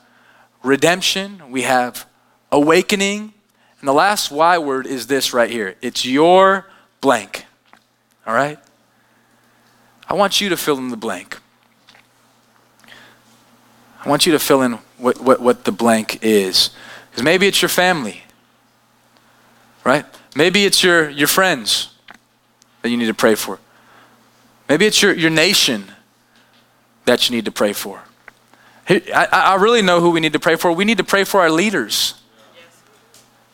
redemption, 0.63 1.51
we 1.51 1.63
have 1.63 2.05
awakening. 2.51 3.33
And 3.79 3.87
the 3.87 3.93
last 3.93 4.31
Y 4.31 4.57
word 4.57 4.87
is 4.87 5.07
this 5.07 5.33
right 5.33 5.49
here 5.49 5.75
it's 5.81 6.05
your 6.05 6.67
blank. 7.01 7.45
All 8.25 8.33
right? 8.33 8.59
I 10.07 10.13
want 10.13 10.39
you 10.39 10.49
to 10.49 10.57
fill 10.57 10.77
in 10.77 10.89
the 10.89 10.97
blank. 10.97 11.37
I 14.03 14.09
want 14.09 14.25
you 14.25 14.31
to 14.31 14.39
fill 14.39 14.61
in 14.61 14.73
what, 14.97 15.19
what, 15.19 15.41
what 15.41 15.65
the 15.65 15.71
blank 15.71 16.19
is. 16.21 16.69
Because 17.09 17.23
maybe 17.23 17.47
it's 17.47 17.61
your 17.61 17.69
family, 17.69 18.23
right? 19.83 20.05
Maybe 20.35 20.65
it's 20.65 20.83
your, 20.83 21.09
your 21.09 21.27
friends 21.27 21.89
that 22.81 22.89
you 22.89 22.97
need 22.97 23.07
to 23.07 23.13
pray 23.13 23.35
for. 23.35 23.59
Maybe 24.69 24.85
it's 24.85 25.01
your, 25.01 25.13
your 25.13 25.29
nation 25.29 25.91
that 27.05 27.29
you 27.29 27.35
need 27.35 27.45
to 27.45 27.51
pray 27.51 27.73
for. 27.73 28.01
I, 28.89 29.27
I 29.31 29.55
really 29.55 29.81
know 29.81 29.99
who 29.99 30.11
we 30.11 30.19
need 30.19 30.33
to 30.33 30.39
pray 30.39 30.55
for. 30.55 30.71
We 30.71 30.85
need 30.85 30.97
to 30.99 31.03
pray 31.03 31.23
for 31.23 31.41
our 31.41 31.49
leaders. 31.49 32.13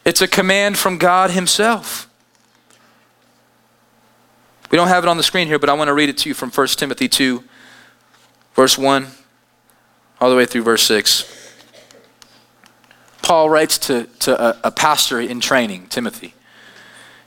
It's 0.06 0.22
a 0.22 0.28
command 0.28 0.78
from 0.78 0.98
God 0.98 1.32
Himself. 1.32 2.10
We 4.74 4.78
don't 4.78 4.88
have 4.88 5.04
it 5.04 5.08
on 5.08 5.18
the 5.18 5.24
screen 5.24 5.46
here, 5.46 5.60
but 5.60 5.70
I 5.70 5.74
want 5.74 5.90
to 5.90 5.94
read 5.94 6.10
it 6.10 6.18
to 6.18 6.30
you 6.30 6.34
from 6.34 6.50
1 6.50 6.68
Timothy 6.70 7.08
2, 7.08 7.44
verse 8.56 8.76
1, 8.76 9.06
all 10.20 10.32
the 10.32 10.36
way 10.36 10.48
through 10.48 10.64
verse 10.64 10.82
6. 10.88 11.60
Paul 13.22 13.52
writes 13.52 13.78
to, 13.78 14.06
to 14.22 14.44
a, 14.44 14.60
a 14.64 14.72
pastor 14.72 15.20
in 15.20 15.40
training, 15.40 15.86
Timothy. 15.90 16.34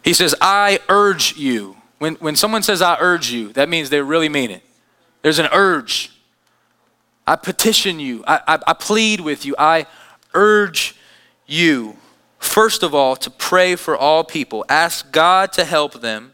He 0.02 0.12
says, 0.12 0.34
I 0.40 0.80
urge 0.88 1.36
you. 1.36 1.76
When, 1.98 2.16
when 2.16 2.34
someone 2.34 2.64
says, 2.64 2.82
I 2.82 2.96
urge 2.98 3.30
you, 3.30 3.52
that 3.52 3.68
means 3.68 3.90
they 3.90 4.00
really 4.00 4.28
mean 4.28 4.50
it. 4.50 4.64
There's 5.22 5.38
an 5.38 5.48
urge. 5.52 6.10
I 7.28 7.36
petition 7.36 8.00
you. 8.00 8.24
I, 8.26 8.40
I, 8.48 8.58
I 8.66 8.72
plead 8.72 9.20
with 9.20 9.46
you. 9.46 9.54
I 9.56 9.86
urge 10.34 10.96
you, 11.46 11.96
first 12.40 12.82
of 12.82 12.92
all, 12.92 13.14
to 13.14 13.30
pray 13.30 13.76
for 13.76 13.96
all 13.96 14.24
people. 14.24 14.64
Ask 14.68 15.12
God 15.12 15.52
to 15.52 15.64
help 15.64 16.00
them, 16.00 16.32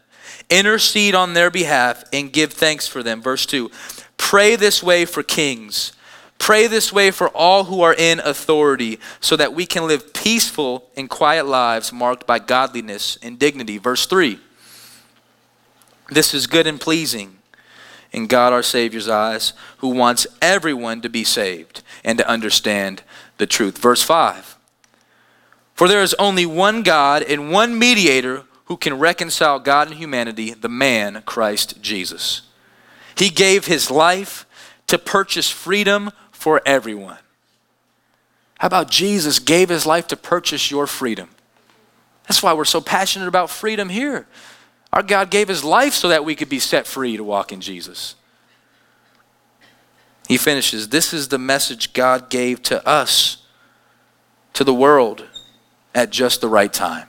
intercede 0.49 1.15
on 1.15 1.33
their 1.33 1.51
behalf, 1.51 2.03
and 2.13 2.31
give 2.31 2.53
thanks 2.53 2.87
for 2.87 3.03
them. 3.03 3.21
Verse 3.21 3.45
2 3.45 3.71
Pray 4.17 4.55
this 4.55 4.81
way 4.83 5.05
for 5.05 5.23
kings 5.23 5.93
Pray 6.43 6.67
this 6.67 6.91
way 6.91 7.09
for 7.09 7.29
all 7.29 7.63
who 7.63 7.83
are 7.83 7.93
in 7.93 8.19
authority, 8.19 8.99
so 9.21 9.37
that 9.37 9.53
we 9.53 9.65
can 9.65 9.87
live 9.87 10.13
peaceful 10.13 10.89
and 10.97 11.09
quiet 11.09 11.45
lives 11.45 11.93
marked 11.93 12.27
by 12.27 12.37
godliness 12.37 13.17
and 13.21 13.39
dignity. 13.39 13.77
Verse 13.77 14.05
3 14.05 14.37
This 16.09 16.33
is 16.33 16.47
good 16.47 16.67
and 16.67 16.81
pleasing 16.81 17.37
in 18.11 18.27
God 18.27 18.51
our 18.51 18.61
Savior's 18.61 19.07
eyes, 19.07 19.53
who 19.77 19.87
wants 19.87 20.27
everyone 20.41 20.99
to 21.03 21.09
be 21.09 21.23
saved 21.23 21.81
and 22.03 22.17
to 22.17 22.27
understand 22.27 23.03
the 23.37 23.47
truth. 23.47 23.77
Verse 23.77 24.03
5 24.03 24.57
For 25.75 25.87
there 25.87 26.03
is 26.03 26.13
only 26.15 26.45
one 26.45 26.83
God 26.83 27.23
and 27.23 27.53
one 27.53 27.79
mediator 27.79 28.43
who 28.73 28.77
can 28.77 28.97
reconcile 28.97 29.59
God 29.59 29.89
and 29.89 29.97
humanity, 29.97 30.51
the 30.51 30.67
man 30.67 31.21
Christ 31.27 31.79
Jesus. 31.79 32.41
He 33.15 33.29
gave 33.29 33.67
his 33.67 33.91
life 33.91 34.47
to 34.87 34.97
purchase 34.97 35.47
freedom 35.47 36.09
for 36.31 36.59
everyone. 36.65 37.19
How 38.57 38.65
about 38.65 38.89
Jesus 38.89 39.37
gave 39.37 39.69
his 39.69 39.85
life 39.85 40.07
to 40.07 40.17
purchase 40.17 40.71
your 40.71 40.87
freedom? 40.87 41.29
That's 42.27 42.41
why 42.41 42.53
we're 42.53 42.65
so 42.65 42.81
passionate 42.81 43.27
about 43.27 43.51
freedom 43.51 43.89
here. 43.89 44.25
Our 44.91 45.03
God 45.03 45.29
gave 45.29 45.49
his 45.49 45.63
life 45.63 45.93
so 45.93 46.07
that 46.07 46.25
we 46.25 46.33
could 46.33 46.49
be 46.49 46.57
set 46.57 46.87
free 46.87 47.15
to 47.15 47.23
walk 47.23 47.51
in 47.51 47.61
Jesus. 47.61 48.15
He 50.27 50.37
finishes 50.37 50.89
This 50.89 51.13
is 51.13 51.27
the 51.27 51.37
message 51.37 51.93
God 51.93 52.31
gave 52.31 52.63
to 52.63 52.83
us, 52.87 53.45
to 54.53 54.63
the 54.63 54.73
world, 54.73 55.25
at 55.93 56.09
just 56.09 56.41
the 56.41 56.49
right 56.49 56.73
time. 56.73 57.07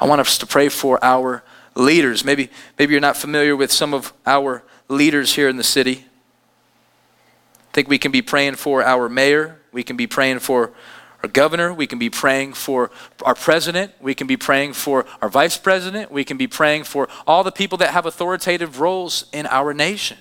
I 0.00 0.06
want 0.06 0.20
us 0.20 0.38
to 0.38 0.46
pray 0.46 0.68
for 0.68 1.02
our 1.04 1.42
leaders. 1.74 2.24
Maybe, 2.24 2.50
maybe 2.78 2.92
you're 2.92 3.00
not 3.00 3.16
familiar 3.16 3.54
with 3.54 3.70
some 3.70 3.92
of 3.92 4.12
our 4.26 4.62
leaders 4.88 5.34
here 5.34 5.48
in 5.48 5.56
the 5.56 5.64
city. 5.64 6.06
I 7.58 7.72
think 7.72 7.88
we 7.88 7.98
can 7.98 8.10
be 8.10 8.22
praying 8.22 8.56
for 8.56 8.82
our 8.82 9.08
mayor. 9.08 9.60
We 9.72 9.82
can 9.82 9.96
be 9.96 10.06
praying 10.06 10.40
for 10.40 10.72
our 11.22 11.28
governor. 11.28 11.72
We 11.72 11.86
can 11.86 11.98
be 11.98 12.10
praying 12.10 12.54
for 12.54 12.90
our 13.24 13.34
president. 13.34 13.92
We 14.00 14.14
can 14.14 14.26
be 14.26 14.36
praying 14.36 14.72
for 14.72 15.04
our 15.20 15.28
vice 15.28 15.56
president. 15.56 16.10
We 16.10 16.24
can 16.24 16.36
be 16.36 16.46
praying 16.46 16.84
for 16.84 17.08
all 17.26 17.44
the 17.44 17.52
people 17.52 17.78
that 17.78 17.90
have 17.90 18.06
authoritative 18.06 18.80
roles 18.80 19.26
in 19.32 19.46
our 19.46 19.74
nation. 19.74 20.16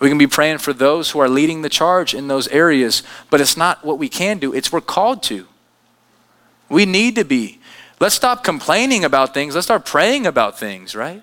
We 0.00 0.08
can 0.08 0.18
be 0.18 0.26
praying 0.26 0.58
for 0.58 0.72
those 0.72 1.10
who 1.10 1.20
are 1.20 1.28
leading 1.28 1.62
the 1.62 1.68
charge 1.68 2.14
in 2.14 2.28
those 2.28 2.48
areas, 2.48 3.02
but 3.30 3.40
it's 3.40 3.56
not 3.56 3.84
what 3.84 3.98
we 3.98 4.08
can 4.08 4.38
do, 4.38 4.52
it's 4.52 4.72
we're 4.72 4.80
called 4.80 5.22
to. 5.24 5.46
We 6.68 6.86
need 6.86 7.14
to 7.16 7.24
be. 7.24 7.60
Let's 8.04 8.16
stop 8.16 8.44
complaining 8.44 9.02
about 9.02 9.32
things. 9.32 9.54
Let's 9.54 9.66
start 9.66 9.86
praying 9.86 10.26
about 10.26 10.58
things, 10.58 10.94
right? 10.94 11.22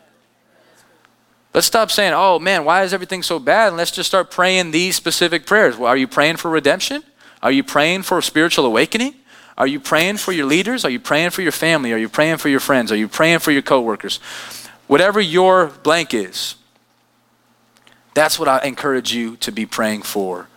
Let's 1.54 1.68
stop 1.68 1.92
saying, 1.92 2.14
oh 2.16 2.40
man, 2.40 2.66
why 2.66 2.82
is 2.82 2.92
everything 2.92 3.22
so 3.22 3.38
bad? 3.38 3.68
And 3.68 3.78
let's 3.78 3.92
just 3.92 4.10
start 4.10 4.32
praying 4.32 4.72
these 4.72 4.96
specific 4.96 5.46
prayers. 5.46 5.78
Well, 5.78 5.90
are 5.90 5.96
you 5.96 6.08
praying 6.08 6.38
for 6.38 6.50
redemption? 6.50 7.04
Are 7.44 7.52
you 7.52 7.64
praying 7.64 8.02
for 8.02 8.20
spiritual 8.24 8.66
awakening? 8.66 9.14
Are 9.60 9.68
you 9.68 9.80
praying 9.80 10.18
for 10.18 10.32
your 10.32 10.48
leaders? 10.48 10.84
Are 10.84 10.90
you 10.90 11.00
praying 11.00 11.30
for 11.30 11.44
your 11.44 11.52
family? 11.52 11.94
Are 11.94 12.00
you 12.00 12.10
praying 12.10 12.38
for 12.38 12.50
your 12.50 12.60
friends? 12.60 12.92
Are 12.92 12.98
you 12.98 13.08
praying 13.08 13.40
for 13.40 13.52
your 13.52 13.62
coworkers? 13.62 14.18
Whatever 14.88 15.22
your 15.22 15.68
blank 15.84 16.16
is, 16.16 16.56
that's 18.16 18.40
what 18.40 18.48
I 18.48 18.60
encourage 18.66 19.14
you 19.14 19.36
to 19.38 19.52
be 19.52 19.68
praying 19.68 20.02
for 20.02 20.48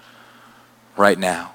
right 0.96 1.18
now. 1.18 1.53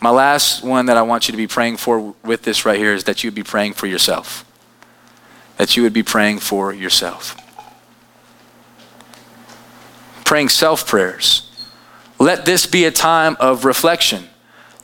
My 0.00 0.10
last 0.10 0.62
one 0.62 0.86
that 0.86 0.96
I 0.96 1.02
want 1.02 1.28
you 1.28 1.32
to 1.32 1.36
be 1.38 1.46
praying 1.48 1.78
for 1.78 2.14
with 2.24 2.42
this 2.42 2.64
right 2.64 2.78
here 2.78 2.94
is 2.94 3.04
that 3.04 3.24
you 3.24 3.28
would 3.28 3.34
be 3.34 3.42
praying 3.42 3.72
for 3.74 3.86
yourself. 3.86 4.44
That 5.56 5.76
you 5.76 5.82
would 5.82 5.92
be 5.92 6.02
praying 6.04 6.38
for 6.38 6.72
yourself 6.72 7.36
praying 10.28 10.50
self 10.50 10.86
prayers. 10.86 11.50
Let 12.18 12.44
this 12.44 12.66
be 12.66 12.84
a 12.84 12.90
time 12.90 13.36
of 13.40 13.64
reflection. 13.64 14.28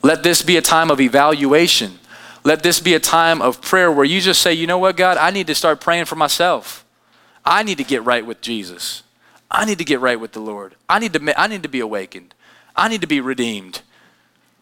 Let 0.02 0.22
this 0.22 0.40
be 0.40 0.56
a 0.56 0.62
time 0.62 0.90
of 0.90 1.00
evaluation. 1.00 1.98
Let 2.44 2.62
this 2.62 2.80
be 2.80 2.94
a 2.94 3.00
time 3.00 3.42
of 3.42 3.60
prayer 3.60 3.92
where 3.92 4.06
you 4.06 4.20
just 4.20 4.40
say, 4.40 4.54
you 4.54 4.66
know 4.66 4.78
what, 4.78 4.96
God, 4.96 5.18
I 5.18 5.30
need 5.30 5.46
to 5.48 5.54
start 5.54 5.80
praying 5.80 6.06
for 6.06 6.16
myself. 6.16 6.84
I 7.44 7.62
need 7.62 7.78
to 7.78 7.84
get 7.84 8.02
right 8.04 8.24
with 8.24 8.40
Jesus. 8.40 9.02
I 9.50 9.66
need 9.66 9.78
to 9.78 9.84
get 9.84 10.00
right 10.00 10.18
with 10.18 10.32
the 10.32 10.40
Lord. 10.40 10.76
I 10.88 10.98
need 10.98 11.12
to, 11.12 11.40
I 11.40 11.46
need 11.46 11.62
to 11.62 11.68
be 11.68 11.80
awakened. 11.80 12.34
I 12.74 12.88
need 12.88 13.02
to 13.02 13.06
be 13.06 13.20
redeemed. 13.20 13.82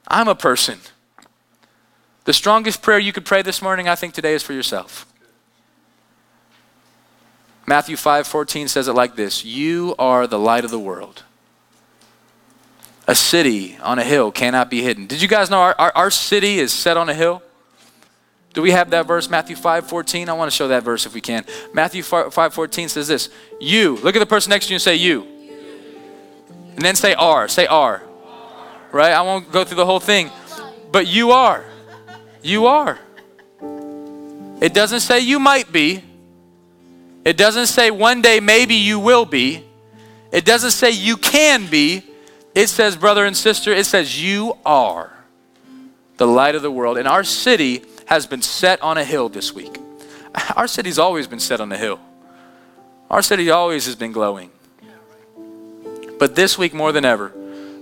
I'm 0.08 0.28
a 0.28 0.34
person. 0.34 0.78
The 2.24 2.32
strongest 2.32 2.82
prayer 2.82 2.98
you 2.98 3.12
could 3.12 3.24
pray 3.24 3.42
this 3.42 3.60
morning, 3.62 3.88
I 3.88 3.94
think, 3.94 4.14
today 4.14 4.34
is 4.34 4.42
for 4.42 4.52
yourself. 4.52 5.06
Matthew 7.66 7.96
5 7.96 8.26
14 8.26 8.68
says 8.68 8.88
it 8.88 8.92
like 8.92 9.16
this 9.16 9.44
You 9.44 9.94
are 9.98 10.26
the 10.26 10.38
light 10.38 10.64
of 10.64 10.70
the 10.70 10.78
world. 10.78 11.22
A 13.08 13.14
city 13.14 13.76
on 13.82 13.98
a 13.98 14.04
hill 14.04 14.30
cannot 14.30 14.70
be 14.70 14.82
hidden. 14.82 15.06
Did 15.06 15.20
you 15.20 15.28
guys 15.28 15.50
know 15.50 15.60
our, 15.60 15.74
our, 15.78 15.92
our 15.94 16.10
city 16.10 16.58
is 16.58 16.72
set 16.72 16.96
on 16.96 17.08
a 17.08 17.14
hill? 17.14 17.42
Do 18.54 18.62
we 18.62 18.70
have 18.70 18.90
that 18.90 19.06
verse, 19.06 19.30
Matthew 19.30 19.56
5 19.56 19.88
14? 19.88 20.28
I 20.28 20.32
want 20.34 20.50
to 20.50 20.56
show 20.56 20.68
that 20.68 20.82
verse 20.82 21.06
if 21.06 21.14
we 21.14 21.20
can. 21.20 21.44
Matthew 21.72 22.02
5 22.02 22.32
14 22.32 22.88
says 22.88 23.08
this 23.08 23.30
You, 23.60 23.96
look 23.96 24.14
at 24.14 24.20
the 24.20 24.26
person 24.26 24.50
next 24.50 24.66
to 24.66 24.72
you 24.72 24.76
and 24.76 24.82
say, 24.82 24.96
You. 24.96 25.26
And 26.76 26.84
then 26.84 26.94
say 26.94 27.14
are. 27.14 27.48
Say 27.48 27.66
are. 27.66 28.02
Right? 28.92 29.12
I 29.12 29.22
won't 29.22 29.50
go 29.50 29.64
through 29.64 29.76
the 29.76 29.86
whole 29.86 30.00
thing. 30.00 30.30
But 30.92 31.06
you 31.06 31.32
are. 31.32 31.64
You 32.42 32.66
are. 32.66 32.98
It 34.60 34.74
doesn't 34.74 35.00
say 35.00 35.20
you 35.20 35.40
might 35.40 35.72
be. 35.72 36.04
It 37.24 37.36
doesn't 37.36 37.66
say 37.66 37.90
one 37.90 38.20
day 38.20 38.40
maybe 38.40 38.74
you 38.74 39.00
will 39.00 39.24
be. 39.24 39.64
It 40.30 40.44
doesn't 40.44 40.70
say 40.72 40.90
you 40.90 41.16
can 41.16 41.66
be. 41.66 42.04
It 42.54 42.68
says, 42.68 42.96
brother 42.96 43.24
and 43.24 43.36
sister, 43.36 43.72
it 43.72 43.86
says 43.86 44.22
you 44.22 44.56
are 44.64 45.10
the 46.18 46.26
light 46.26 46.54
of 46.54 46.62
the 46.62 46.70
world. 46.70 46.98
And 46.98 47.08
our 47.08 47.24
city 47.24 47.84
has 48.06 48.26
been 48.26 48.42
set 48.42 48.82
on 48.82 48.98
a 48.98 49.04
hill 49.04 49.28
this 49.28 49.54
week. 49.54 49.78
Our 50.56 50.66
city's 50.66 50.98
always 50.98 51.26
been 51.26 51.40
set 51.40 51.60
on 51.60 51.72
a 51.72 51.76
hill. 51.76 51.98
Our 53.10 53.22
city 53.22 53.50
always 53.50 53.86
has 53.86 53.96
been 53.96 54.12
glowing. 54.12 54.50
But 56.18 56.34
this 56.34 56.56
week 56.56 56.72
more 56.72 56.92
than 56.92 57.04
ever, 57.04 57.32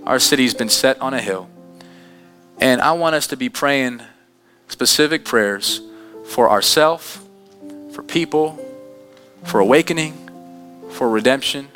our 0.05 0.19
city's 0.19 0.53
been 0.53 0.69
set 0.69 0.99
on 1.01 1.13
a 1.13 1.21
hill. 1.21 1.49
And 2.59 2.81
I 2.81 2.91
want 2.93 3.15
us 3.15 3.27
to 3.27 3.37
be 3.37 3.49
praying 3.49 4.01
specific 4.67 5.25
prayers 5.25 5.81
for 6.25 6.49
ourselves, 6.49 7.19
for 7.93 8.03
people, 8.03 8.59
for 9.43 9.59
awakening, 9.59 10.29
for 10.91 11.09
redemption, 11.09 11.67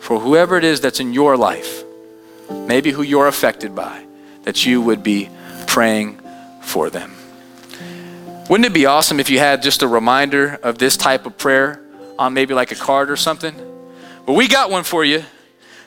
for 0.00 0.20
whoever 0.20 0.56
it 0.56 0.64
is 0.64 0.80
that's 0.80 1.00
in 1.00 1.12
your 1.12 1.36
life, 1.36 1.84
maybe 2.50 2.90
who 2.90 3.02
you're 3.02 3.26
affected 3.26 3.74
by, 3.74 4.04
that 4.42 4.66
you 4.66 4.80
would 4.82 5.02
be 5.02 5.28
praying 5.66 6.20
for 6.62 6.90
them. 6.90 7.14
Wouldn't 8.48 8.66
it 8.66 8.72
be 8.72 8.86
awesome 8.86 9.18
if 9.18 9.28
you 9.28 9.38
had 9.38 9.62
just 9.62 9.82
a 9.82 9.88
reminder 9.88 10.58
of 10.62 10.78
this 10.78 10.96
type 10.96 11.26
of 11.26 11.36
prayer 11.36 11.80
on 12.18 12.32
maybe 12.34 12.54
like 12.54 12.70
a 12.70 12.76
card 12.76 13.10
or 13.10 13.16
something? 13.16 13.54
But 14.24 14.34
we 14.34 14.46
got 14.46 14.70
one 14.70 14.84
for 14.84 15.04
you. 15.04 15.24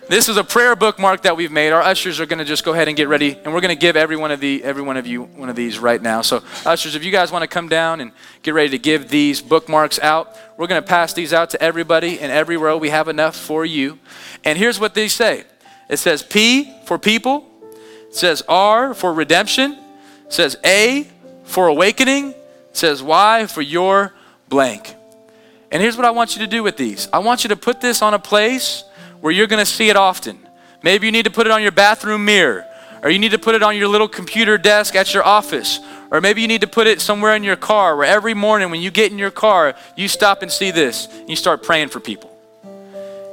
This 0.10 0.28
is 0.28 0.38
a 0.38 0.44
prayer 0.44 0.76
bookmark 0.76 1.22
that 1.22 1.38
we've 1.38 1.52
made. 1.52 1.72
Our 1.72 1.84
ushers 1.84 2.20
are 2.20 2.26
going 2.26 2.40
to 2.40 2.44
just 2.44 2.66
go 2.66 2.74
ahead 2.74 2.88
and 2.88 2.98
get 2.98 3.08
ready, 3.08 3.38
and 3.46 3.54
we're 3.54 3.62
going 3.62 3.76
to 3.76 3.80
give 3.80 3.96
every 3.96 4.18
one 4.18 4.32
of 4.32 4.40
the 4.40 4.64
every 4.64 4.82
one 4.82 4.98
of 4.98 5.06
you 5.06 5.26
one 5.26 5.50
of 5.50 5.56
these 5.56 5.78
right 5.78 6.02
now. 6.02 6.24
So, 6.24 6.44
ushers, 6.66 6.96
if 6.96 7.04
you 7.04 7.12
guys 7.12 7.32
want 7.32 7.44
to 7.44 7.48
come 7.48 7.70
down 7.70 8.02
and 8.02 8.12
get 8.42 8.56
ready 8.56 8.70
to 8.70 8.80
give 8.80 9.10
these 9.10 9.40
bookmarks 9.40 10.00
out, 10.00 10.36
we're 10.58 10.66
going 10.66 10.82
to 10.82 10.88
pass 10.88 11.14
these 11.14 11.32
out 11.32 11.52
to 11.52 11.62
everybody 11.62 12.20
in 12.20 12.32
every 12.32 12.58
row. 12.58 12.76
We 12.76 12.90
have 12.90 13.08
enough 13.08 13.36
for 13.36 13.64
you. 13.66 14.00
And 14.44 14.58
here's 14.58 14.80
what 14.80 14.96
they 14.96 15.10
say. 15.10 15.44
It 15.92 15.98
says 15.98 16.24
P 16.24 16.74
for 16.86 16.98
people. 16.98 17.48
It 18.08 18.16
says 18.16 18.42
R 18.50 18.96
for 18.96 19.14
redemption. 19.14 19.74
It 20.26 20.34
says 20.34 20.58
A 20.66 21.08
for 21.44 21.68
awakening. 21.68 22.32
It 22.32 22.38
says 22.74 23.04
Y 23.04 23.46
for 23.46 23.62
your 23.62 24.16
blank. 24.48 24.96
And 25.72 25.84
here's 25.84 25.98
what 25.98 26.08
I 26.08 26.10
want 26.10 26.36
you 26.36 26.42
to 26.42 26.48
do 26.48 26.64
with 26.64 26.78
these. 26.78 27.08
I 27.14 27.20
want 27.20 27.44
you 27.44 27.50
to 27.50 27.56
put 27.56 27.80
this 27.80 28.02
on 28.02 28.16
a 28.16 28.20
place 28.20 28.86
where 29.22 29.34
you're 29.34 29.48
going 29.48 29.64
to 29.64 29.72
see 29.72 29.90
it 29.90 29.96
often. 29.96 30.40
Maybe 30.82 31.08
you 31.08 31.12
need 31.12 31.26
to 31.26 31.32
put 31.32 31.46
it 31.46 31.52
on 31.52 31.62
your 31.62 31.72
bathroom 31.72 32.26
mirror, 32.26 32.66
or 33.04 33.10
you 33.10 33.20
need 33.20 33.32
to 33.32 33.40
put 33.40 33.56
it 33.56 33.64
on 33.64 33.76
your 33.76 33.88
little 33.88 34.08
computer 34.08 34.58
desk 34.58 34.96
at 34.96 35.14
your 35.14 35.26
office, 35.26 35.80
or 36.12 36.22
maybe 36.22 36.42
you 36.42 36.48
need 36.48 36.62
to 36.62 36.68
put 36.68 36.88
it 36.88 37.02
somewhere 37.02 37.36
in 37.36 37.44
your 37.44 37.56
car 37.56 37.96
where 37.96 38.08
every 38.08 38.34
morning 38.34 38.72
when 38.72 38.82
you 38.82 38.92
get 38.92 39.12
in 39.12 39.20
your 39.20 39.32
car, 39.32 39.76
you 39.96 40.08
stop 40.08 40.42
and 40.42 40.52
see 40.52 40.72
this, 40.72 41.08
and 41.08 41.30
you 41.30 41.36
start 41.36 41.64
praying 41.64 41.90
for 41.90 42.00
people. 42.00 42.36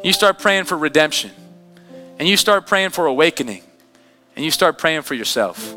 You 0.02 0.12
start 0.12 0.38
praying 0.38 0.64
for 0.64 0.76
redemption, 0.76 1.30
and 2.18 2.28
you 2.28 2.36
start 2.36 2.66
praying 2.66 2.90
for 2.90 3.06
awakening, 3.06 3.62
and 4.34 4.44
you 4.44 4.50
start 4.50 4.78
praying 4.78 5.02
for 5.02 5.14
yourself. 5.14 5.74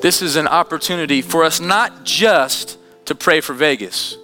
This 0.00 0.22
is 0.22 0.36
an 0.36 0.46
opportunity 0.46 1.22
for 1.22 1.44
us 1.44 1.58
not 1.58 2.04
just 2.04 2.78
to 3.06 3.14
pray 3.14 3.40
for 3.40 3.54
Vegas 3.54 4.16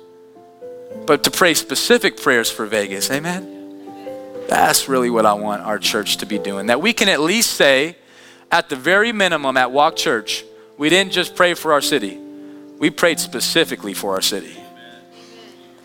but 1.06 1.24
to 1.24 1.30
pray 1.30 1.54
specific 1.54 2.20
prayers 2.20 2.50
for 2.50 2.66
Vegas. 2.66 3.10
Amen? 3.10 3.52
That's 4.48 4.88
really 4.88 5.10
what 5.10 5.26
I 5.26 5.32
want 5.34 5.62
our 5.62 5.78
church 5.78 6.18
to 6.18 6.26
be 6.26 6.38
doing. 6.38 6.66
That 6.66 6.80
we 6.80 6.92
can 6.92 7.08
at 7.08 7.20
least 7.20 7.50
say, 7.50 7.96
at 8.50 8.68
the 8.68 8.76
very 8.76 9.12
minimum 9.12 9.56
at 9.56 9.72
Walk 9.72 9.96
Church, 9.96 10.44
we 10.76 10.88
didn't 10.88 11.12
just 11.12 11.34
pray 11.34 11.54
for 11.54 11.72
our 11.72 11.80
city, 11.80 12.18
we 12.78 12.90
prayed 12.90 13.20
specifically 13.20 13.94
for 13.94 14.14
our 14.14 14.20
city. 14.20 14.56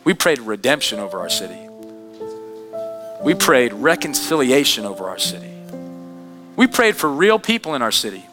We 0.03 0.13
prayed 0.13 0.39
redemption 0.39 0.99
over 0.99 1.19
our 1.19 1.29
city. 1.29 1.67
We 3.21 3.33
prayed 3.33 3.73
reconciliation 3.73 4.85
over 4.85 5.09
our 5.09 5.19
city. 5.19 5.51
We 6.55 6.67
prayed 6.67 6.95
for 6.95 7.09
real 7.09 7.39
people 7.39 7.75
in 7.75 7.81
our 7.81 7.91
city. 7.91 8.25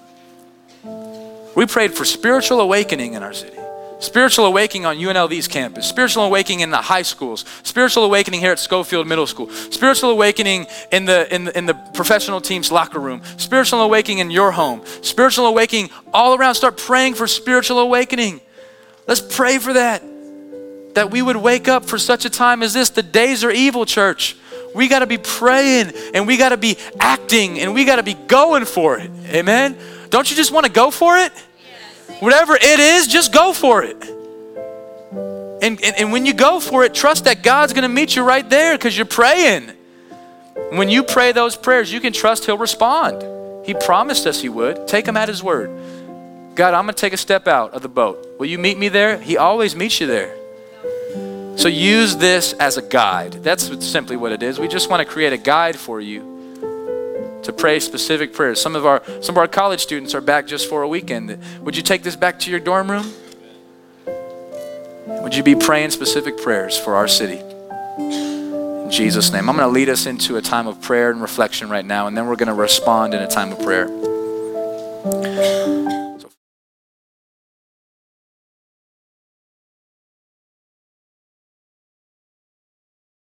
We 1.56 1.66
prayed 1.66 1.92
for 1.92 2.04
spiritual 2.04 2.60
awakening 2.60 3.14
in 3.14 3.22
our 3.22 3.32
city. 3.32 3.58
Spiritual 4.00 4.46
awakening 4.46 4.86
on 4.86 4.96
UNLV's 4.96 5.48
campus, 5.48 5.86
spiritual 5.88 6.24
awakening 6.24 6.60
in 6.60 6.70
the 6.70 6.76
high 6.76 7.02
schools, 7.02 7.44
spiritual 7.62 8.04
awakening 8.04 8.40
here 8.40 8.52
at 8.52 8.58
Schofield 8.58 9.06
Middle 9.06 9.26
School, 9.26 9.48
spiritual 9.50 10.10
awakening 10.10 10.66
in 10.90 11.04
the, 11.04 11.32
in 11.34 11.44
the, 11.44 11.56
in 11.56 11.66
the 11.66 11.74
professional 11.94 12.40
team's 12.40 12.72
locker 12.72 12.98
room, 12.98 13.22
spiritual 13.36 13.80
awakening 13.80 14.18
in 14.18 14.30
your 14.30 14.50
home, 14.50 14.82
spiritual 15.02 15.46
awakening 15.46 15.90
all 16.12 16.34
around. 16.34 16.54
Start 16.56 16.76
praying 16.76 17.14
for 17.14 17.26
spiritual 17.26 17.78
awakening. 17.78 18.40
Let's 19.06 19.20
pray 19.20 19.58
for 19.58 19.72
that. 19.72 20.02
That 20.94 21.10
we 21.10 21.22
would 21.22 21.36
wake 21.36 21.68
up 21.68 21.84
for 21.84 21.98
such 21.98 22.24
a 22.24 22.30
time 22.30 22.62
as 22.62 22.72
this. 22.72 22.90
The 22.90 23.02
days 23.02 23.42
are 23.42 23.50
evil, 23.50 23.84
church. 23.86 24.36
We 24.74 24.88
got 24.88 25.00
to 25.00 25.06
be 25.06 25.18
praying 25.18 25.92
and 26.14 26.26
we 26.26 26.36
got 26.36 26.48
to 26.50 26.56
be 26.56 26.76
acting 26.98 27.60
and 27.60 27.74
we 27.74 27.84
got 27.84 27.96
to 27.96 28.02
be 28.02 28.14
going 28.14 28.64
for 28.64 28.98
it. 28.98 29.10
Amen. 29.28 29.76
Don't 30.10 30.28
you 30.28 30.36
just 30.36 30.52
want 30.52 30.66
to 30.66 30.72
go 30.72 30.90
for 30.90 31.16
it? 31.16 31.32
Whatever 32.20 32.54
it 32.54 32.80
is, 32.80 33.06
just 33.06 33.32
go 33.32 33.52
for 33.52 33.82
it. 33.82 34.02
And, 35.62 35.82
and, 35.82 35.96
and 35.96 36.12
when 36.12 36.26
you 36.26 36.34
go 36.34 36.60
for 36.60 36.84
it, 36.84 36.94
trust 36.94 37.24
that 37.24 37.42
God's 37.42 37.72
going 37.72 37.82
to 37.82 37.88
meet 37.88 38.16
you 38.16 38.22
right 38.22 38.48
there 38.48 38.76
because 38.76 38.96
you're 38.96 39.06
praying. 39.06 39.70
When 40.70 40.88
you 40.88 41.02
pray 41.02 41.32
those 41.32 41.56
prayers, 41.56 41.92
you 41.92 42.00
can 42.00 42.12
trust 42.12 42.44
He'll 42.44 42.58
respond. 42.58 43.66
He 43.66 43.74
promised 43.74 44.26
us 44.26 44.40
He 44.40 44.48
would. 44.48 44.86
Take 44.86 45.06
Him 45.06 45.16
at 45.16 45.28
His 45.28 45.42
word. 45.42 45.70
God, 46.54 46.74
I'm 46.74 46.84
going 46.84 46.94
to 46.94 47.00
take 47.00 47.12
a 47.12 47.18
step 47.18 47.48
out 47.48 47.72
of 47.72 47.82
the 47.82 47.88
boat. 47.88 48.36
Will 48.38 48.46
you 48.46 48.58
meet 48.58 48.78
me 48.78 48.88
there? 48.88 49.18
He 49.18 49.36
always 49.36 49.74
meets 49.74 50.00
you 50.00 50.06
there. 50.06 50.36
So 51.56 51.68
use 51.68 52.16
this 52.16 52.52
as 52.54 52.76
a 52.76 52.82
guide. 52.82 53.32
That's 53.44 53.86
simply 53.86 54.16
what 54.16 54.32
it 54.32 54.42
is. 54.42 54.58
We 54.58 54.68
just 54.68 54.90
want 54.90 55.06
to 55.06 55.10
create 55.10 55.32
a 55.32 55.38
guide 55.38 55.76
for 55.76 56.00
you 56.00 56.33
to 57.44 57.52
pray 57.52 57.80
specific 57.80 58.32
prayers. 58.32 58.60
Some 58.60 58.74
of 58.76 58.84
our 58.84 59.02
some 59.20 59.34
of 59.34 59.38
our 59.38 59.48
college 59.48 59.80
students 59.80 60.14
are 60.14 60.20
back 60.20 60.46
just 60.46 60.68
for 60.68 60.82
a 60.82 60.88
weekend. 60.88 61.38
Would 61.62 61.76
you 61.76 61.82
take 61.82 62.02
this 62.02 62.16
back 62.16 62.38
to 62.40 62.50
your 62.50 62.60
dorm 62.60 62.90
room? 62.90 63.12
Would 65.06 65.34
you 65.34 65.42
be 65.42 65.54
praying 65.54 65.90
specific 65.90 66.38
prayers 66.38 66.78
for 66.78 66.96
our 66.96 67.08
city? 67.08 67.38
In 67.98 68.90
Jesus' 68.90 69.32
name. 69.32 69.48
I'm 69.48 69.56
going 69.56 69.68
to 69.68 69.72
lead 69.72 69.88
us 69.88 70.06
into 70.06 70.36
a 70.36 70.42
time 70.42 70.66
of 70.66 70.80
prayer 70.82 71.10
and 71.10 71.22
reflection 71.22 71.70
right 71.70 71.84
now, 71.84 72.06
and 72.06 72.16
then 72.16 72.26
we're 72.26 72.36
going 72.36 72.48
to 72.48 72.54
respond 72.54 73.14
in 73.14 73.22
a 73.22 73.28
time 73.28 73.52
of 73.52 73.58
prayer. 73.60 73.88